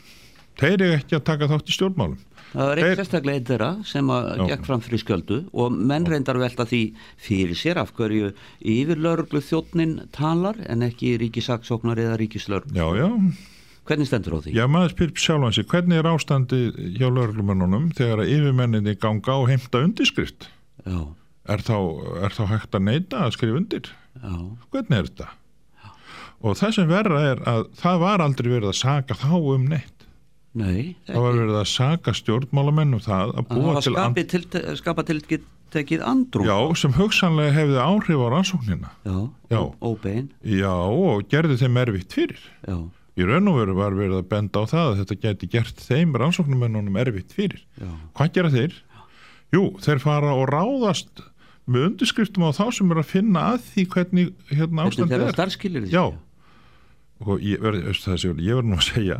Þeir 0.57 0.73
eru 0.77 0.93
ekki 0.97 1.17
að 1.19 1.27
taka 1.27 1.49
þátt 1.51 1.69
í 1.69 1.75
stjórnmálum. 1.75 2.23
Það 2.47 2.69
var 2.69 2.79
eitt 2.81 2.99
sérstaklega 3.01 3.37
eitt 3.41 3.49
þeirra 3.51 3.67
sem 3.85 4.09
að 4.13 4.29
Já. 4.29 4.43
gekk 4.53 4.63
fram 4.69 4.81
fyrir 4.85 5.01
skjöldu 5.03 5.37
og 5.51 5.75
menn 5.89 6.07
reyndar 6.07 6.39
velta 6.39 6.65
því 6.65 6.81
fyrir 7.19 7.59
sér 7.59 7.81
af 7.81 7.91
hverju 7.97 8.31
yfir 8.63 9.01
lauruglu 9.03 9.41
þjóttnin 9.43 9.97
talar 10.15 10.57
en 10.65 10.85
ekki 10.87 11.17
ríkisaksóknar 11.21 11.99
eða 11.99 12.17
ríkislörg. 12.21 12.71
já, 12.71 12.87
já, 12.95 13.09
Hvernig 13.87 14.07
stendur 14.09 14.35
á 14.35 14.39
því? 14.43 14.51
Já, 14.57 14.65
maður 14.67 14.93
spyr 14.95 15.11
sjálfan 15.23 15.55
sig, 15.55 15.65
hvernig 15.71 16.01
er 16.01 16.09
ástandi 16.11 16.61
hjá 16.99 17.07
lögreglumennunum 17.07 17.89
þegar 17.95 18.23
að 18.25 18.31
yfirmenninni 18.35 18.95
ganga 18.99 19.37
og 19.39 19.47
heimta 19.51 19.83
undirskrift? 19.87 20.49
Já, 20.85 20.99
Er 21.47 21.61
þá, 21.63 21.77
er 22.27 22.33
þá 22.35 22.41
hægt 22.51 22.73
að 22.75 22.81
neyta 22.83 23.19
að 23.23 23.35
skrifa 23.37 23.59
undir? 23.61 23.85
já, 24.19 24.33
Hvernig 24.73 24.97
er 24.97 25.05
þetta? 25.07 25.27
Og 26.43 26.57
það 26.59 26.73
sem 26.75 26.89
verra 26.91 27.21
er 27.31 27.39
að 27.49 27.61
það 27.79 28.01
var 28.03 28.21
aldrei 28.25 28.49
verið 28.51 28.67
að 28.73 28.75
saka 28.81 29.15
þá 29.17 29.31
um 29.55 29.63
neitt. 29.71 30.03
nei, 30.57 30.95
Það 31.07 31.23
var 31.23 31.37
verið 31.39 31.55
að 31.61 31.69
saka 31.71 32.13
stjórnmálamenn 32.19 32.93
um 32.97 33.01
það 33.01 33.23
að 33.23 33.39
að 33.39 33.47
búa 33.53 33.79
til 33.81 33.93
and... 33.95 33.95
skapi 33.95 34.25
til, 34.33 34.43
skapa 34.81 35.05
tiltekið 35.07 36.03
andrúm. 36.05 36.45
Já, 36.49 36.57
sem 36.83 36.93
hugsanlega 36.99 37.55
hefði 37.55 37.79
áhrif 37.81 38.21
á 38.21 38.27
rannsóknina. 38.35 38.91
Já, 39.07 39.17
Já. 39.55 39.61
óbein, 39.81 40.27
Já, 40.43 40.73
og 40.75 41.25
gerði 41.31 41.57
þeim 41.63 41.79
erfitt 41.85 42.13
fyrir. 42.19 42.43
já, 42.67 42.77
Í 43.17 43.25
raun 43.25 43.49
og 43.49 43.55
veru 43.57 43.73
var 43.77 43.95
verið 43.97 44.19
að 44.19 44.27
benda 44.29 44.61
á 44.61 44.63
það 44.69 44.87
að 44.91 44.99
þetta 45.01 45.15
geti 45.23 45.47
gert 45.55 45.79
þeim 45.81 46.11
rannsóknumennunum 46.21 46.99
erfitt 47.01 47.33
fyrir. 47.33 47.63
já, 47.81 47.89
Hvað 48.13 48.33
gera 48.35 48.51
þeir? 48.53 48.75
Jú, 49.55 49.63
þeir 49.81 50.01
fara 50.03 50.33
og 50.37 50.45
ráðast 50.51 51.23
með 51.67 51.85
undirskriftum 51.89 52.45
á 52.45 52.51
þá 52.53 52.65
sem 52.77 52.91
er 52.93 52.99
að 53.01 53.09
finna 53.09 53.43
að 53.55 53.61
því 53.71 53.85
hvernig 53.95 54.29
hérna 54.51 54.85
Þetta 54.85 54.87
ástand 54.91 55.07
er. 55.07 55.13
þeirra 55.17 55.27
er 55.31 55.37
starfskilir 55.37 55.87
Já, 55.91 56.03
og 57.25 57.41
ég 57.41 57.63
verði 57.63 57.81
nú 58.67 58.77
að 58.77 58.85
segja 58.91 59.17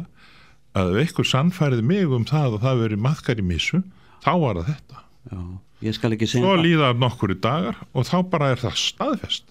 að 0.78 0.92
ef 0.94 1.00
einhver 1.08 1.26
sannfærið 1.32 1.82
mig 1.90 2.06
um 2.14 2.26
það 2.30 2.58
og 2.60 2.62
það 2.68 2.82
verið 2.84 3.02
maðkar 3.08 3.40
í 3.42 3.46
missu, 3.50 3.80
þá 4.22 4.32
var 4.44 4.60
það 4.62 4.68
þetta. 4.76 5.02
Já, 5.32 5.40
ég 5.88 5.96
skal 5.98 6.12
ekki 6.14 6.28
segja 6.30 6.44
Svo 6.46 6.54
það. 6.54 6.64
líða 6.68 6.92
nokkur 7.02 7.34
í 7.34 7.40
dagar 7.42 7.80
og 7.98 8.06
þá 8.06 8.18
bara 8.30 8.52
er 8.54 8.62
það 8.62 8.78
staðfest 8.84 9.50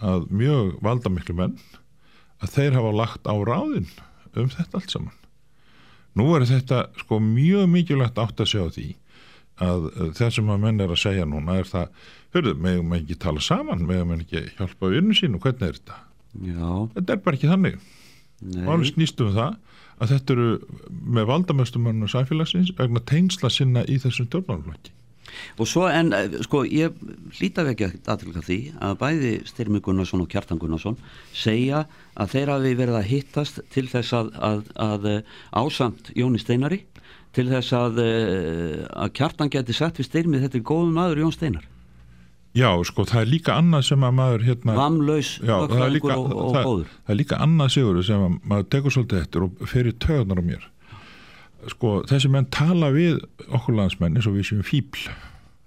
að 0.00 0.26
mjög 0.32 0.74
valdamiklu 0.82 1.36
menn 1.38 1.54
að 2.40 2.54
þeir 2.56 2.78
hafa 2.78 2.92
lagt 2.96 3.28
á 3.28 3.34
ráðin 3.36 3.88
um 4.38 4.50
þetta 4.50 4.78
allt 4.78 4.94
saman. 4.94 5.16
Nú 6.18 6.26
er 6.34 6.46
þetta 6.48 6.84
sko 6.98 7.20
mjög 7.22 7.68
mikilvægt 7.70 8.18
átt 8.18 8.42
að 8.42 8.50
sjá 8.50 8.62
því 8.74 8.88
að 9.60 9.88
uh, 9.90 10.10
það 10.16 10.34
sem 10.36 10.52
að 10.52 10.62
menn 10.64 10.82
er 10.82 10.92
að 10.92 11.02
segja 11.02 11.26
núna 11.28 11.58
er 11.60 11.68
það, 11.68 11.90
hörðu, 12.34 12.54
megum 12.64 12.94
ekki 12.96 13.18
tala 13.20 13.42
saman, 13.44 13.84
megum 13.86 14.14
ekki 14.16 14.46
hjálpa 14.56 14.92
vinnu 14.94 15.16
sín 15.16 15.36
og 15.36 15.44
hvernig 15.44 15.68
er 15.68 15.80
þetta? 15.80 15.98
Já, 16.46 16.70
Þetta 16.94 17.12
er 17.12 17.24
bara 17.24 17.38
ekki 17.38 17.50
þannig. 17.50 17.80
Máli 18.40 18.88
snýst 18.88 19.20
um 19.20 19.34
það 19.34 19.58
að 20.00 20.12
þetta 20.14 20.34
eru 20.36 20.48
með 20.88 21.26
valdamöstumönnum 21.28 22.08
samfélagsins 22.08 22.72
vegna 22.78 23.02
tengsla 23.04 23.50
sinna 23.52 23.82
í 23.84 23.98
þessum 24.00 24.30
stjórnmálflokki. 24.30 24.94
Og 25.58 25.68
svo 25.68 25.86
en, 25.90 26.12
eh, 26.16 26.36
sko, 26.46 26.62
ég 26.64 26.94
hlýta 27.38 27.64
vekja 27.66 27.90
aðtilka 28.04 28.44
því 28.46 28.58
að 28.80 28.96
bæði 29.00 29.32
Styrmi 29.48 29.80
Gunnarsson 29.84 30.22
og 30.24 30.30
Kjartan 30.32 30.60
Gunnarsson 30.60 30.98
segja 31.32 31.86
að 32.16 32.36
þeir 32.36 32.54
hafi 32.54 32.76
verið 32.78 33.00
að 33.00 33.10
hittast 33.10 33.60
til 33.72 33.86
þess 33.90 34.14
að, 34.16 34.32
að, 34.36 34.62
að 34.76 35.10
eh, 35.10 35.34
ásamt 35.52 36.12
Jóni 36.16 36.40
Steinari 36.42 36.84
til 37.36 37.46
þess 37.50 37.74
að, 37.76 38.00
eh, 38.04 38.86
að 38.90 39.12
Kjartan 39.18 39.52
geti 39.52 39.76
sett 39.76 40.00
við 40.00 40.10
Styrmi 40.10 40.42
þetta 40.42 40.58
er 40.58 40.66
góðum 40.72 40.96
maður 40.98 41.24
Jón 41.24 41.36
Steinar. 41.36 41.68
Já, 42.50 42.72
sko, 42.82 43.04
það 43.06 43.20
er 43.20 43.28
líka 43.30 43.54
annað 43.54 43.84
sem 43.86 44.02
að 44.02 44.14
maður 44.18 44.44
hérna... 44.48 44.74
Vamlaus, 44.74 45.36
það 45.38 45.84
líka, 45.94 46.16
og, 46.18 46.32
og 46.34 46.56
það, 46.56 46.64
góður. 46.66 46.94
það 46.96 47.12
er 47.14 47.18
líka 47.20 47.38
annað 47.44 47.72
sigur 47.76 48.00
sem 48.08 48.24
að 48.26 48.38
maður 48.50 48.68
tekur 48.74 48.94
svolítið 48.96 49.20
eftir 49.20 49.44
og 49.46 49.60
fyrir 49.70 49.94
töðunar 50.02 50.42
á 50.42 50.44
mér 50.48 50.64
sko 51.68 52.00
þessi 52.08 52.30
menn 52.32 52.48
tala 52.52 52.90
við 52.94 53.20
okkur 53.50 53.76
landsmenn 53.76 54.16
eins 54.16 54.28
og 54.30 54.38
við 54.38 54.50
séum 54.50 54.66
fíbl 54.66 55.08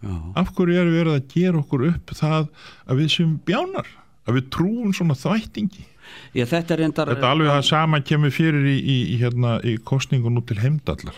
Já, 0.03 0.15
af 0.39 0.51
hverju 0.57 0.79
er 0.81 0.89
verið 0.91 1.15
að 1.15 1.27
gera 1.31 1.61
okkur 1.61 1.85
upp 1.87 2.13
það 2.17 2.47
að 2.89 3.01
við 3.01 3.11
séum 3.13 3.35
bjánar 3.47 3.89
að 4.27 4.39
við 4.39 4.49
trúum 4.55 4.95
svona 4.95 5.15
þvættingi? 5.19 5.85
Já 6.35 6.45
þetta 6.49 6.75
er 6.75 6.81
reyndar... 6.83 7.11
þetta 7.13 7.27
er 7.27 7.35
alveg 7.35 7.51
það 7.53 7.67
sama 7.69 8.01
kemur 8.03 8.33
fyrir 8.35 8.67
í, 8.67 8.75
í, 8.79 8.97
í, 9.13 9.19
hérna, 9.21 9.55
í 9.63 9.77
kostningun 9.87 10.39
út 10.41 10.49
til 10.49 10.59
heimdallar. 10.59 11.15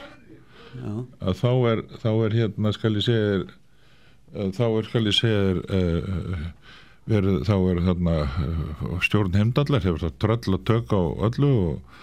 Já, 0.76 0.91
að 1.23 1.39
þá 1.39 1.51
er, 1.71 1.82
þá 2.03 2.09
er 2.13 2.38
hérna 2.39 2.73
skal 2.76 2.93
ég 2.97 3.05
segja 3.07 4.49
þá 4.55 4.65
er 4.67 4.89
skal 4.89 5.05
ég 5.07 5.15
segja 5.15 5.43
uh, 5.55 6.47
verið, 7.09 7.39
þá 7.47 7.55
er 7.57 7.82
þarna 7.89 8.15
uh, 8.26 8.97
stjórn 9.05 9.38
heimdallar 9.39 9.86
hefur 9.86 10.03
það 10.03 10.17
tröll 10.23 10.57
að 10.57 10.65
tökka 10.69 10.99
á 10.99 11.05
öllu 11.30 11.51
og 11.69 12.01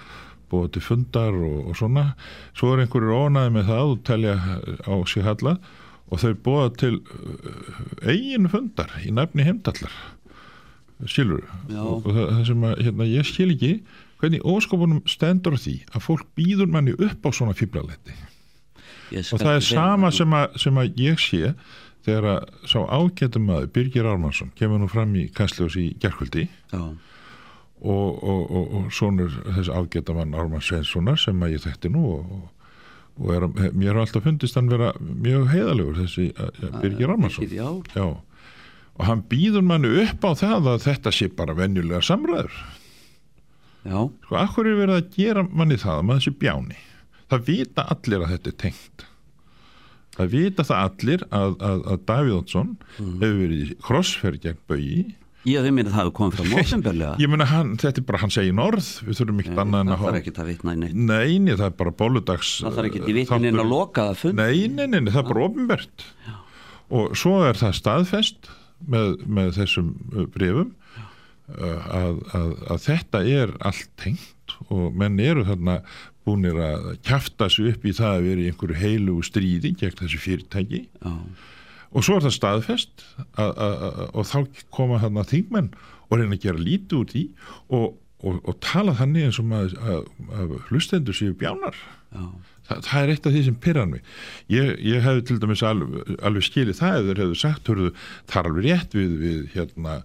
búið 0.52 0.74
til 0.76 0.84
fundar 0.86 1.36
og, 1.36 1.58
og 1.72 1.78
svona. 1.80 2.10
Svo 2.54 2.74
er 2.74 2.84
einhverjur 2.84 3.26
ónaði 3.26 3.56
með 3.56 3.70
það 3.72 3.92
og 3.94 4.02
telja 4.08 4.36
á 4.84 4.94
sig 5.08 5.26
halla 5.26 5.56
og 6.12 6.20
þau 6.20 6.32
búið 6.44 6.74
til 6.82 6.94
uh, 7.00 8.08
eigin 8.12 8.50
fundar 8.52 8.92
í 9.00 9.12
nefni 9.16 9.48
heimdallar. 9.48 9.94
Skilur 11.08 11.42
Já. 11.66 11.82
og 11.82 12.06
það, 12.06 12.26
það 12.28 12.42
sem 12.46 12.66
að 12.68 12.82
hérna, 12.86 13.06
ég 13.10 13.26
skil 13.26 13.50
ekki 13.56 13.72
hvernig 14.22 14.44
óskopunum 14.46 15.00
stendur 15.10 15.56
því 15.58 15.80
að 15.90 16.04
fólk 16.04 16.28
býður 16.38 16.70
manni 16.70 16.94
upp 16.94 17.26
á 17.26 17.30
svona 17.34 17.56
skal 17.58 17.88
og 19.12 19.40
það 19.42 19.56
er 19.56 19.64
sama 19.66 20.12
sem 20.14 20.36
að, 20.36 20.58
sem 20.62 20.78
að 20.78 21.00
ég 21.02 21.18
sé 21.20 21.54
þegar 22.06 22.28
að 22.32 22.68
sá 22.70 22.78
ágættum 22.86 23.48
maður 23.48 23.72
Birgir 23.74 24.08
Ármannsson 24.08 24.52
kemur 24.58 24.80
nú 24.82 24.88
fram 24.90 25.12
í 25.18 25.26
Kastljós 25.34 25.76
í 25.80 25.90
gerkvöldi 26.02 26.46
Já, 26.46 26.82
og, 27.82 28.18
og, 28.22 28.42
og, 28.46 28.74
og 28.78 28.90
sonur 28.94 29.32
þess 29.56 29.70
ágættamann 29.72 30.36
Ármann 30.38 30.62
Sveinssonar 30.62 31.18
sem 31.18 31.40
að 31.42 31.56
ég 31.56 31.64
þekkti 31.64 31.90
nú 31.90 32.02
og, 32.14 32.34
og 33.18 33.32
er, 33.34 33.48
mér 33.74 33.96
har 33.96 34.04
alltaf 34.04 34.26
fundist 34.26 34.58
hann 34.58 34.70
vera 34.70 34.92
mjög 35.00 35.48
heiðalegur 35.50 35.98
þessi 36.04 36.28
að 36.38 36.78
Birgir 36.82 37.14
Ármannsson. 37.14 37.48
Birgir, 37.48 37.58
já. 37.58 37.98
já. 37.98 38.06
Og 39.00 39.08
hann 39.08 39.24
býður 39.26 39.64
manni 39.66 39.90
upp 40.04 40.24
á 40.28 40.30
það 40.38 40.70
að 40.74 40.82
þetta 40.86 41.12
sé 41.16 41.28
bara 41.34 41.56
venjulega 41.58 42.02
samræður. 42.06 42.58
Já, 43.82 43.98
sko, 44.26 44.36
akkur 44.38 44.68
er 44.70 44.78
verið 44.78 44.98
að 45.00 45.14
gera 45.16 45.42
manni 45.48 45.78
það 45.80 45.96
að 45.98 46.04
maður 46.10 46.26
sé 46.26 46.32
bjáni? 46.38 46.76
Það 47.32 47.48
vita 47.48 47.86
allir 47.90 48.22
að 48.22 48.34
þetta 48.34 48.52
er 48.52 48.58
tengt. 48.60 49.06
Það 50.12 50.34
vita 50.36 50.66
það 50.68 50.82
allir 50.86 51.24
að, 51.32 51.54
að, 51.64 51.82
að 51.88 52.02
Davíð 52.10 52.36
Oddsson 52.36 52.72
hefur 52.98 53.38
verið 53.40 53.62
í 53.64 53.76
krossferð 53.82 54.42
gegn 54.44 54.60
baugi 54.68 55.04
ég 55.48 55.68
minna 55.74 55.90
það 55.90 55.98
hefur 56.04 56.14
komið 56.18 56.36
fram 56.38 56.52
ósumberlega 56.60 57.14
ég 57.22 57.30
meina 57.32 57.46
hann, 57.50 57.72
þetta 57.82 58.02
er 58.02 58.06
bara 58.10 58.20
hann 58.22 58.34
segir 58.34 58.60
orð 58.62 58.90
við 59.06 59.18
þurfum 59.20 59.42
ekkert 59.42 59.62
annað 59.64 59.82
en 59.84 59.92
Það 59.92 59.94
að 59.94 60.02
þarf 60.02 60.08
hafa 60.12 60.20
ekki 60.22 60.34
að 60.42 60.50
vitna 60.52 60.74
í 60.74 60.80
neitt. 60.82 60.98
Nei, 61.10 61.38
nei, 61.42 61.52
það 61.56 61.66
er 61.68 61.76
bara 61.82 61.94
bóludags 62.02 62.52
Það 62.62 62.76
þarf 62.78 62.90
ekki 62.90 63.02
að 63.02 63.18
vitna 63.18 63.40
inn 63.50 63.62
að 63.64 63.72
loka 63.72 64.06
það 64.10 64.20
fund 64.22 64.38
nei, 64.42 64.68
nei, 64.68 64.86
nei, 64.86 65.00
nei, 65.00 65.10
það 65.10 65.22
er 65.24 65.28
bara 65.32 65.46
ofinbert 65.48 66.06
og 66.92 67.16
svo 67.16 67.34
er 67.48 67.56
það 67.58 67.76
staðfest 67.80 68.50
með, 68.92 69.12
með 69.26 69.52
þessum 69.56 69.90
uh, 70.12 70.26
brefum 70.34 70.72
uh, 71.56 71.82
að, 72.02 72.22
að, 72.36 72.50
að 72.74 72.82
þetta 72.86 73.22
er 73.40 73.54
allt 73.64 73.88
tengt 74.02 74.56
og 74.68 74.92
menn 75.00 75.16
eru 75.22 75.46
þarna 75.48 75.78
búnir 76.26 76.58
að 76.62 76.90
kjafta 77.06 77.48
sig 77.50 77.72
upp 77.72 77.86
í 77.88 77.94
það 77.96 78.18
að 78.18 78.26
vera 78.28 78.42
í 78.42 78.50
einhverju 78.50 78.78
heilu 78.78 79.14
stríði 79.26 79.72
gegn 79.80 79.96
þessu 79.98 80.20
fyrirtæki. 80.22 80.84
Já, 81.02 81.14
og 81.92 82.04
svo 82.04 82.18
er 82.18 82.26
það 82.26 82.36
staðfest 82.38 83.04
að, 83.36 83.50
að, 83.50 83.74
að, 83.88 83.98
og 84.12 84.28
þá 84.28 84.38
koma 84.74 85.00
þarna 85.02 85.26
þingmenn 85.28 85.72
og 86.08 86.14
reyna 86.20 86.38
að 86.38 86.46
gera 86.46 86.62
lítið 86.62 87.02
út 87.02 87.16
í 87.18 87.26
og, 87.72 87.90
og, 88.22 88.38
og 88.40 88.56
tala 88.64 88.96
þannig 88.98 89.28
eins 89.28 89.42
og 89.42 89.50
maður 89.50 89.76
að, 89.82 90.08
að 90.38 90.56
hlustendur 90.70 91.16
séu 91.16 91.36
bjánar. 91.38 91.76
Já, 92.12 92.24
Þa, 92.62 92.76
það 92.86 93.00
er 93.00 93.10
eitt 93.10 93.24
af 93.26 93.32
því 93.34 93.40
sem 93.42 93.54
pyrran 93.58 93.90
mig. 93.90 94.02
Ég, 94.52 94.68
ég 94.86 95.02
hefði 95.02 95.24
til 95.26 95.38
dæmis 95.42 95.64
alveg, 95.66 96.12
alveg 96.22 96.44
skilið 96.46 96.78
það 96.78 96.98
eða 97.00 97.16
hefðu 97.18 97.38
sagt 97.40 97.70
hörðu, 97.72 97.88
það 98.30 98.38
er 98.38 98.50
alveg 98.50 98.68
rétt 98.68 98.94
við, 98.94 99.16
við 99.18 99.40
hérna, 99.56 99.96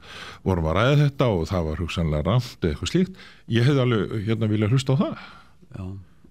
vorum 0.48 0.70
að 0.72 0.80
ræða 0.80 0.98
þetta 1.04 1.30
og 1.36 1.46
það 1.52 1.70
var 1.70 1.84
hugsanlega 1.84 2.26
ramt 2.26 2.58
eða 2.58 2.74
eitthvað 2.74 2.94
slíkt. 2.94 3.24
Ég 3.54 3.70
hefði 3.70 3.84
alveg 3.86 4.16
hérna 4.26 4.50
vilja 4.56 4.72
hlusta 4.74 4.98
á 4.98 5.02
það. 5.04 5.26
Já 5.78 5.86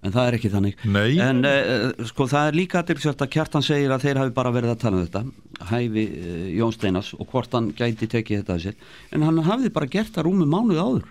En 0.05 0.13
það 0.13 0.27
er 0.29 0.35
ekki 0.37 0.49
þannig. 0.53 0.81
Nei. 0.93 1.17
En 1.23 1.41
uh, 1.47 2.05
sko 2.07 2.27
það 2.29 2.49
er 2.51 2.57
líka 2.59 2.81
aðeinsvært 2.83 3.23
að 3.25 3.31
Kjartan 3.33 3.65
segir 3.65 3.93
að 3.95 4.03
þeir 4.05 4.19
hafi 4.21 4.33
bara 4.35 4.51
verið 4.53 4.73
að 4.75 4.81
tala 4.83 4.99
um 4.99 5.05
þetta. 5.07 5.23
Hæfi 5.71 6.03
uh, 6.07 6.43
Jón 6.59 6.75
Steinas 6.75 7.13
og 7.17 7.31
hvort 7.31 7.55
hann 7.57 7.71
gæti 7.77 8.09
tekið 8.11 8.43
þetta 8.43 8.57
að 8.57 8.65
sér. 8.67 8.77
En 9.15 9.25
hann 9.25 9.41
hafði 9.47 9.71
bara 9.73 9.89
gert 9.97 10.13
það 10.15 10.29
rúmi 10.29 10.45
mánuð 10.49 10.83
áður. 10.83 11.07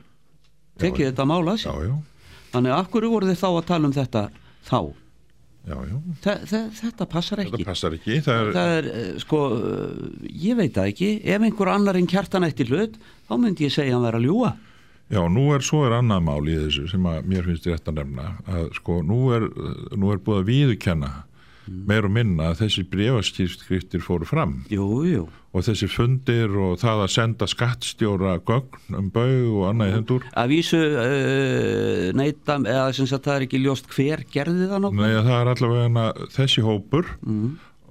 Tekið 0.82 1.10
þetta 1.10 1.26
mál 1.28 1.42
að 1.42 1.58
já, 1.58 1.64
sér. 1.66 1.88
Já, 1.90 1.96
Þannig 2.54 2.76
af 2.76 2.92
hverju 2.92 3.10
voru 3.12 3.28
þið 3.28 3.42
þá 3.42 3.48
að 3.50 3.66
tala 3.72 3.88
um 3.90 3.96
þetta 3.96 4.22
þá? 4.70 4.78
já, 5.66 5.76
já. 5.90 5.96
Þa, 6.22 6.34
þa, 6.46 6.60
þetta 6.78 7.06
passar 7.10 7.42
ekki. 7.42 7.52
þetta 7.56 7.68
passar 7.72 7.96
ekki. 7.96 8.18
Það 8.22 8.38
er, 8.38 8.52
Það 8.54 8.74
er, 8.76 8.88
eh, 8.92 9.08
sko, 9.24 9.40
ég 10.46 10.60
veit 10.60 10.76
það 10.76 10.92
ekki, 10.92 11.10
ef 11.26 11.46
einhver 11.48 11.72
annar 11.72 11.98
en 11.98 12.06
kjartan 12.10 12.46
eftir 12.46 12.70
hlut, 12.70 12.94
þá 13.26 13.34
myndi 13.42 13.66
ég 13.66 13.74
segja 13.74 13.96
hann 13.96 14.06
vera 14.06 14.20
að 14.22 14.28
ljúa. 14.28 14.52
Já, 15.06 15.20
nú 15.30 15.44
er 15.54 15.62
svo 15.62 15.84
er 15.86 15.94
annað 16.00 16.24
mál 16.26 16.50
í 16.50 16.56
þessu 16.64 16.88
sem 16.90 17.04
að 17.06 17.30
mér 17.30 17.46
finnst 17.46 17.68
rétt 17.70 17.90
að 17.90 18.00
nefna 18.00 18.30
að 18.50 18.68
sko 18.80 19.00
nú 19.06 19.20
er, 19.36 19.46
nú 19.94 20.10
er 20.10 20.22
búið 20.22 20.40
að 20.40 20.48
viðurkenna 20.50 21.12
meir 21.66 22.06
og 22.06 22.12
minna 22.14 22.52
að 22.52 22.60
þessi 22.64 22.84
brefaskýrskriftir 22.90 24.02
fóru 24.04 24.26
fram. 24.28 24.60
Jú, 24.70 24.86
jú, 25.06 25.24
og 25.56 25.64
þessi 25.66 25.88
fundir 25.90 26.52
og 26.62 26.76
það 26.82 27.04
að 27.04 27.12
senda 27.14 27.48
skattstjóra 27.50 28.36
gögn 28.46 28.98
um 28.98 29.08
baug 29.14 29.54
og 29.60 29.68
annað 29.70 29.90
í 29.90 29.94
hendur 29.96 30.26
að 30.36 30.52
vísu 30.52 30.80
uh, 30.80 32.10
neita, 32.16 32.58
eða 32.60 32.90
sem 32.96 33.08
sagt 33.10 33.26
það 33.26 33.38
er 33.38 33.46
ekki 33.48 33.62
ljóst 33.64 33.88
hver 33.94 34.26
gerði 34.32 34.68
það 34.70 34.84
nokkuð. 34.84 35.00
Nei, 35.02 35.16
að 35.16 35.30
það 35.30 35.38
er 35.38 35.52
allavega 35.54 36.28
þessi 36.36 36.66
hópur 36.66 37.10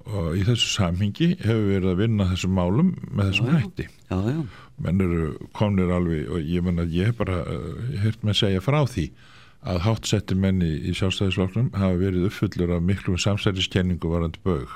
og 0.05 0.35
í 0.37 0.43
þessu 0.45 0.71
samhengi 0.75 1.31
hefur 1.41 1.65
verið 1.71 1.91
að 1.91 2.01
vinna 2.03 2.29
þessum 2.29 2.55
málum 2.59 2.93
með 3.09 3.31
þessum 3.31 3.51
hætti. 3.55 3.87
Já, 4.05 4.17
já, 4.29 4.39
menn 4.81 5.01
eru 5.05 5.29
komnir 5.55 5.91
alveg 5.95 6.29
og 6.35 6.41
ég 6.43 6.65
menna 6.65 6.83
ég 6.91 7.11
hef 7.11 7.21
bara 7.21 7.41
uh, 7.47 7.75
heyrt 8.03 8.23
með 8.27 8.41
segja 8.41 8.63
frá 8.65 8.81
því 8.89 9.09
að 9.65 9.79
háttsetti 9.87 10.35
menni 10.37 10.67
í 10.85 10.91
sjálfstæðisflokknum 10.97 11.71
hafa 11.73 11.95
verið 11.97 12.27
uppfullur 12.27 12.75
af 12.75 12.83
miklum 12.85 13.17
samsæriskenningu 13.17 14.11
varandi 14.11 14.41
baug 14.45 14.67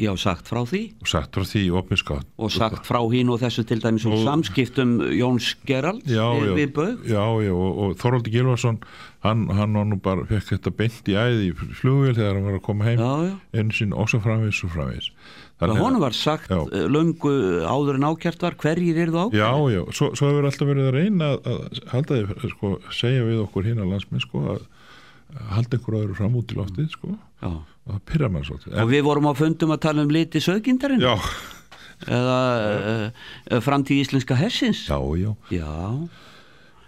já, 0.00 0.12
sagt 0.16 0.46
frá 0.48 0.62
því. 0.64 0.78
Og 1.02 1.08
sagt 1.10 1.34
frá 1.34 1.42
því 1.44 1.60
í 1.66 1.70
opinskátt. 1.76 2.24
Og 2.40 2.52
sagt 2.54 2.86
frá 2.88 3.00
hín 3.10 3.28
og 3.34 3.40
þessu 3.42 3.64
til 3.68 3.80
dæmis 3.82 4.06
og, 4.06 4.14
Og- 4.16 4.22
samskiptum 4.24 4.94
Jóns 5.12 5.50
Gerald 5.66 6.06
já, 6.06 6.22
við, 6.38 6.46
já, 6.46 6.54
við 6.56 6.72
Baug. 6.78 7.02
já, 7.10 7.24
já, 7.44 7.52
og, 7.52 7.78
og 7.82 7.96
Þorvaldi 8.00 8.32
Gilvarsson 8.32 8.78
hann, 9.26 9.42
hann 9.50 9.74
var 9.76 9.84
nú 9.90 9.98
bara, 10.00 10.24
fekk 10.30 10.54
þetta 10.54 10.72
beint 10.78 11.10
í 11.10 11.18
æði 11.18 11.50
í 11.50 11.52
flugvél 11.82 12.14
þegar 12.16 12.38
hann 12.38 12.48
var 12.48 12.56
að 12.60 12.64
koma 12.70 12.86
heim 12.88 13.02
Já, 13.02 13.12
já. 13.28 13.34
einu 13.60 13.76
sinn 13.76 13.92
og 13.92 14.08
svo 14.08 14.22
framvegis 14.24 14.62
og 14.64 14.72
framvegis 15.60 15.78
Það 15.80 15.84
honum 15.84 16.02
var 16.06 16.16
sagt 16.18 16.50
Já. 16.50 16.58
uh, 16.64 16.86
löngu 16.96 17.32
áður 17.68 17.98
en 18.00 18.06
ákjart 18.10 18.44
var 18.46 18.56
hverjir 18.64 19.00
eru 19.04 19.14
það 19.18 19.36
Já, 19.38 19.50
já, 19.76 19.80
svo, 19.98 20.10
svo 20.18 20.30
hefur 20.32 20.48
alltaf 20.50 20.70
verið 20.72 20.88
að 20.90 20.96
reyna 20.98 21.30
að, 21.36 21.50
að 21.52 21.80
halda 21.94 22.20
því, 22.20 22.52
sko, 22.56 22.72
segja 23.00 23.26
við 23.28 23.42
okkur 23.44 23.68
hinn 23.70 23.82
að 23.84 23.92
landsminn, 23.94 24.24
sko, 24.24 24.44
að 24.56 24.64
halda 25.54 25.76
einhver 25.78 25.98
öðru 26.00 26.16
fram 26.18 26.40
út 26.40 26.50
í 26.50 26.58
loftið, 26.58 26.88
sko, 26.96 27.12
Já. 27.44 27.50
og 27.52 27.92
það 27.94 28.00
pyrra 28.10 28.28
mann 28.34 28.48
svolítið. 28.48 28.74
Og 28.82 28.88
við 28.90 29.04
vorum 29.06 29.28
á 29.30 29.32
fundum 29.38 29.76
að 29.76 29.82
tala 29.86 30.02
um 30.02 30.10
liti 30.16 30.42
söggindarinn. 30.42 31.04
já, 31.04 31.14
eða 32.08 32.40
uh, 32.56 33.60
framtíð 33.60 34.00
íslenska 34.06 34.36
hersins 34.40 34.86
Já, 34.88 34.98
já. 35.20 35.30
Já, 35.52 35.74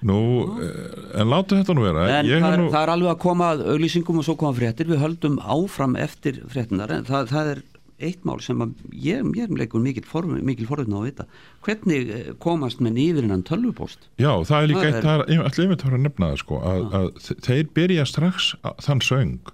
Nú, 0.02 0.16
eh, 0.58 1.20
en 1.22 1.28
láta 1.30 1.54
þetta 1.60 1.74
nú 1.78 1.84
vera. 1.84 2.06
en 2.18 2.26
það 2.26 2.46
er, 2.48 2.56
nú, 2.58 2.70
það 2.72 2.82
er 2.82 2.90
alveg 2.96 3.10
að 3.12 3.18
koma 3.22 3.50
að 3.54 3.60
auglýsingum 3.70 4.16
og 4.18 4.24
svo 4.26 4.34
koma 4.40 4.50
fréttir, 4.56 4.88
við 4.90 4.98
höldum 4.98 5.36
áfram 5.38 5.94
eftir 5.94 6.40
fréttinar, 6.50 6.90
en 6.96 7.04
það, 7.06 7.28
það 7.30 7.50
er 7.52 7.60
eitt 8.08 8.24
mál 8.28 8.40
sem 8.44 8.60
að 8.64 8.72
ég, 8.92 9.24
ég 9.38 9.52
leikur 9.58 9.82
mikil, 9.84 10.04
form, 10.08 10.34
mikil 10.44 10.66
forðun 10.68 10.94
á 10.94 10.98
að 11.00 11.06
vita 11.08 11.26
hvernig 11.66 12.10
eh, 12.16 12.30
komast 12.42 12.82
menn 12.84 12.98
yfir 13.00 13.24
innan 13.26 13.44
tölvupost 13.48 14.08
já, 14.20 14.30
það 14.48 14.58
er 14.58 14.70
líka 14.72 14.82
Það 14.82 14.88
eitt, 14.90 14.98
er- 14.98 15.08
það 15.08 15.24
er 15.36 15.42
allir 15.46 15.64
einmitt 15.66 15.82
að 15.82 15.88
fara 15.88 15.98
að 16.00 16.06
nefna 16.08 16.30
það, 16.32 16.38
sko, 16.44 16.60
að, 16.72 16.86
að 17.00 17.08
þe- 17.26 17.38
þeir 17.48 17.72
byrja 17.80 18.06
strax 18.12 18.50
að, 18.62 18.78
þann 18.88 19.04
söng 19.08 19.52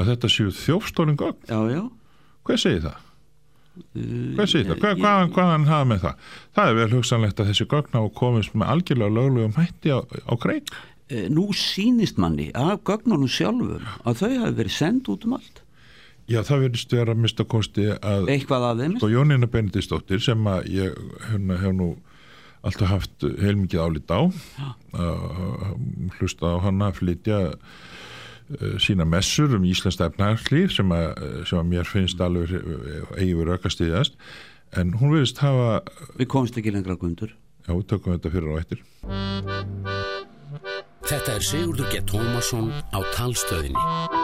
að 0.00 0.12
þetta 0.14 0.28
séu 0.32 0.52
þjófstólin 0.54 1.18
gögn. 1.20 1.40
Já, 1.50 1.60
já, 1.74 1.82
Hvað 2.46 2.60
segir 2.62 2.84
það? 2.86 3.06
Uh, 3.80 4.34
Hvað 4.36 4.48
segir 4.50 4.68
það? 4.70 4.78
Hvað, 4.82 5.00
hvaðan, 5.02 5.32
hvaðan 5.34 5.66
hafa 5.70 5.88
með 5.90 6.00
það? 6.04 6.30
Það 6.56 6.70
er 6.70 6.78
vel 6.80 6.86
hugsanlegt 6.94 7.40
að 7.42 7.50
þessi 7.50 7.66
gögn 7.70 7.98
á 7.98 8.02
komist 8.18 8.54
með 8.58 8.72
algjörlega 8.74 9.14
löglegum 9.16 9.54
hætti 9.58 9.92
á, 9.94 9.98
á 10.02 10.34
kreik. 10.42 10.72
Eh, 11.10 11.26
nú 11.32 11.44
sýnist 11.56 12.18
manni 12.22 12.48
af 12.54 12.82
gögnunum 12.86 13.30
sjálfum 13.30 13.86
að 14.06 14.20
þau 14.22 14.30
hafi 14.44 14.56
verið 14.60 14.74
send 14.76 15.08
út 15.10 15.24
um 15.28 15.36
allt 15.38 15.59
Já, 16.30 16.44
það 16.46 16.64
verðist 16.66 16.92
vera 16.94 17.14
að 17.14 17.22
mista 17.24 17.46
kosti 17.48 17.88
að 17.96 18.28
eitthvað 18.30 18.66
af 18.68 18.76
þeim 18.78 18.92
sko 19.00 19.08
Jónína 19.10 19.48
Benedistóttir 19.50 20.22
sem 20.22 20.46
að 20.46 20.68
ég 20.70 21.00
hérna, 21.26 21.56
hef 21.58 21.74
nú 21.74 21.88
alltaf 22.66 22.92
haft 22.92 23.26
heilmikið 23.40 23.82
álít 23.82 24.12
á 24.14 24.20
uh, 24.28 25.72
hlusta 26.18 26.54
á 26.54 26.56
hana 26.62 26.90
að 26.90 27.00
flytja 27.00 27.40
uh, 27.50 28.76
sína 28.82 29.08
messur 29.08 29.56
um 29.56 29.66
Íslands 29.66 29.98
efnarslíf 30.04 30.76
sem, 30.76 30.94
að, 30.94 31.24
sem 31.48 31.58
að 31.58 31.70
mér 31.72 31.90
finnst 31.90 32.22
alveg 32.22 32.54
uh, 32.60 33.10
eigi 33.16 33.34
verið 33.40 33.56
ökast 33.56 33.82
í 33.82 33.90
þess 33.90 34.14
en 34.78 34.94
hún 35.00 35.16
verðist 35.16 35.42
hafa 35.42 35.80
við 36.14 36.30
komst 36.30 36.58
ekki 36.60 36.76
lengra 36.76 36.94
gundur. 37.00 37.34
Já, 37.66 37.74
tökum 37.90 38.14
þetta 38.14 38.30
fyrir 38.30 38.54
á 38.54 38.56
eftir. 38.62 38.86
Þetta 41.10 41.34
er 41.34 41.42
Sigurður 41.42 41.90
G. 41.90 42.04
Tómasson 42.06 42.70
á 42.94 42.98
talstöðinni. 43.16 44.19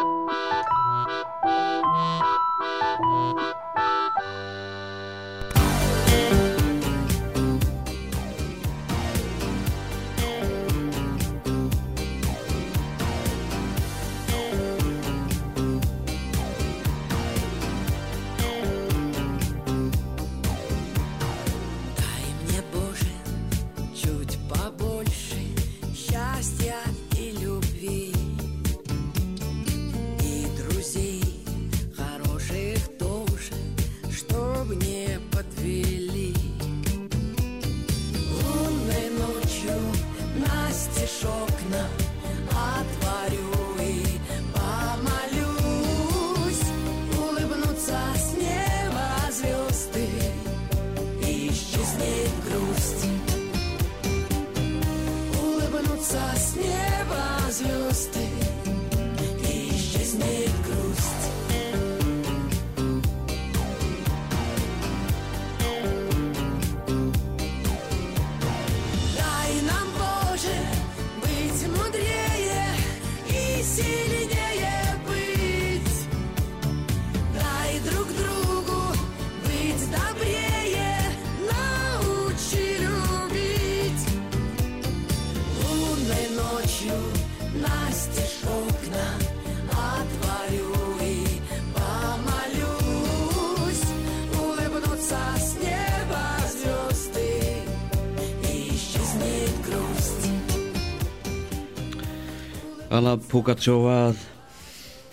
Alla 102.96 103.16
Pugatsjóa 103.20 103.94
að 104.06 104.20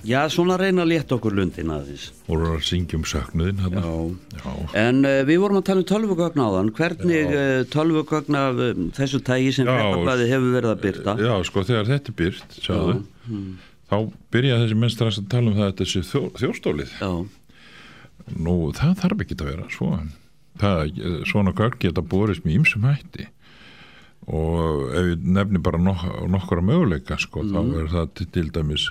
já, 0.08 0.20
svona 0.32 0.56
reyna 0.60 0.84
að 0.86 0.92
létta 0.94 1.18
okkur 1.18 1.36
lundin 1.36 1.72
aðeins 1.74 2.06
og 2.32 2.46
að 2.48 2.62
syngja 2.68 3.00
um 3.00 3.04
söknuðin 3.08 3.60
hérna. 3.64 3.84
Já. 3.84 4.40
Já. 4.40 4.54
En 4.84 5.02
uh, 5.08 5.20
við 5.28 5.42
vorum 5.44 5.60
að 5.60 5.66
tala 5.70 5.84
um 5.84 5.90
tölvugögn 5.92 6.44
áðan 6.46 6.72
hvernig 6.78 7.34
uh, 7.34 7.60
tölvugögn 7.74 8.40
af 8.40 8.64
um, 8.70 8.88
þessu 8.96 9.22
tægi 9.28 9.52
sem 9.58 9.68
fréttablaði 9.68 10.30
hefur 10.32 10.56
verið 10.58 10.72
að 10.74 10.82
byrta 10.88 11.18
Já, 11.20 11.34
sko, 11.50 11.66
þegar 11.68 11.92
þetta 11.92 12.14
er 12.14 12.18
byrt, 12.24 12.58
sjáðu, 12.64 12.98
þá 13.92 13.98
byrja 14.36 14.60
þessi 14.64 14.80
menn 14.80 14.96
strax 14.96 15.22
að 15.22 15.30
tala 15.36 15.52
um 15.52 15.60
það 15.60 15.68
að 15.68 15.72
þetta 15.74 15.90
sé 15.92 16.04
þjó, 16.12 16.24
þjóstólið. 16.44 16.98
Já, 17.04 17.14
Nú, 18.40 18.58
það 18.72 19.00
þarf 19.02 19.24
ekki 19.26 19.36
að 19.36 19.48
vera 19.50 19.66
svo. 19.74 19.88
Það, 20.62 21.00
svona 21.28 21.52
gögn 21.58 21.80
geta 21.82 22.04
borist 22.06 22.46
með 22.46 22.62
ýmsum 22.62 22.86
hætti 22.88 23.26
og 24.28 24.92
ef 24.96 25.08
við 25.12 25.32
nefnir 25.36 25.64
bara 25.64 25.80
nok 25.82 26.04
nokkura 26.32 26.64
möguleika, 26.66 27.18
sko, 27.20 27.44
þá 27.48 27.60
er 27.82 27.90
það 27.92 28.14
til, 28.20 28.28
til 28.38 28.46
dæmis, 28.56 28.86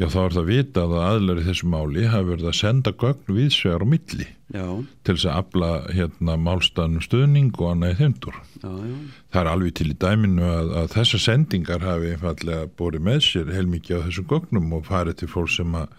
já, 0.00 0.06
þá 0.12 0.18
er 0.24 0.36
það 0.36 0.50
vitað 0.50 0.94
að 0.96 1.06
aðlæri 1.06 1.46
þessu 1.48 1.70
máli 1.72 2.06
hafi 2.10 2.28
verið 2.30 2.50
að 2.50 2.58
senda 2.60 2.92
gögn 3.00 3.36
viðsvegar 3.38 3.84
á 3.84 3.92
milli 3.92 4.28
já, 4.52 4.64
til 5.06 5.16
þess 5.16 5.28
að 5.30 5.38
afla 5.40 5.70
hérna 5.96 6.36
málstæðnum 6.44 7.04
stuðning 7.06 7.52
og 7.56 7.72
annað 7.72 7.94
í 7.94 7.98
þeimdur. 8.00 8.40
Það 8.60 9.42
er 9.42 9.52
alveg 9.54 9.76
til 9.80 9.90
í 9.90 9.98
dæminu 10.04 10.48
að, 10.48 10.72
að 10.82 10.90
þessar 10.96 11.24
sendingar 11.26 11.86
hafi 11.86 12.14
einfallega 12.14 12.72
borið 12.80 13.06
með 13.08 13.22
sér 13.28 13.54
heilmikið 13.56 14.02
á 14.02 14.04
þessum 14.08 14.30
gögnum 14.34 14.74
og 14.76 14.88
farið 14.88 15.22
til 15.22 15.30
fólk 15.32 15.54
sem, 15.54 15.78
að, 15.78 15.94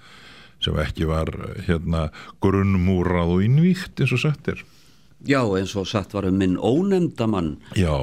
sem 0.61 0.83
ekki 0.85 1.09
var 1.09 1.33
hérna 1.67 2.09
grunnmúrað 2.43 3.37
og 3.37 3.47
innvíkt 3.47 4.03
eins 4.03 4.15
og 4.17 4.23
sagt 4.25 4.53
er. 4.53 4.61
Já, 5.29 5.41
eins 5.57 5.75
og 5.77 5.85
satt 5.85 6.13
var 6.15 6.25
um 6.25 6.37
minn 6.41 6.55
ónefndamann 6.57 7.51
Já, 7.77 7.93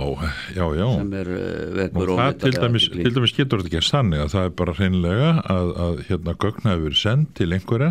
já, 0.54 0.66
já. 0.78 0.86
sem 1.00 1.14
er 1.18 1.30
uh, 1.34 1.86
Og 1.98 2.12
það 2.14 2.36
til 2.44 2.52
dæmis, 2.54 2.86
til 2.92 3.14
dæmis 3.16 3.34
getur 3.34 3.58
þetta 3.64 3.70
ekki 3.72 3.80
að 3.80 3.88
stanni 3.88 4.20
að 4.22 4.30
það 4.36 4.44
er 4.50 4.52
bara 4.60 4.74
hreinlega 4.78 5.30
að, 5.50 5.72
að 5.86 6.04
hérna 6.10 6.36
gögn 6.44 6.68
hafi 6.70 6.84
verið 6.86 7.00
send 7.02 7.32
til 7.40 7.48
einhverja 7.56 7.90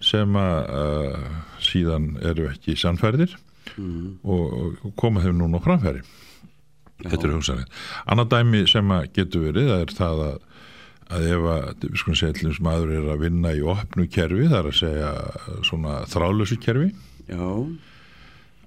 sem 0.00 0.36
að 0.40 0.58
uh, 0.80 1.30
síðan 1.62 2.10
eru 2.32 2.48
ekki 2.54 2.78
sannfærdir 2.80 3.36
Mm. 3.78 4.16
og, 4.26 4.54
og 4.82 4.92
koma 4.98 5.20
þeim 5.22 5.36
núna 5.38 5.60
á 5.60 5.62
framfæri. 5.62 6.00
Þetta 7.04 7.26
er 7.28 7.34
hugsanlega. 7.36 7.68
Annað 8.10 8.30
dæmi 8.32 8.62
sem 8.68 8.90
að 8.92 9.04
getur 9.14 9.44
verið 9.44 9.68
það 9.70 9.82
er 9.84 9.92
það 9.94 10.22
að, 10.24 10.40
að 11.14 11.26
ef 11.36 11.44
að, 11.52 11.68
við 11.84 12.00
skulum 12.02 12.18
segja, 12.18 12.36
til 12.40 12.48
þess 12.48 12.62
maður 12.66 12.90
er 12.96 13.06
að 13.14 13.22
vinna 13.22 13.52
í 13.54 13.62
opnu 13.62 14.08
kerfi, 14.10 14.48
það 14.50 14.58
er 14.58 14.68
að 14.72 14.76
segja 14.80 15.12
svona 15.70 15.94
þráðlösu 16.10 16.58
kerfi, 16.64 16.90
Já, 17.30 17.46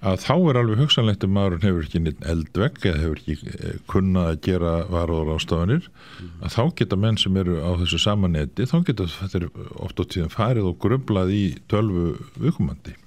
að 0.03 0.17
þá 0.25 0.33
er 0.51 0.57
alveg 0.59 0.81
hugsanlegt 0.83 1.23
að 1.23 1.31
maðurinn 1.37 1.63
hefur 1.67 1.85
ekki 1.87 2.01
neitt 2.03 2.25
eldvegg 2.27 2.87
eða 2.89 3.01
hefur 3.03 3.21
ekki 3.21 3.35
eh, 3.53 3.77
kunnað 3.91 4.31
að 4.33 4.41
gera 4.47 4.73
varður 4.91 5.31
ástafanir 5.37 5.85
að 6.43 6.55
þá 6.57 6.63
geta 6.81 6.99
menn 6.99 7.19
sem 7.21 7.37
eru 7.39 7.55
á 7.63 7.71
þessu 7.79 8.01
samaneti 8.03 8.67
þá 8.67 8.75
geta 8.89 9.07
þetta 9.13 9.47
oft 9.85 10.01
á 10.01 10.03
tíðan 10.03 10.33
farið 10.33 10.67
og 10.73 10.77
grublað 10.83 11.31
í 11.31 11.43
tölvu 11.71 12.17
viðkomandi. 12.35 12.97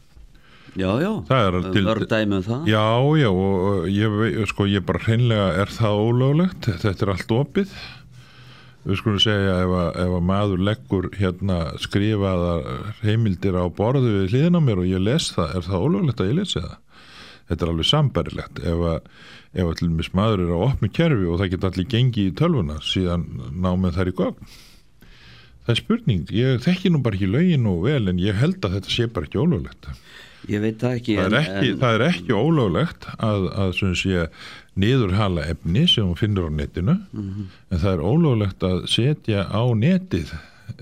já, 0.76 0.88
já 1.00 1.10
Það 1.28 1.44
er 1.44 1.58
til- 1.72 1.84
um 1.84 2.42
það 2.48 2.66
Já, 2.72 2.86
já, 3.20 3.28
og 3.32 3.86
ég, 3.92 4.40
sko, 4.48 4.66
ég 4.68 4.84
bara 4.88 5.04
hreinlega 5.04 5.46
er 5.62 5.72
það 5.76 6.02
ólöglegt, 6.06 6.72
þetta 6.80 7.06
er 7.06 7.12
allt 7.14 7.36
opið. 7.36 7.76
Við 8.86 9.00
skulum 9.00 9.18
segja 9.18 9.54
ef 9.64 9.72
að, 9.74 9.88
ef 9.98 10.12
að 10.14 10.26
maður 10.28 10.60
leggur 10.62 11.06
hérna 11.18 11.56
skrifaðar 11.82 12.68
heimildir 13.02 13.56
á 13.58 13.66
borðu 13.66 14.12
við 14.22 14.28
hliðin 14.30 14.58
á 14.58 14.62
mér 14.62 14.78
og 14.78 14.86
ég 14.86 15.02
les 15.02 15.32
það, 15.34 15.56
er 15.58 15.64
það 15.66 15.86
ólöglegt 15.88 16.20
að 16.22 16.28
ég 16.30 16.36
lesi 16.38 16.60
það? 16.62 16.76
Þetta 17.48 17.62
er 17.66 17.70
alveg 17.72 17.86
sambarilegt. 17.86 18.58
Ef 18.66 18.80
að, 18.90 19.10
ef 19.54 19.66
að 19.70 19.76
til 19.78 19.88
dæmis 19.88 20.08
maður 20.18 20.40
er 20.46 20.54
á 20.54 20.58
opnu 20.66 20.88
kerfi 20.92 21.26
og 21.30 21.38
það 21.40 21.50
geta 21.54 21.70
allir 21.70 21.90
gengi 21.92 22.24
í 22.28 22.32
tölvuna 22.40 22.80
síðan 22.82 23.26
námið 23.62 23.98
þær 24.00 24.10
í 24.10 24.16
gögn. 24.22 24.48
það 25.66 25.72
er 25.74 25.80
spurning, 25.80 26.26
ég 26.30 26.60
þekki 26.62 26.90
nú 26.94 27.00
bara 27.02 27.16
ekki 27.18 27.26
lögin 27.30 27.64
og 27.66 27.80
vel 27.86 28.08
en 28.10 28.18
ég 28.22 28.36
held 28.38 28.60
að 28.66 28.76
þetta 28.78 28.90
sé 28.94 29.06
bara 29.10 29.26
ekki 29.26 29.40
ólöglegt 29.42 29.88
Ég 30.46 30.60
veit 30.62 30.76
það 30.78 30.92
ekki 31.00 31.14
það 31.16 31.26
er 31.26 31.38
ekki, 31.40 31.70
en- 31.72 31.78
það 31.80 31.94
er 31.96 32.04
ekki 32.06 32.34
ólöglegt 32.38 33.06
að, 33.18 33.46
að 33.64 33.72
svona 33.74 33.96
sé 33.98 34.26
niðurhala 34.78 35.46
efni 35.50 35.86
sem 35.90 36.06
hún 36.06 36.18
finnur 36.20 36.46
á 36.46 36.50
netinu 36.54 36.94
Mhm. 37.10 37.46
en 37.72 37.78
það 37.82 37.92
er 37.96 38.04
ólöglegt 38.12 38.62
að 38.68 38.86
setja 38.86 39.42
á 39.50 39.62
netið 39.74 40.30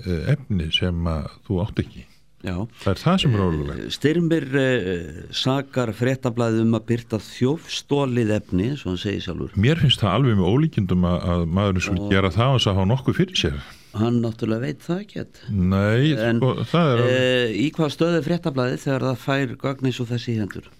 eh, 0.04 0.32
efni 0.34 0.68
sem 0.72 1.00
að 1.08 1.30
þú 1.48 1.62
átt 1.64 1.80
ekki 1.80 2.04
Já 2.44 2.56
það 2.82 2.90
er 2.92 2.98
það 3.00 3.20
sem 3.22 3.36
er 3.36 3.42
ólöglegt 3.44 3.94
Styrmir 3.96 4.44
uh, 4.60 5.06
sakar 5.32 5.92
fréttablaðið 5.96 6.66
um 6.66 6.76
að 6.76 6.84
byrta 6.90 7.20
þjófstólið 7.24 8.34
efni, 8.36 8.66
svo 8.76 8.92
hann 8.92 9.00
segir 9.00 9.24
sjálfur. 9.24 9.54
mér 9.56 9.80
finnst 9.80 10.02
það 10.04 10.18
alveg 10.18 10.36
með 10.40 10.50
ólíkjundum 10.52 11.06
að, 11.08 11.24
að 11.34 11.46
maðurinn 11.56 11.86
skulle 11.86 12.10
gera 12.12 12.32
það 12.34 12.58
og 12.58 12.60
að 12.60 12.76
hafa 12.76 12.90
nokkuð 12.92 13.18
fyrir 13.22 13.40
sér 13.40 13.64
Hann 13.94 14.16
náttúrulega 14.24 14.66
veit 14.66 14.80
það 14.82 15.02
ekki. 15.04 15.22
nei, 15.54 16.14
En 16.18 16.40
sko, 16.40 16.48
það 16.66 16.88
er 16.92 17.02
uh, 17.04 17.52
í 17.62 17.66
hvað 17.76 17.92
stöðu 17.94 18.22
fréttablaðið 18.26 18.80
þegar 18.82 19.04
það 19.08 19.20
fær 19.22 19.52
gögn 19.64 19.88
eins 19.90 20.00
og 20.02 20.08
þessi 20.10 20.34
hendur? 20.40 20.70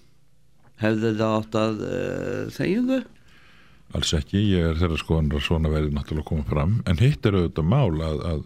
Hefði 0.83 1.11
það 1.15 1.35
átt 1.39 1.55
að 1.61 1.83
uh, 1.87 2.41
þegjum 2.57 2.89
þau? 2.91 3.03
Alls 3.95 4.11
ekki, 4.17 4.41
ég 4.51 4.67
er 4.73 4.79
þeirra 4.81 4.99
skoðanar 4.99 5.39
að 5.39 5.45
svona 5.45 5.71
verið 5.71 5.95
náttúrulega 5.95 6.25
að 6.25 6.29
koma 6.33 6.47
fram, 6.49 6.73
en 6.89 6.99
hitt 6.99 7.29
er 7.29 7.37
auðvitað 7.39 7.69
mál 7.71 8.03
að, 8.03 8.23
að 8.33 8.41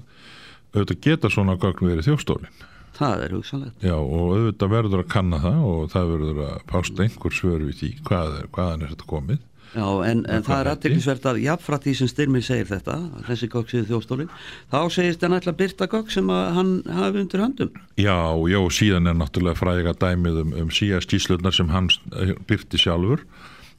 auðvitað 0.76 1.02
geta 1.08 1.32
svona 1.34 1.56
gögn 1.58 1.90
verið 1.90 2.10
þjófstólin. 2.12 2.60
Það 3.00 3.22
er 3.26 3.36
hugsanlegt. 3.38 3.84
Já, 3.86 3.96
og 3.96 4.34
auðvitað 4.36 4.74
verður 4.74 5.04
að 5.04 5.12
kanna 5.14 5.38
það 5.44 5.68
og 5.70 5.92
það 5.94 6.10
verður 6.14 6.42
að 6.46 6.66
pásta 6.68 7.06
einhver 7.06 7.36
svör 7.36 7.62
við 7.64 7.78
því 7.80 7.92
hvað 8.10 8.34
er, 8.42 8.50
hvaðan 8.58 8.84
er 8.84 8.92
þetta 8.94 9.08
komið. 9.14 9.46
Já, 9.70 9.86
en, 10.10 10.24
en 10.26 10.42
það 10.46 10.56
er 10.64 10.66
hvað 10.66 10.70
aðteklisvert 10.72 11.26
að 11.30 11.40
jafnfratt 11.44 11.84
því 11.86 11.92
sem 12.00 12.10
Styrmir 12.10 12.46
segir 12.46 12.70
þetta, 12.72 12.96
þessi 13.28 13.50
gögn 13.54 13.70
séu 13.70 13.86
þjófstóli, 13.86 14.26
þá 14.72 14.80
segist 14.96 15.26
hann 15.26 15.38
að 15.38 15.52
byrta 15.60 15.88
gögn 15.92 16.14
sem 16.16 16.32
hann 16.58 16.72
hafi 16.90 17.22
undir 17.22 17.44
höndum. 17.44 17.78
Já, 18.02 18.18
já, 18.50 18.60
síðan 18.74 19.12
er 19.12 19.20
náttúrulega 19.20 19.62
fræga 19.62 19.94
dæmið 20.02 20.42
um, 20.42 20.56
um 20.64 20.74
síðast 20.74 21.14
íslutnar 21.14 21.54
sem 21.54 21.70
hann 21.70 21.92
eh, 22.18 22.34
byrti 22.50 22.82
sjálfur, 22.82 23.22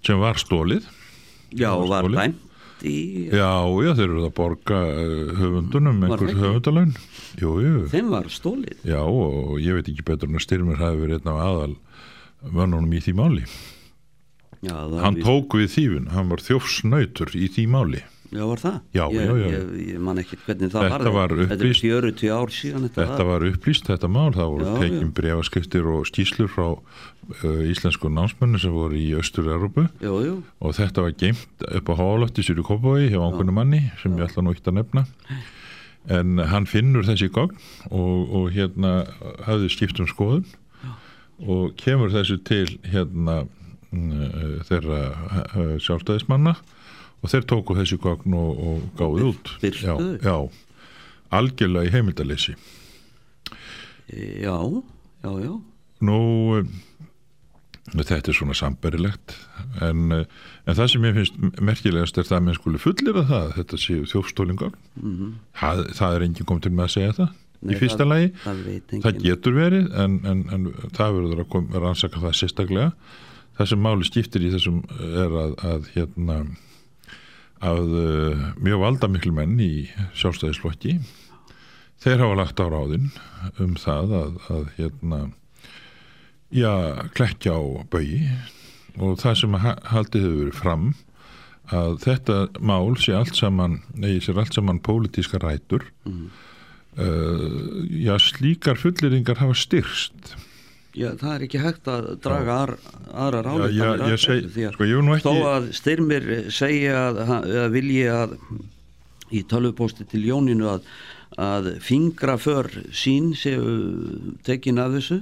sem 0.07 0.23
var 0.23 0.39
stólið. 0.39 0.87
Já, 1.51 1.73
var 1.75 2.07
var 2.07 2.31
dæmt 2.81 2.87
í, 2.91 3.28
Já, 3.31 3.51
já, 3.85 3.91
þeir 3.99 4.07
eru 4.09 4.24
að 4.26 4.35
borga 4.37 4.78
uh, 4.89 5.33
höfundunum 5.41 6.01
Var 6.01 6.09
einhver 6.09 6.20
það 6.20 6.31
ekki? 6.33 6.45
höfundalaun. 6.45 6.95
Jú, 7.41 7.53
jú. 7.64 7.74
þeim 7.93 8.09
var 8.11 8.28
stólið. 8.33 8.78
Já, 8.89 9.01
og 9.05 9.59
ég 9.61 9.76
veit 9.78 9.89
ekki 9.93 10.07
betur 10.09 10.28
en 10.33 10.41
að 10.41 10.47
styrmir 10.47 10.81
hafi 10.81 11.03
verið 11.05 11.20
einn 11.20 11.33
af 11.35 11.43
aðal 11.47 11.74
vönnunum 12.57 12.95
í 12.97 13.03
því 13.05 13.14
máli. 13.20 13.45
Já, 14.61 14.74
Hann 15.01 15.16
víst- 15.16 15.24
tók 15.28 15.55
við 15.57 15.68
þýfun, 15.76 16.09
hann 16.12 16.28
var 16.28 16.39
þjófsnautur 16.45 17.31
í 17.37 17.49
því 17.49 17.66
máli. 17.72 18.03
Já, 18.31 18.45
var 18.47 18.61
það? 18.62 18.74
Já, 18.95 19.05
ég, 19.11 19.24
já, 19.26 19.33
já. 19.41 19.47
Ég, 19.51 19.70
ég 19.91 20.01
man 20.07 20.18
ekki 20.22 20.37
hvernig 20.45 20.70
það 20.70 20.85
Þetta 20.87 20.99
var. 21.11 21.14
var 21.16 21.28
Þetta 21.35 21.51
er 21.51 21.57
upplýst. 21.64 21.83
40 21.83 22.28
ár 22.31 22.53
síðan 22.55 22.85
þetta, 22.87 23.07
Þetta 23.09 23.24
var 23.26 23.47
upplýst, 23.49 23.89
þetta 23.91 24.09
mál, 24.12 24.31
það 24.37 24.51
voru 24.53 24.66
Já, 24.68 24.74
tekin 24.85 25.01
já. 25.09 25.14
breyfaskiptir 25.18 25.89
og 25.91 26.05
skýslur 26.07 26.49
frá 26.53 26.68
íslensku 27.70 28.11
námsmennu 28.12 28.61
sem 28.61 28.72
voru 28.74 28.99
í 28.99 29.11
Östur-Európu 29.18 29.87
og 30.05 30.76
þetta 30.76 31.05
var 31.07 31.16
geimt 31.18 31.64
upp 31.66 31.93
á 31.93 31.95
hálöfti 32.01 32.45
sér 32.47 32.61
í 32.62 32.66
Kópavogi 32.66 33.11
hjá 33.12 33.20
ákveðnu 33.22 33.55
manni 33.57 33.83
sem 34.03 34.16
ég 34.18 34.26
ætla 34.26 34.45
nú 34.45 34.55
ekki 34.55 34.66
að 34.68 34.81
nefna. 34.81 35.05
En 36.11 36.41
hann 36.51 36.66
finnur 36.66 37.05
þessi 37.05 37.28
gogn 37.33 37.59
og, 37.91 38.33
og 38.33 38.51
hérna 38.55 39.05
hafði 39.47 39.70
skipt 39.72 40.01
um 40.01 40.09
skoðun 40.09 40.47
og 41.41 41.76
kemur 41.81 42.12
þessu 42.12 42.39
til 42.45 42.66
hérna 42.89 43.43
uh, 43.45 44.59
þeirra 44.68 45.01
uh, 45.11 45.76
sjálfstæðismanna 45.81 46.57
og 47.20 47.33
þeir 47.33 47.47
tóku 47.49 47.76
þessi 47.76 48.01
gogn 48.01 48.37
og, 48.37 48.61
og 48.61 48.85
gáði 48.99 49.26
út. 49.31 49.55
Já, 49.64 49.95
já, 50.24 50.37
algjörlega 51.37 51.89
í 51.89 51.95
heimildaleysi. 51.95 52.57
já, 54.11 54.57
já, 55.24 55.33
já. 55.45 55.53
Nú, 56.01 56.18
þetta 57.97 58.30
er 58.30 58.36
svona 58.36 58.57
samberilegt, 58.57 59.34
en, 59.82 60.11
uh, 60.14 60.24
en 60.66 60.78
það 60.78 60.91
sem 60.93 61.07
ég 61.09 61.16
finnst 61.18 61.61
merkilegast 61.61 62.20
er 62.20 62.28
það 62.28 62.38
að 62.38 62.45
menn 62.47 62.59
skuli 62.59 62.82
fullir 62.82 63.20
að 63.22 63.30
það, 63.32 63.47
þetta 63.59 63.80
séu 63.84 64.09
þjófstólingar. 64.11 64.74
það, 65.61 65.84
það 65.99 66.16
er 66.16 66.26
enginn 66.26 66.49
kom 66.51 66.61
til 66.61 66.72
með 66.72 66.86
að 66.86 66.95
segja 66.97 67.16
það. 67.18 67.32
Nei, 67.61 67.74
í 67.74 67.80
fyrsta 67.80 68.07
lagi, 68.07 68.30
það 68.41 68.61
það 69.05 69.18
getur 69.26 69.57
verið, 69.59 69.91
en, 70.01 70.14
en, 70.24 70.45
en 70.55 70.68
það 70.97 71.18
verður 71.18 71.43
að, 71.45 71.57
að 71.61 71.82
rannsaka 71.84 72.22
það 72.22 72.38
sérstaklega. 72.38 72.93
Það 73.59 73.68
sem 73.68 73.82
máli 73.84 74.07
skiptir 74.09 74.45
í 74.47 74.53
þessum 74.55 74.78
er 74.97 75.34
að, 75.36 75.57
að 75.68 75.91
hérna, 75.93 76.36
að 77.61 77.91
uh, 77.93 78.47
mjög 78.64 78.86
valdamiklu 78.86 79.34
menn 79.36 79.59
í 79.61 79.72
sjálfstæðisflokki 80.16 80.97
þeir 82.01 82.22
hafa 82.22 82.38
lagt 82.38 82.62
á 82.62 82.66
ráðin 82.72 83.11
um 83.61 83.76
það 83.76 84.14
að, 84.16 84.38
að 84.55 84.64
hérna 84.78 85.20
já, 86.51 86.72
klekja 87.14 87.55
á 87.57 87.62
bögi 87.90 88.24
og 88.98 89.18
það 89.22 89.34
sem 89.40 89.55
ha- 89.62 89.78
haldið 89.92 90.24
hefur 90.26 90.38
verið 90.44 90.59
fram 90.61 90.86
að 91.70 91.98
þetta 92.03 92.36
mál 92.66 92.96
sé 92.98 93.14
allt 93.14 93.36
saman 93.38 93.80
nei, 93.94 94.16
sé 94.20 94.34
allt 94.34 94.57
saman 94.57 94.80
pólitíska 94.82 95.38
rætur. 95.38 95.84
Uh, 96.98 97.86
já, 97.86 98.16
slíkar 98.18 98.74
fulleringar 98.76 99.38
hafa 99.38 99.55
styrst 99.55 100.32
Já, 100.98 101.12
það 101.14 101.34
er 101.36 101.42
ekki 101.46 101.61
hægt 101.62 101.86
að 101.86 102.09
draga 102.24 102.55
ar, 102.64 102.72
aðra 103.14 103.38
já, 103.38 103.44
ráleitanir 103.46 103.78
já, 103.78 103.90
af 103.94 104.01
ég 104.11 104.16
þessu, 104.16 104.26
seg, 104.26 104.48
því 104.57 104.64
að 104.66 104.72
sko, 104.74 104.88
ég 104.90 105.05
nú 105.07 105.14
Þó 105.14 105.30
ekki 105.30 105.44
að 105.53 105.68
Styrmir 105.78 106.26
segja 106.51 106.96
að, 107.07 107.20
að 107.62 107.68
vilji 107.76 108.03
að 108.11 108.34
í 109.30 109.42
tölvupósti 109.53 110.09
til 110.11 110.24
Jóninu 110.26 110.66
að, 110.72 110.88
að 111.38 111.68
fingraför 111.86 112.68
sín 112.90 113.30
séu 113.38 113.70
tekin 114.42 114.82
af 114.82 114.96
þessu 114.98 115.20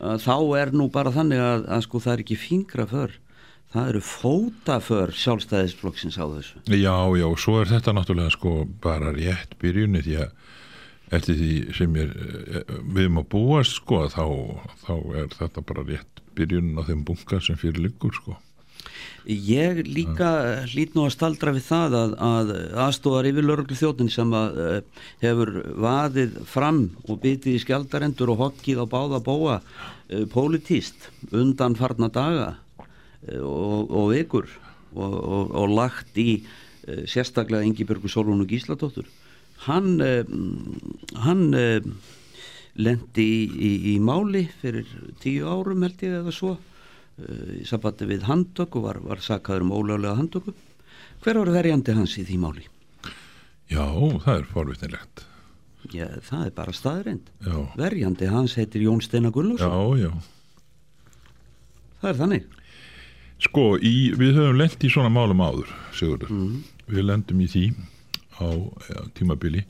þá 0.00 0.36
er 0.60 0.72
nú 0.76 0.88
bara 0.92 1.12
þannig 1.14 1.42
að, 1.44 1.66
að 1.68 1.84
sko 1.86 2.02
það 2.04 2.14
er 2.14 2.24
ekki 2.24 2.38
fingraför 2.40 3.16
það 3.70 3.90
eru 3.92 4.02
fótaför 4.02 5.12
sjálfstæðisflokksins 5.14 6.18
á 6.18 6.26
þessu 6.26 6.62
Já, 6.74 6.96
já, 7.20 7.26
og 7.28 7.38
svo 7.38 7.60
er 7.60 7.70
þetta 7.70 7.94
náttúrulega 7.94 8.34
sko 8.34 8.54
bara 8.82 9.12
rétt 9.14 9.54
byrjunni 9.62 10.02
því 10.06 10.16
að 10.24 10.32
eftir 11.10 11.38
því 11.38 11.52
sem 11.74 11.96
ég, 11.98 12.10
eh, 12.14 12.74
við 12.86 13.04
erum 13.06 13.20
að 13.22 13.28
búast 13.34 13.78
sko 13.78 14.04
þá, 14.10 14.24
þá 14.86 14.94
er 15.22 15.32
þetta 15.34 15.64
bara 15.66 15.86
rétt 15.86 16.22
byrjun 16.38 16.78
á 16.78 16.82
þeim 16.86 17.04
bunga 17.06 17.40
sem 17.42 17.58
fyrir 17.58 17.82
liggur 17.82 18.14
sko. 18.14 18.36
Ég 19.28 19.82
líka 19.86 20.30
hlýt 20.70 20.96
nú 20.96 21.04
að 21.06 21.14
staldra 21.14 21.52
við 21.54 21.66
það 21.68 21.96
að, 21.98 22.14
að 22.24 22.52
aðstóðar 22.86 23.28
yfir 23.30 23.46
lörglu 23.46 23.76
þjóttin 23.78 24.10
sem 24.12 24.32
að 24.36 24.60
uh, 24.64 24.78
hefur 25.22 25.52
vaðið 25.84 26.38
fram 26.48 26.80
og 27.06 27.20
bitið 27.22 27.58
í 27.58 27.62
skjaldarendur 27.64 28.32
og 28.32 28.40
hokkið 28.46 28.80
á 28.82 28.86
báða 28.90 29.20
bóa 29.24 29.58
uh, 29.60 30.24
pólitíst 30.32 31.10
undan 31.30 31.76
farna 31.78 32.08
daga 32.12 32.48
uh, 32.80 33.44
og, 33.44 33.92
og 33.92 34.08
vikur 34.14 34.48
og, 34.96 35.14
og, 35.14 35.54
og 35.54 35.76
lagt 35.76 36.18
í 36.18 36.42
sérstaklega 37.06 37.62
Ingibjörgu 37.68 38.08
Solon 38.10 38.40
og 38.42 38.50
Gísladóttur. 38.50 39.04
Hann 39.68 40.00
hann 41.20 41.42
lendi 42.80 43.26
í, 43.26 43.44
í, 43.46 43.70
í 43.92 43.94
máli 44.02 44.46
fyrir 44.62 44.88
tíu 45.22 45.46
árum 45.46 45.84
held 45.84 46.02
ég 46.02 46.16
eða 46.22 46.34
svo 46.34 46.56
í 47.60 47.64
sambandi 47.68 48.06
við 48.10 48.26
handtöku 48.28 48.82
var, 48.84 49.00
var 49.04 49.22
sakaður 49.24 49.66
um 49.66 49.72
ólöglega 49.76 50.16
handtöku 50.18 50.54
hver 51.24 51.40
var 51.42 51.50
verjandi 51.52 51.94
hans 51.96 52.14
í 52.20 52.24
því 52.28 52.38
máli? 52.40 52.64
Já, 53.70 53.84
það 54.24 54.32
er 54.36 54.46
forvitnilegt. 54.50 55.24
Já, 55.94 56.06
það 56.26 56.46
er 56.46 56.54
bara 56.56 56.72
staðreind 56.76 57.28
Já, 57.46 57.56
verjandi 57.78 58.26
hans 58.28 58.56
heitir 58.58 58.82
Jón 58.84 59.00
Steinar 59.00 59.32
Gullarsson 59.32 59.72
já, 59.72 60.08
já. 60.10 60.10
það 62.02 62.10
er 62.10 62.18
þannig 62.18 62.48
Sko, 63.40 63.62
í, 63.80 63.94
við 64.20 64.34
höfum 64.36 64.58
lent 64.60 64.82
í 64.84 64.90
svona 64.92 65.08
málum 65.08 65.40
áður, 65.40 65.70
Sigurður. 65.96 66.28
Við 66.92 67.06
lendum 67.08 67.38
í 67.40 67.46
því 67.48 67.62
á 68.36 68.48
ja, 68.90 69.04
tímabili 69.16 69.62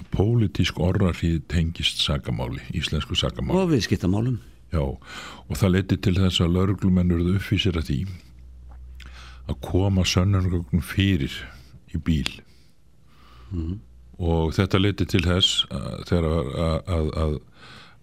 að 0.00 0.08
pólitísk 0.10 0.80
orrarhið 0.82 1.36
tengist 1.52 2.02
sakamáli, 2.02 2.58
íslensku 2.74 3.14
sakamáli. 3.14 3.54
og 3.60 3.70
viðskiptamálum 3.70 4.40
Já, 4.70 4.82
og 4.82 5.58
það 5.58 5.72
leiti 5.74 5.98
til 5.98 6.14
þess 6.18 6.42
að 6.44 6.54
lauruglumenn 6.54 7.10
eruðu 7.10 7.36
uppvísir 7.40 7.78
að 7.80 7.88
því 7.90 8.00
að 9.50 9.60
koma 9.66 10.04
sönnungögnum 10.06 10.82
fyrir 10.84 11.34
í 11.90 11.98
bíl. 11.98 12.30
Og 14.20 14.52
þetta 14.54 14.78
leiti 14.78 15.06
til 15.10 15.24
þess 15.26 15.64
að, 15.74 15.88
þegar 16.10 16.28
að, 16.30 16.50
að, 16.60 17.08
að, 17.22 17.34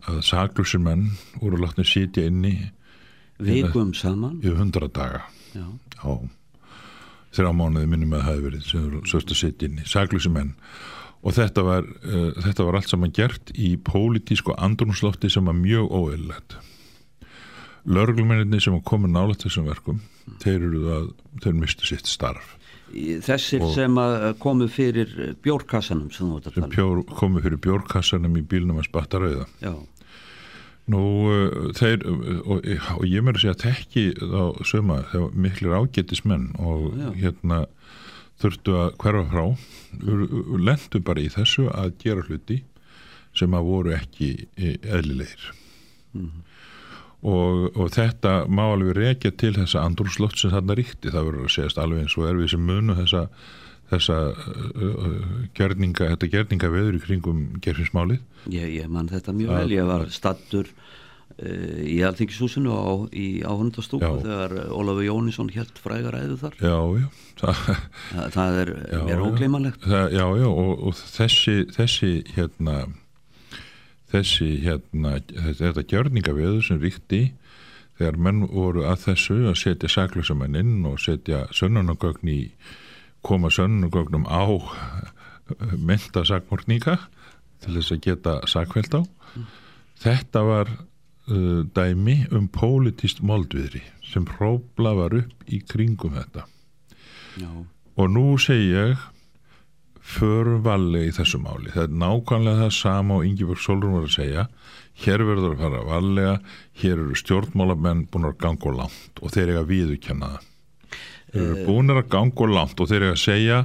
að, 0.08 0.20
saklusir 0.28 0.82
menn 0.84 1.06
voru 1.38 1.62
látnir 1.62 1.88
sitja 1.88 2.26
inni 2.28 2.56
vikum 3.40 3.94
saman? 3.96 4.42
Í 4.44 4.52
hundra 4.58 4.90
daga. 4.92 5.24
Já, 5.54 5.68
Já, 5.98 6.14
þrjá 7.38 7.52
mánuði 7.56 7.90
minnum 7.90 8.16
að 8.18 8.26
það 8.26 8.32
hefði 8.32 8.46
verið 8.48 8.68
sem 8.68 8.86
þú 8.92 9.02
sörst 9.12 9.34
að 9.34 9.42
sitja 9.42 9.70
inni, 9.70 9.88
saklusi 9.88 10.32
menn 10.34 10.54
og 11.24 11.36
þetta 11.38 11.64
var, 11.66 11.88
uh, 12.06 12.32
þetta 12.46 12.68
var 12.68 12.80
allt 12.80 12.92
saman 12.92 13.14
gert 13.16 13.52
í 13.56 13.76
pólitísku 13.78 14.56
andrumslofti 14.58 15.32
sem 15.34 15.48
var 15.50 15.58
mjög 15.58 15.90
óeðlilegt 15.92 16.60
Lörglumenninni 17.88 18.60
sem 18.60 18.76
var 18.76 18.84
komin 18.84 19.14
nálægt 19.16 19.46
þessum 19.46 19.68
verkum 19.70 20.02
þeir 20.44 20.58
eru 20.60 20.86
að, 20.92 21.12
þeir 21.44 21.60
mistu 21.62 21.88
sitt 21.88 22.10
starf 22.10 22.56
Þessir 22.88 23.66
sem 23.76 23.98
að 24.00 24.30
komu 24.40 24.70
fyrir 24.72 25.10
bjórkassanum 25.44 26.08
sem 26.16 26.30
þú 26.30 26.38
ert 26.40 26.46
að 26.48 26.56
sem 26.56 26.66
tala 26.72 27.02
um. 27.02 27.06
komu 27.20 27.44
fyrir 27.44 27.60
bjórkassanum 27.64 28.38
í 28.40 28.44
bílnum 28.48 28.80
að 28.80 28.88
spatta 28.88 29.20
rauða 29.24 29.48
Já, 29.60 29.74
Nú, 30.88 31.02
uh, 31.28 31.72
þeir, 31.76 32.06
og, 32.48 32.64
og 32.64 33.02
ég 33.04 33.26
meira 33.26 33.36
að 33.36 33.44
segja 33.44 33.58
tekki 33.66 34.06
þá 34.22 34.68
suma, 34.68 35.02
þegar 35.12 35.34
miklir 35.48 35.76
ágætismenn 35.76 36.46
og 36.64 36.86
Já. 36.96 37.10
hérna 37.26 37.66
þurftu 38.42 38.76
að 38.78 38.90
hverfa 39.02 39.24
frá. 39.32 39.46
Lentu 40.68 41.02
bara 41.04 41.24
í 41.24 41.30
þessu 41.34 41.70
að 41.74 41.96
gera 42.04 42.26
hluti 42.28 42.62
sem 43.38 43.54
að 43.54 43.70
voru 43.70 43.94
ekki 43.98 44.32
eh, 44.58 44.76
eðlilegir. 44.82 45.52
Og, 47.28 47.64
og 47.74 47.88
þetta 47.94 48.44
má 48.50 48.68
alveg 48.72 48.98
rekja 48.98 49.32
til 49.34 49.56
þessa 49.58 49.84
andrúrslott 49.86 50.38
sem 50.38 50.54
þarna 50.54 50.78
ríkti, 50.78 51.12
það 51.14 51.32
verður 51.32 51.48
að 51.48 51.56
segjast 51.56 51.82
alveg 51.82 52.06
eins 52.06 52.18
og 52.18 52.28
er 52.30 52.38
við 52.38 52.54
sem 52.54 52.68
munu 52.70 52.98
þessa 52.98 53.26
þessa 53.88 54.18
uh, 54.36 55.18
gerninga, 55.56 56.10
þetta 56.14 56.30
gerninga 56.32 56.70
veður 56.72 56.98
í 56.98 57.04
kringum 57.04 57.44
gerfinsmálið 57.64 58.20
ég, 58.52 58.68
ég 58.82 58.90
man 58.92 59.08
þetta 59.12 59.36
mjög 59.36 59.54
vel, 59.54 59.70
ég 59.78 59.88
var 59.88 60.08
stattur 60.12 60.72
í 61.38 61.98
Alþingishúsinu 62.02 62.74
á, 62.74 62.86
í 63.14 63.28
áhundastúku 63.46 64.02
Já. 64.02 64.22
þegar 64.24 64.56
Ólafur 64.74 65.06
Jónisson 65.06 65.52
helt 65.54 65.82
frægar 65.82 66.18
æðu 66.18 66.38
þar. 66.42 66.56
Já, 66.58 66.78
já, 66.98 67.08
það 67.42 67.60
það, 67.68 68.30
það 68.34 68.62
er 68.62 68.72
mér 69.06 69.22
ógleymanlegt. 69.28 69.86
Já, 69.86 70.02
já, 70.18 70.48
og, 70.50 70.72
og 70.90 70.98
þessi, 70.98 71.58
þessi, 71.76 72.12
hérna, 72.34 72.78
þessi, 74.14 74.50
hérna, 74.66 75.20
þetta 75.62 75.86
gjörningaveður 75.94 76.66
sem 76.66 76.82
ríkti 76.82 77.22
þegar 77.98 78.20
menn 78.28 78.44
voru 78.50 78.88
að 78.90 79.08
þessu 79.08 79.40
að 79.52 79.60
setja 79.62 79.94
saklösamenn 79.94 80.58
inn 80.58 80.90
og 80.90 81.00
setja 81.02 81.46
sönnunagögn 81.54 82.34
í, 82.34 82.42
koma 83.26 83.50
sönnunagögnum 83.54 84.26
á 84.30 84.46
mynda 85.78 86.26
sakmórninga 86.28 86.98
til 87.62 87.78
þess 87.78 87.94
að 87.94 88.04
geta 88.06 88.38
sakveld 88.50 88.94
á. 88.98 89.02
Þetta 89.98 90.44
var 90.46 90.70
uh, 91.32 91.64
dæmi 91.76 92.20
um 92.36 92.48
pólitist 92.52 93.24
moldviðri 93.26 93.84
sem 94.08 94.26
próbla 94.28 94.94
var 94.98 95.18
upp 95.20 95.50
í 95.52 95.62
kringum 95.68 96.16
þetta. 96.18 96.48
Já, 97.38 97.50
Og 97.98 98.12
nú 98.14 98.36
segi 98.38 98.74
ég 98.76 99.06
förum 100.08 100.62
vallega 100.64 101.10
í 101.10 101.16
þessu 101.16 101.40
máli. 101.42 101.72
Það 101.74 101.88
er 101.88 101.96
nákvæmlega 102.04 102.60
það 102.62 102.76
sama 102.78 103.18
og 103.18 103.26
Ingeborg 103.26 103.64
Solrún 103.64 103.96
var 103.98 104.06
að 104.06 104.14
segja. 104.14 104.46
Hér 105.02 105.24
verður 105.26 105.56
að 105.56 105.64
fara 105.64 105.82
vallega, 105.86 106.36
hér 106.82 107.02
eru 107.02 107.18
stjórnmálamenn 107.18 108.06
búin 108.14 108.30
að 108.30 108.38
ganga 108.44 108.70
og 108.70 108.78
langt 108.78 109.22
og 109.22 109.34
þeir 109.34 109.52
eiga 109.52 109.64
að 109.64 109.74
viðurkenna 109.74 110.30
það. 110.36 110.48
Þeir 111.34 111.44
eru 111.48 111.66
búin 111.68 111.94
að 111.94 112.02
ganga 112.14 112.46
og 112.46 112.54
langt 112.54 112.82
og 112.82 112.90
þeir 112.92 113.08
eiga 113.08 113.18
að 113.18 113.24
segja 113.26 113.60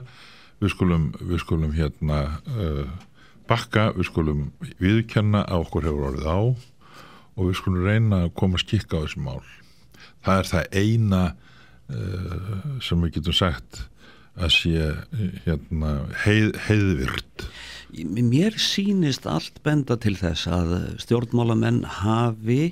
við 0.62 0.74
skulum, 0.74 1.06
við 1.20 1.44
skulum 1.44 1.76
hérna 1.76 2.18
uh, 2.56 2.84
bakka, 3.52 3.90
við 3.98 4.08
skulum 4.08 4.44
viðurkenna 4.80 5.44
að 5.44 5.66
okkur 5.66 5.88
hefur 5.90 6.08
orðið 6.10 6.32
á 6.32 6.40
og 7.36 7.48
við 7.48 7.58
skulum 7.60 7.86
reyna 7.86 8.24
að 8.26 8.34
koma 8.38 8.58
að 8.58 8.66
skikka 8.66 9.00
á 9.00 9.02
þessu 9.04 9.22
mál. 9.24 9.40
Það 10.22 10.38
er 10.38 10.50
það 10.50 10.78
eina 10.82 11.22
uh, 11.32 12.56
sem 12.84 13.04
við 13.04 13.16
getum 13.18 13.36
sagt 13.36 13.82
að 14.32 14.54
sé 14.56 14.72
uh, 14.88 15.28
hérna, 15.46 15.92
heið, 16.24 16.50
heiðvirt. 16.68 17.46
Mér 17.92 18.56
sýnist 18.56 19.26
allt 19.28 19.60
benda 19.66 19.98
til 20.00 20.14
þess 20.16 20.48
að 20.48 20.70
stjórnmálamenn 21.02 21.82
hafi, 22.00 22.70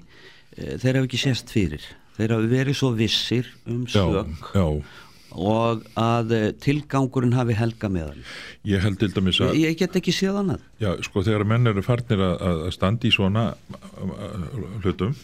e, 0.56 0.78
þeir 0.80 0.96
hafi 0.96 1.11
ekki 1.11 1.20
sést 1.20 1.52
fyrir. 1.52 1.84
Þeir 2.16 2.38
hafi 2.38 2.48
verið 2.48 2.78
svo 2.78 2.88
vissir 2.96 3.50
um 3.68 3.82
Já, 3.84 4.00
sök 4.00 4.48
já, 4.56 4.64
og 5.32 5.82
að 6.00 6.32
e, 6.36 6.40
tilgangurinn 6.64 7.34
hafi 7.36 7.54
helga 7.58 7.90
með 7.92 8.08
hann. 8.12 8.22
ég 8.70 8.82
held 8.84 8.98
til 9.02 9.10
dæmis 9.14 9.40
að 9.44 9.58
Ég, 9.60 9.76
get 9.78 9.96
ekki 10.00 10.14
séð 10.14 10.40
annað. 10.42 10.64
já, 10.82 10.90
sko, 11.06 11.22
þegar 11.26 11.44
menn 11.52 11.66
eru 11.70 11.82
farnir 11.86 12.22
að, 12.26 12.36
að 12.50 12.62
standa 12.74 13.06
í 13.06 13.12
svona 13.14 13.44
uh, 13.52 14.80
hlutum 14.84 15.14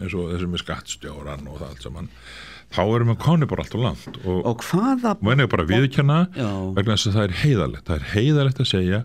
eins 0.00 0.14
og 0.16 0.30
þessi 0.32 0.48
með 0.48 0.62
skattstjóran 0.64 1.46
og 1.52 1.58
það 1.60 1.68
allt 1.68 1.84
saman 1.86 2.08
þá 2.72 2.80
erum 2.96 3.10
við 3.12 3.18
koni 3.20 3.46
bara 3.50 3.64
allt 3.66 3.74
og 3.76 3.82
langt 3.84 4.14
og, 4.24 4.38
Og 4.48 4.62
hvaða... 4.64 5.16
menn 5.20 5.44
er 5.44 5.50
bara 5.52 5.66
að 5.66 5.74
viðkjanna 5.74 6.20
Já. 6.32 6.48
vegna 6.78 6.96
þess 6.96 7.10
að 7.10 7.18
það 7.18 7.26
er 7.28 7.34
heiðalegt 7.42 7.90
það 7.90 7.98
er 8.00 8.06
heiðalegt 8.16 8.62
að 8.64 8.70
segja 8.72 9.02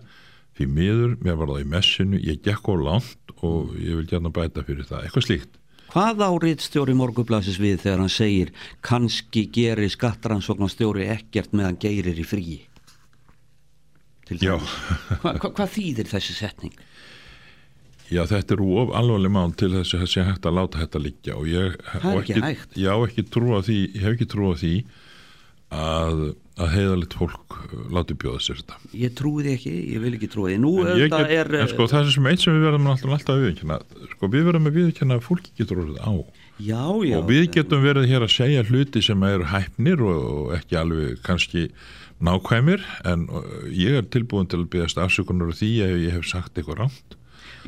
því 0.58 0.66
miður, 0.74 1.12
mér 1.22 1.36
var 1.38 1.52
það 1.52 1.60
í 1.62 1.68
messinu, 1.76 2.18
ég 2.24 2.40
gekk 2.42 2.66
á 2.66 2.74
langt 2.82 3.34
og 3.46 3.76
ég 3.78 4.00
vil 4.00 4.08
gæna 4.10 4.32
bæta 4.34 4.64
fyrir 4.66 4.88
það 4.88 5.04
eitthvað 5.06 5.26
slíkt 5.28 5.57
Hvað 5.88 6.20
árið 6.26 6.64
stjóri 6.66 6.94
morgublasis 6.96 7.56
við 7.60 7.80
þegar 7.84 8.02
hann 8.02 8.12
segir 8.12 8.50
kannski 8.84 9.46
gerir 9.52 9.88
skattrannsóknarstjóri 9.92 11.08
ekkert 11.14 11.54
meðan 11.56 11.78
geirir 11.80 12.18
í 12.20 12.26
fríi? 12.28 12.58
Já. 14.28 14.58
Hva, 15.22 15.32
hva, 15.40 15.48
hvað 15.48 15.70
þýðir 15.78 16.10
þessi 16.10 16.36
setning? 16.36 16.74
Já, 18.08 18.22
þetta 18.28 18.56
er 18.56 18.62
of 18.64 18.92
alvarleg 18.96 19.32
mál 19.32 19.50
til 19.56 19.70
þess 19.74 19.96
að 19.96 20.06
sé 20.12 20.24
hægt 20.24 20.46
að 20.48 20.56
láta 20.56 20.80
þetta 20.80 21.00
liggja 21.04 21.36
og 21.36 21.48
ég 21.48 21.74
og 21.98 22.20
ekki 22.22 22.36
ekki 22.36 22.80
ég 22.80 24.04
hef 24.04 24.14
ekki 24.14 24.28
trú 24.32 24.52
á 24.52 24.56
því 24.56 24.72
að, 25.74 26.22
að 26.58 26.72
heiðalegt 26.74 27.16
fólk 27.18 27.56
uh, 27.58 27.84
láti 27.92 28.16
bjóða 28.18 28.40
sér 28.44 28.60
þetta. 28.62 28.78
Ég 28.96 29.14
trúi 29.18 29.44
því 29.44 29.54
ekki, 29.58 29.74
ég 29.92 30.02
vil 30.04 30.12
ekki 30.16 30.30
trúi 30.32 30.50
því. 30.52 30.58
Nú 30.64 30.72
En, 30.80 30.90
auðvitað 30.94 31.24
get, 31.28 31.36
er... 31.38 31.54
en 31.60 31.70
sko 31.74 31.88
það 31.92 32.04
er 32.04 32.16
sem 32.16 32.28
eitt 32.32 32.44
sem 32.44 32.56
við 32.56 32.66
verðum 32.68 32.90
alltaf, 32.92 33.14
alltaf 33.18 33.34
að 33.34 33.46
viðkjanna, 33.46 33.78
sko 34.14 34.30
við 34.32 34.48
verðum 34.48 34.70
að 34.70 34.78
viðkjanna 34.80 35.18
að 35.18 35.26
fólki 35.28 35.54
getur 35.60 35.82
orðið 35.84 36.02
á 36.02 36.12
Já, 36.58 36.90
já. 37.06 37.14
og 37.20 37.28
við 37.28 37.44
getum 37.54 37.84
verið 37.84 38.08
hér 38.10 38.24
að 38.26 38.34
segja 38.34 38.64
hluti 38.66 39.02
sem 39.06 39.20
eru 39.28 39.46
hæfnir 39.46 40.00
og, 40.02 40.48
ekki 40.56 40.78
alveg 40.80 41.20
kannski 41.22 41.68
nákvæmir 42.18 42.82
en 43.06 43.28
uh, 43.30 43.44
ég 43.70 44.00
er 44.00 44.08
tilbúin 44.10 44.48
til 44.50 44.64
að 44.64 44.72
byggast 44.72 44.98
afsökunar 44.98 45.52
á 45.52 45.54
því 45.54 45.70
ef 45.86 45.94
ég 46.02 46.16
hef 46.16 46.26
sagt 46.26 46.58
eitthvað 46.58 46.80
rámt. 46.82 47.14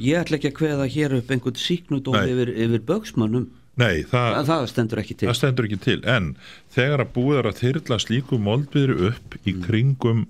Ég 0.00 0.18
ætla 0.18 0.40
ekki 0.40 0.50
að 0.50 0.58
kveða 0.58 0.88
hér 0.90 1.14
upp 1.20 1.30
einhvern 1.30 1.60
síknudóm 1.60 2.18
yfir, 2.24 2.50
yfir 2.66 2.82
bögsmönnum. 2.88 3.46
Nei, 3.80 4.02
það, 4.10 4.28
Það, 4.34 4.44
það 4.50 4.66
stendur 4.74 5.00
ekki 5.02 5.16
til. 5.20 5.28
Það 5.30 5.38
stendur 5.40 5.68
ekki 5.70 5.80
til, 5.86 5.96
en 6.16 6.28
þegar 6.76 7.04
að 7.06 7.12
búið 7.16 7.38
er 7.40 7.48
að 7.50 7.58
þyrla 7.64 7.98
slíku 8.04 8.38
moldbyðri 8.44 8.98
upp 9.10 9.38
í 9.48 9.54
kringum 9.64 10.22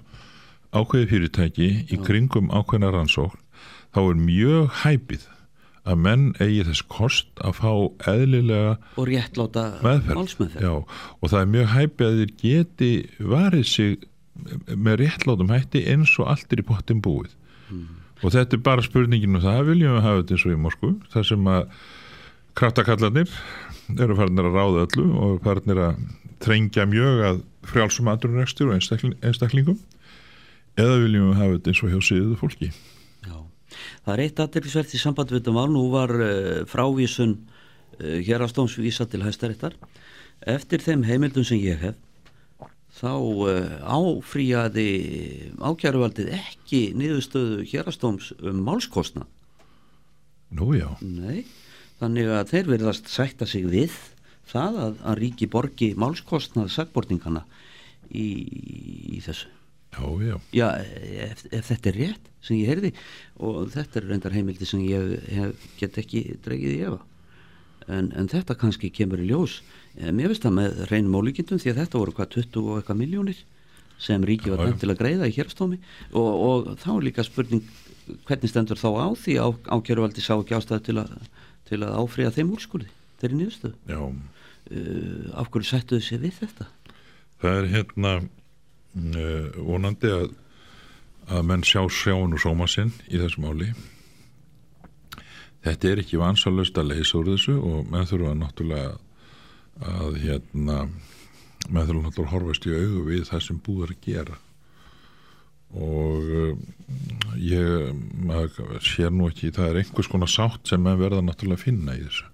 ákveði 0.70 1.08
fyrirtæki, 1.10 1.68
í 1.90 1.98
kringum 2.06 2.50
ákveðna 2.54 2.92
rannsókn, 2.94 3.40
þá 3.90 4.00
er 4.06 4.20
mjög 4.22 4.76
hæpið 4.84 5.24
að 5.90 5.96
menn 6.04 6.26
eigi 6.44 6.62
þess 6.68 6.82
kost 6.92 7.40
að 7.42 7.54
fá 7.56 7.70
eðlilega 8.12 8.74
Og 9.00 9.06
réttláta 9.08 9.62
meðferð. 9.82 10.18
málsmeðferð. 10.20 10.66
Já, 10.68 10.74
og 11.18 11.32
það 11.32 11.40
er 11.40 11.48
mjög 11.54 11.70
hæpið 11.74 12.06
að 12.10 12.18
þeir 12.20 12.34
geti 12.44 12.90
varið 13.32 13.64
sig 13.66 13.96
með 14.76 15.00
réttlátum 15.02 15.50
hætti 15.52 15.82
eins 15.90 16.12
og 16.20 16.28
allt 16.32 16.52
er 16.54 16.62
í 16.62 16.66
pottin 16.68 17.00
búið. 17.04 17.32
Og 18.20 18.34
þetta 18.34 18.58
er 18.58 18.62
bara 18.68 18.84
spurningin 18.84 19.38
og 19.40 19.42
það 19.48 19.62
viljum 19.72 19.96
við 19.96 20.04
hafa 20.04 20.20
þetta 20.20 20.36
eins 20.36 20.44
og 20.46 20.52
í 20.52 20.60
Moskvu, 20.60 20.90
þar 21.12 21.26
sem 21.32 21.48
að 21.50 21.62
kraftakallarnir 22.60 23.30
eru 23.98 24.16
farinir 24.18 24.48
að 24.50 24.56
ráða 24.58 24.82
öllu 24.86 25.06
og 25.10 25.30
eru 25.30 25.44
farinir 25.44 25.80
að 25.86 26.02
trengja 26.44 26.86
mjög 26.88 27.22
að 27.28 27.40
frjálsum 27.70 28.10
aðrunrekstur 28.12 28.70
og 28.70 28.76
einstakling, 28.76 29.16
einstaklingum 29.24 29.78
eða 30.80 30.98
viljum 31.02 31.30
við 31.30 31.40
hafa 31.40 31.56
þetta 31.56 31.72
eins 31.72 31.82
og 31.84 31.94
hjá 31.94 32.02
síðu 32.08 32.36
fólki. 32.40 32.70
Já. 33.26 33.38
Það 34.04 34.12
er 34.14 34.22
eitt 34.24 34.42
aðtilsvert 34.44 34.94
í 34.94 35.00
samband 35.00 35.32
við 35.32 35.40
þetta 35.40 35.56
mál. 35.56 35.66
Nú 35.72 35.86
var 35.92 36.14
uh, 36.16 36.60
frávísun 36.70 37.34
uh, 37.36 38.20
hérastómsvísa 38.26 39.08
til 39.10 39.24
hæstaréttar. 39.24 39.76
Eftir 40.48 40.84
þeim 40.84 41.04
heimildum 41.08 41.44
sem 41.44 41.60
ég 41.60 41.80
hef 41.82 41.98
þá 43.00 43.12
uh, 43.16 43.50
áfríjaði 43.84 44.88
ákjæruvaldið 45.60 46.32
ekki 46.36 46.82
niðurstöðu 46.98 47.64
hérastóms 47.70 48.32
um 48.40 48.64
málskostna. 48.66 49.26
Nú 50.56 50.72
já, 50.74 50.88
Nei, 51.04 51.44
þannig 52.00 52.32
að 52.34 52.52
þeir 52.54 52.72
verðast 52.74 53.10
sætta 53.12 53.48
sig 53.48 53.66
við 53.70 53.94
það 54.50 54.80
að, 54.84 55.00
að 55.06 55.20
ríki 55.20 55.48
borgi 55.50 55.92
málskostnað 56.00 56.72
sagbortingana 56.74 57.44
í, 58.10 58.28
í 59.16 59.20
þessu. 59.24 59.50
já, 59.94 60.06
já. 60.24 60.36
Já, 60.56 60.66
ef, 61.28 61.44
ef 61.50 61.70
þetta 61.70 61.92
er 61.92 62.00
rétt 62.00 62.32
sem 62.40 62.56
ég 62.56 62.72
heyrði 62.72 62.92
og 63.42 63.70
þetta 63.74 64.00
er 64.00 64.08
reyndar 64.10 64.34
heimildi 64.34 64.68
sem 64.68 64.82
ég 64.86 65.14
hef, 65.28 65.68
get 65.80 65.98
ekki 66.00 66.24
dreigið 66.44 66.76
í 66.76 66.82
efa 66.88 67.00
en, 67.90 68.10
en 68.16 68.30
þetta 68.30 68.56
kannski 68.58 68.90
kemur 68.94 69.22
í 69.22 69.28
ljós 69.30 69.60
en 69.98 70.16
mér 70.16 70.30
finnst 70.30 70.46
það 70.46 70.56
með 70.56 70.82
reynum 70.90 71.18
ólíkindum 71.20 71.60
því 71.60 71.74
að 71.74 71.80
þetta 71.82 72.00
voru 72.00 72.16
hvað 72.16 72.32
20 72.36 72.60
og 72.62 72.80
eitthvað 72.80 73.00
miljónir 73.02 73.42
sem 74.00 74.24
ríki 74.24 74.52
var 74.52 74.64
dæmt 74.64 74.80
til 74.80 74.88
að 74.92 75.00
greiða 75.02 75.28
í 75.28 75.34
hérstómi 75.36 75.78
og, 76.16 76.30
og 76.30 76.70
þá 76.80 76.90
er 76.94 77.06
líka 77.10 77.26
spurning 77.26 77.66
hvernig 78.26 78.50
stendur 78.50 78.80
þá 78.80 78.88
á 78.96 79.08
því 79.18 79.36
á, 79.38 79.46
ákjæruvaldi 79.76 80.24
sá 80.24 80.32
ekki 80.38 80.56
ástæðu 80.56 80.86
til 80.86 80.96
að, 81.02 81.12
til 81.70 81.80
að 81.86 81.96
áfriða 82.02 82.34
þeim 82.36 82.52
úrskurði 82.56 82.90
þeirri 83.20 83.40
niðurstöðu 83.40 83.94
já. 83.94 84.00
uh, 84.02 85.40
af 85.40 85.50
hverju 85.50 85.70
sættuðu 85.70 86.04
sér 86.04 86.22
við 86.26 86.42
þetta 86.42 86.68
Það 87.40 87.56
er 87.56 87.70
hérna 87.72 88.12
uh, 88.20 89.46
vonandi 89.64 90.10
að, 90.12 90.34
að 91.30 91.46
menn 91.48 91.64
sjá 91.64 91.80
sjáun 91.88 92.36
og 92.36 92.42
sóma 92.42 92.66
sinn 92.68 92.92
í 93.08 93.20
þessu 93.20 93.40
máli. 93.40 93.70
Þetta 95.64 95.88
er 95.88 96.02
ekki 96.02 96.20
vansalust 96.20 96.76
að 96.80 96.92
leysa 96.92 97.16
úr 97.20 97.32
þessu 97.32 97.56
og 97.56 97.88
menn 97.88 98.08
þurfa 98.08 98.34
náttúrulega 98.36 98.92
að 99.80 100.20
hérna 100.20 100.82
maður 101.68 101.94
þurfa 101.94 102.04
náttúrulega 102.04 102.26
að 102.26 102.32
horfast 102.34 102.68
í 102.68 102.76
augu 102.76 103.04
við 103.08 103.26
það 103.30 103.44
sem 103.46 103.60
búður 103.64 103.94
að 103.94 104.04
gera 104.04 104.38
og 105.76 106.32
um, 106.40 106.64
ég 107.38 107.92
maður 108.26 108.80
sér 108.82 109.12
nú 109.14 109.28
ekki 109.30 109.52
það 109.54 109.68
er 109.70 109.80
einhvers 109.84 110.10
konar 110.10 110.30
sátt 110.30 110.70
sem 110.70 110.82
maður 110.82 111.06
verða 111.06 111.26
náttúrulega 111.28 111.60
að 111.60 111.66
finna 111.68 111.96
í 111.98 112.04
þessu 112.08 112.26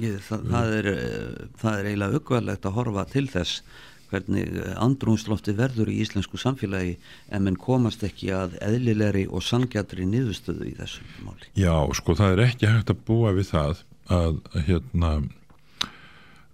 Ég, 0.00 0.16
það, 0.24 0.44
það, 0.48 0.74
er, 0.78 0.86
eh, 0.90 1.46
það 1.60 1.78
er 1.78 1.86
eiginlega 1.90 2.18
aukvæðlegt 2.18 2.66
að 2.66 2.76
horfa 2.78 3.02
til 3.10 3.24
þess 3.28 3.62
hvernig 4.10 4.54
andrúnslofti 4.80 5.54
verður 5.58 5.90
í 5.92 5.98
íslensku 6.02 6.38
samfélagi 6.40 6.96
en 7.30 7.44
menn 7.46 7.58
komast 7.60 8.02
ekki 8.06 8.32
að 8.34 8.56
eðlilegri 8.64 9.26
og 9.30 9.44
sangjadri 9.46 10.06
niðurstöðu 10.08 10.70
í 10.70 10.74
þessu 10.78 11.04
máli. 11.26 11.50
Já, 11.58 11.74
sko 11.94 12.16
það 12.18 12.34
er 12.34 12.42
ekki 12.48 12.70
hægt 12.70 12.90
að 12.94 13.04
búa 13.06 13.34
við 13.36 13.52
það 13.52 13.84
að 14.10 14.40
hérna 14.66 15.12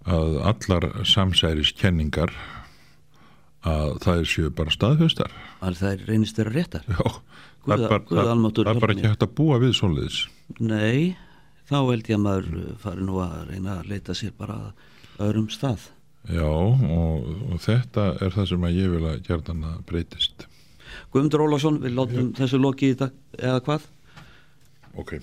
að 0.07 0.37
allar 0.51 0.87
samsæriskenningar 1.07 2.35
að 3.67 3.93
það 4.05 4.21
séu 4.31 4.49
bara 4.57 4.73
staðfjöstar 4.73 5.35
Að 5.67 5.77
það 5.81 6.03
reynist 6.09 6.37
þeirra 6.39 6.53
réttar. 6.55 6.87
Já, 6.87 7.03
Guð- 7.03 7.71
það 7.83 7.95
Guð 8.09 8.19
það, 8.21 8.31
er 8.73 8.81
bara 8.83 8.95
ekki 8.97 9.07
hægt 9.11 9.25
að 9.27 9.33
búa 9.39 9.59
við 9.63 9.73
svoleiðis 9.79 10.19
Nei, 10.59 11.15
þá 11.69 11.77
held 11.91 12.09
ég 12.11 12.17
að 12.19 12.23
maður 12.25 12.49
uh, 12.61 12.67
fari 12.83 13.07
nú 13.07 13.21
að 13.25 13.37
reyna 13.51 13.77
að 13.81 13.89
leita 13.91 14.15
sér 14.17 14.33
bara 14.37 14.57
öðrum 15.23 15.47
stað. 15.51 15.87
Já, 16.31 16.45
og, 16.47 17.25
og 17.51 17.61
þetta 17.63 18.05
er 18.23 18.35
það 18.35 18.49
sem 18.51 18.67
að 18.67 18.77
ég 18.77 18.93
vil 18.93 19.05
að 19.07 19.21
að 19.71 19.81
breytist 19.89 20.47
Guðmundur 21.13 21.43
Ólafsson, 21.45 21.81
við 21.83 21.95
látum 21.97 22.29
þessu 22.37 22.59
lokið 22.61 22.93
í 22.93 22.99
dag, 23.03 23.17
eða 23.39 23.63
hvað? 23.67 23.87
Ok 24.97 25.17